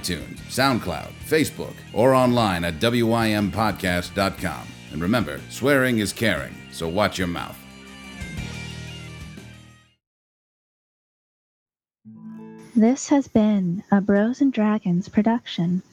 iTunes, 0.01 0.37
SoundCloud, 0.49 1.11
Facebook, 1.25 1.75
or 1.93 2.13
online 2.13 2.63
at 2.63 2.79
WIMPodcast.com. 2.79 4.67
And 4.91 5.01
remember, 5.01 5.39
swearing 5.49 5.99
is 5.99 6.11
caring, 6.11 6.55
so 6.71 6.87
watch 6.87 7.17
your 7.17 7.27
mouth. 7.27 7.57
This 12.75 13.09
has 13.09 13.27
been 13.27 13.83
a 13.91 14.01
Bros 14.01 14.41
and 14.41 14.51
Dragons 14.51 15.07
production. 15.07 15.83